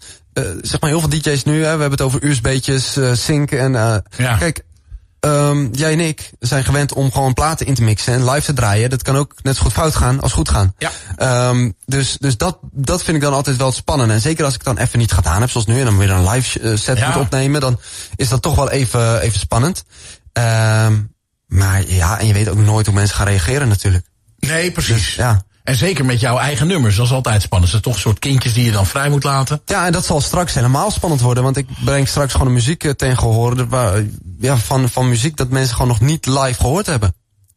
zeg 0.62 0.80
maar, 0.80 0.90
heel 0.90 1.00
veel 1.00 1.10
DJ's 1.10 1.44
nu, 1.44 1.54
hè, 1.54 1.62
we 1.62 1.68
hebben 1.68 1.92
het 1.92 2.02
over 2.02 2.24
USB''tjes, 2.26 2.98
sync 3.14 3.52
en... 3.52 3.72
Ja. 4.18 4.36
Kijk, 4.38 4.64
ehm, 5.26 5.68
jij 5.72 5.92
en 5.92 6.00
ik 6.00 6.32
zijn 6.40 6.64
gewend 6.64 6.94
om 6.94 7.12
gewoon 7.12 7.34
platen 7.34 7.66
in 7.66 7.74
te 7.74 7.84
mixen 7.84 8.14
en 8.14 8.30
live 8.30 8.46
te 8.46 8.54
draaien. 8.54 8.90
Dat 8.90 9.02
kan 9.02 9.16
ook 9.16 9.34
net 9.42 9.56
zo 9.56 9.62
goed 9.64 9.74
fout 9.74 9.96
gaan 9.96 10.22
als 10.22 10.32
goed 10.34 10.50
gaan. 10.50 10.74
Ja. 10.78 10.92
Ehm, 11.16 11.72
dus 11.86 12.18
dus 12.20 12.38
dat, 12.38 12.58
dat 12.72 13.04
vind 13.04 13.18
ik 13.18 13.24
dan 13.24 13.34
altijd 13.34 13.58
wel 13.58 13.72
spannend. 13.72 14.12
En 14.12 14.22
zeker 14.22 14.46
als 14.46 14.54
ik 14.54 14.64
dan 14.64 14.78
even 14.78 15.00
niet 15.00 15.12
gedaan 15.12 15.42
heb, 15.42 15.50
zoals 15.50 15.68
nu, 15.68 15.80
en 15.80 15.86
dan 15.86 15.98
weer 15.98 16.12
een 16.12 16.30
live 16.30 16.60
eh, 16.60 16.78
set 16.78 16.98
Ja. 16.98 17.08
moet 17.08 17.18
opnemen, 17.24 17.62
dan 17.62 17.80
is 18.16 18.30
dat 18.30 18.42
toch 18.42 18.56
wel 18.56 18.70
even, 18.70 19.22
even 19.22 19.40
spannend. 19.40 19.84
Ehm, 20.34 20.94
maar 21.48 21.84
ja, 21.88 22.20
en 22.20 22.28
je 22.28 22.34
weet 22.34 22.50
ook 22.50 22.58
nooit 22.58 22.86
hoe 22.86 22.96
mensen 22.96 23.16
gaan 23.16 23.28
reageren 23.28 23.68
natuurlijk. 23.68 24.06
Nee, 24.40 24.72
precies. 24.72 24.94
Dus, 24.96 25.16
ja. 25.16 25.42
En 25.66 25.76
zeker 25.76 26.06
met 26.06 26.20
jouw 26.20 26.38
eigen 26.38 26.68
nummers, 26.68 26.96
dat 26.96 27.06
is 27.06 27.12
altijd 27.12 27.42
spannend. 27.42 27.72
Het 27.72 27.82
zijn 27.82 27.94
toch 27.94 27.94
een 27.94 28.10
soort 28.10 28.20
kindjes 28.20 28.54
die 28.54 28.66
je 28.66 28.72
dan 28.72 28.86
vrij 28.86 29.10
moet 29.10 29.24
laten. 29.24 29.62
Ja, 29.66 29.86
en 29.86 29.92
dat 29.92 30.06
zal 30.06 30.22
straks 30.22 30.54
helemaal 30.54 30.92
spannend 30.92 31.22
worden. 31.22 31.44
Want 31.44 31.58
ik 31.58 31.68
breng 31.84 32.08
straks 32.08 32.32
gewoon 32.32 32.48
een 32.48 32.54
muziek 32.54 32.84
eh, 32.84 32.92
ten 32.92 33.18
gehoor. 33.18 33.68
Ja, 34.40 34.58
van, 34.58 34.90
van 34.90 35.10
muziek 35.10 35.38
dat 35.38 35.50
mensen 35.50 35.74
gewoon 35.74 35.88
nog 35.88 36.02
niet 36.02 36.26
live 36.26 36.54
gehoord 36.54 36.86
hebben. 36.86 37.16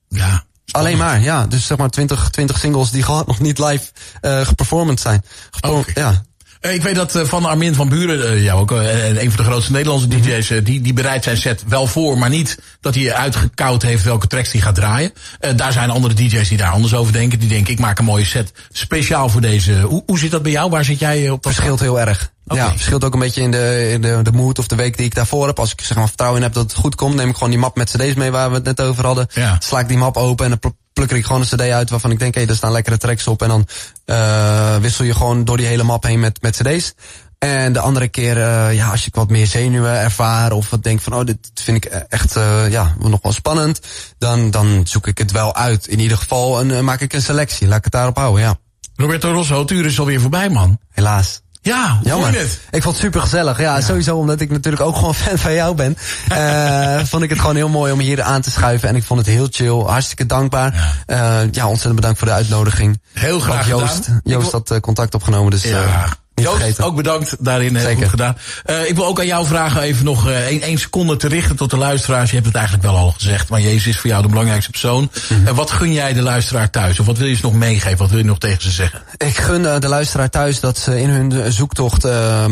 Ja. 0.09 0.45
Alleen 0.71 0.97
maar, 0.97 1.21
ja. 1.21 1.47
Dus 1.47 1.67
zeg 1.67 1.79
maar 1.79 1.91
20, 1.91 2.31
20 2.31 2.59
singles 2.59 2.91
die 2.91 3.03
gewoon 3.03 3.25
nog 3.27 3.41
niet 3.41 3.59
live 3.59 3.91
uh, 4.23 4.41
geperformd 4.41 5.01
zijn. 5.01 5.25
Oké. 5.61 6.01
Ja. 6.01 6.23
Eh, 6.61 6.75
Ik 6.75 6.83
weet 6.83 6.95
dat 6.95 7.15
eh, 7.15 7.25
Van 7.25 7.45
Armin 7.45 7.75
van 7.75 7.89
Buren, 7.89 8.29
eh, 8.29 8.43
jou 8.45 8.61
ook, 8.61 8.73
en 8.73 9.21
een 9.23 9.31
van 9.33 9.45
de 9.45 9.51
grootste 9.51 9.73
Nederlandse 9.73 10.09
DJ's, 10.09 10.51
eh, 10.51 10.65
die, 10.65 10.81
die 10.81 10.93
bereidt 10.93 11.25
zijn 11.25 11.37
set 11.37 11.65
wel 11.69 11.87
voor, 11.87 12.19
maar 12.19 12.29
niet 12.31 12.59
dat 12.81 12.95
hij 12.95 13.15
uitgekoud 13.15 13.83
heeft 13.83 14.05
welke 14.05 14.27
tracks 14.27 14.53
hij 14.53 14.61
gaat 14.61 14.75
draaien. 14.75 15.13
Daar 15.57 15.73
zijn 15.73 15.91
andere 15.91 16.15
DJ's 16.15 16.49
die 16.49 16.59
daar 16.59 16.73
anders 16.73 16.95
over 16.95 17.13
denken. 17.13 17.39
Die 17.39 17.49
denken, 17.49 17.73
ik 17.73 17.79
maak 17.79 17.99
een 17.99 18.05
mooie 18.05 18.25
set 18.25 18.53
speciaal 18.73 19.29
voor 19.29 19.41
deze. 19.41 19.81
Hoe, 19.81 20.03
hoe 20.07 20.19
zit 20.19 20.31
dat 20.31 20.43
bij 20.43 20.53
jou? 20.53 20.71
Waar 20.71 20.85
zit 20.85 20.99
jij 20.99 21.31
op 21.31 21.43
dat 21.43 21.53
Verschilt 21.53 21.81
heel 21.81 22.01
erg. 22.01 22.31
Oké. 22.49 22.61
Ja, 22.61 22.71
verschilt 22.71 23.05
ook 23.05 23.13
een 23.13 23.19
beetje 23.19 23.43
in 23.43 23.51
de, 23.51 23.91
in 23.93 24.01
de, 24.01 24.21
de 24.23 24.33
mood 24.33 24.59
of 24.59 24.67
de 24.67 24.77
week 24.77 24.97
die 24.97 25.07
ik 25.07 25.15
daarvoor 25.15 25.47
heb. 25.47 25.59
Als 25.59 25.73
ik 25.73 25.81
zeg 25.81 25.97
maar 25.97 26.07
vertrouwen 26.07 26.41
in 26.41 26.47
heb 26.47 26.55
dat 26.55 26.71
het 26.71 26.81
goed 26.81 26.95
komt, 26.95 27.15
neem 27.15 27.29
ik 27.29 27.35
gewoon 27.35 27.51
die 27.51 27.59
map 27.59 27.77
met 27.77 27.91
cd's 27.91 28.15
mee 28.15 28.31
waar 28.31 28.49
we 28.49 28.55
het 28.55 28.65
net 28.65 28.81
over 28.81 29.05
hadden. 29.05 29.27
Ja. 29.33 29.57
Sla 29.59 29.79
ik 29.79 29.89
die 29.89 29.99
map 29.99 30.17
open 30.17 30.45
en 30.45 30.51
dan 30.51 30.59
pl- 30.59 30.77
pluk 30.93 31.11
ik 31.11 31.27
gewoon 31.27 31.41
een 31.41 31.47
cd 31.47 31.61
uit 31.61 31.91
waarvan 31.91 32.11
ik 32.11 32.19
denk, 32.19 32.35
hé, 32.35 32.41
hey, 32.41 32.51
er 32.51 32.57
staan 32.57 32.73
lekkere 32.73 32.97
tracks 32.97 33.27
op. 33.27 33.43
En 33.43 33.49
dan 33.49 33.67
uh, 34.07 34.77
wissel 34.77 35.05
je 35.05 35.15
gewoon 35.15 35.45
door 35.45 35.57
die 35.57 35.67
hele 35.67 35.83
map 35.83 36.05
heen 36.05 36.21
met, 36.21 36.43
met 36.43 36.57
cd's. 36.57 36.95
En 37.39 37.73
de 37.73 37.81
andere 37.81 38.09
keer, 38.09 38.37
uh, 38.37 38.75
ja, 38.75 38.91
als 38.91 39.07
ik 39.07 39.15
wat 39.15 39.31
meer 39.31 39.47
zenuwen 39.47 39.99
ervaar 40.01 40.53
of 40.53 40.71
wat 40.71 40.83
denk 40.83 41.01
van, 41.01 41.15
oh, 41.15 41.25
dit 41.25 41.51
vind 41.55 41.85
ik 41.85 41.85
echt, 41.85 42.37
uh, 42.37 42.71
ja, 42.71 42.95
nog 42.99 43.19
wel 43.23 43.33
spannend, 43.33 43.81
dan, 44.19 44.51
dan 44.51 44.81
zoek 44.85 45.07
ik 45.07 45.19
het 45.19 45.33
wel 45.33 45.55
uit. 45.55 45.87
In 45.87 46.01
ieder 46.01 46.19
geval 46.19 46.61
en, 46.61 46.69
uh, 46.69 46.81
maak 46.81 47.01
ik 47.01 47.13
een 47.13 47.23
selectie. 47.23 47.69
Laat 47.69 47.79
ik 47.79 47.85
het 47.85 47.93
daarop 47.93 48.17
houden, 48.17 48.43
ja. 48.43 48.57
Roberto 48.97 49.33
Rosso, 49.33 49.61
het 49.61 49.71
uur 49.71 49.87
is 49.87 49.99
alweer 49.99 50.21
voorbij, 50.21 50.49
man. 50.49 50.79
Helaas. 50.91 51.43
Ja, 51.69 51.99
Jammer. 52.03 52.39
Het? 52.39 52.61
Ik 52.71 52.83
vond 52.83 52.95
het 52.95 53.05
super 53.05 53.21
gezellig. 53.21 53.59
Ja, 53.59 53.77
ja, 53.77 53.81
sowieso 53.81 54.17
omdat 54.17 54.41
ik 54.41 54.51
natuurlijk 54.51 54.83
ook 54.83 54.97
gewoon 54.97 55.15
fan 55.25 55.39
van 55.39 55.55
jou 55.55 55.75
ben. 55.75 55.97
uh, 56.33 57.05
vond 57.05 57.23
ik 57.23 57.31
het 57.31 57.39
gewoon 57.41 57.57
heel 57.57 57.69
mooi 57.69 57.93
om 57.93 57.99
hier 57.99 58.23
aan 58.23 58.41
te 58.41 58.51
schuiven. 58.51 58.89
En 58.89 58.97
ik 58.97 59.05
vond 59.05 59.21
het 59.21 59.29
heel 59.29 59.49
chill. 59.51 59.83
Hartstikke 59.87 60.27
dankbaar. 60.27 61.03
Ja, 61.07 61.43
uh, 61.43 61.53
ja 61.53 61.65
ontzettend 61.67 61.95
bedankt 61.95 62.19
voor 62.19 62.29
de 62.29 62.35
uitnodiging. 62.35 63.01
Heel 63.13 63.41
graag 63.41 63.73
ook 63.73 63.81
Joost, 63.81 64.05
gedaan. 64.05 64.21
Joost 64.25 64.53
had 64.53 64.71
uh, 64.71 64.79
contact 64.79 65.15
opgenomen. 65.15 65.51
Dus, 65.51 65.63
ja. 65.63 66.09
Joost, 66.41 66.81
ook 66.83 66.97
bedankt. 66.97 67.37
Daarin 67.39 67.75
heel 67.77 67.85
Zeker. 67.85 68.01
goed 68.01 68.11
gedaan. 68.11 68.37
Uh, 68.67 68.89
ik 68.89 68.95
wil 68.95 69.07
ook 69.07 69.19
aan 69.19 69.27
jou 69.27 69.47
vragen 69.47 69.81
even 69.81 70.05
nog 70.05 70.29
één 70.31 70.71
uh, 70.73 70.77
seconde 70.79 71.17
te 71.17 71.29
richten 71.29 71.57
tot 71.57 71.71
de 71.71 71.77
luisteraars. 71.77 72.29
Je 72.29 72.35
hebt 72.35 72.47
het 72.47 72.57
eigenlijk 72.57 72.87
wel 72.87 72.97
al 72.97 73.11
gezegd, 73.11 73.49
maar 73.49 73.61
Jezus 73.61 73.87
is 73.87 73.99
voor 73.99 74.11
jou 74.11 74.23
de 74.23 74.29
belangrijkste 74.29 74.71
persoon. 74.71 75.01
Mm 75.03 75.09
Mhm. 75.29 75.35
-hmm. 75.35 75.47
uh, 75.49 75.55
wat 75.55 75.71
gun 75.71 75.93
jij 75.93 76.13
de 76.13 76.23
luisteraar 76.23 76.71
thuis? 76.71 77.01
Of 77.01 77.07
wat 77.07 77.19
wil 77.19 77.27
je 77.27 77.35
ze 77.35 77.43
nog 77.43 77.53
meegeven? 77.55 77.99
Wat 77.99 78.11
wil 78.11 78.19
je 78.19 78.25
nog 78.25 78.39
tegen 78.39 78.63
ze 78.63 78.71
zeggen? 78.71 79.03
Ik 79.17 79.37
gun 79.37 79.63
de 79.81 79.89
luisteraar 79.89 80.31
thuis 80.31 80.61
dat 80.61 80.79
ze 80.79 81.01
in 81.01 81.09
hun 81.09 81.53
zoektocht, 81.53 82.05
uh, 82.07 82.45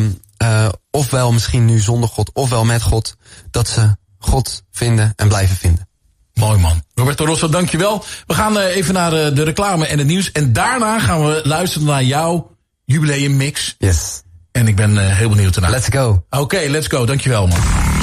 ofwel 0.91 1.32
misschien 1.32 1.64
nu 1.64 1.78
zonder 1.78 2.09
God, 2.09 2.30
ofwel 2.32 2.64
met 2.64 2.82
God, 2.82 3.16
dat 3.51 3.68
ze 3.68 3.97
God 4.18 4.62
vinden 4.72 5.12
en 5.16 5.28
blijven 5.28 5.57
vinden. 5.57 5.89
Mooi 6.34 6.59
man. 6.59 6.82
Roberto 6.95 7.24
Rosso, 7.24 7.49
dankjewel. 7.49 8.05
We 8.26 8.34
gaan 8.34 8.59
even 8.59 8.95
naar 8.95 9.11
de, 9.11 9.43
reclame 9.45 9.87
en 9.87 9.99
het 9.99 10.07
nieuws. 10.07 10.32
En 10.32 10.53
daarna 10.53 10.99
gaan 11.01 11.24
we 11.24 11.41
luisteren 11.45 11.87
naar 11.87 12.03
jouw 12.03 12.55
jubileum 12.87 13.37
mix. 13.37 13.74
Yes. 13.78 14.22
En 14.53 14.68
ik 14.68 14.76
ben 14.76 14.91
uh, 14.91 15.16
heel 15.16 15.28
benieuwd 15.28 15.55
ernaar. 15.55 15.70
Let's 15.70 15.89
go. 15.91 16.24
Oké, 16.30 16.43
okay, 16.43 16.68
let's 16.68 16.87
go. 16.87 17.07
Dankjewel 17.07 17.47
man. 17.47 17.95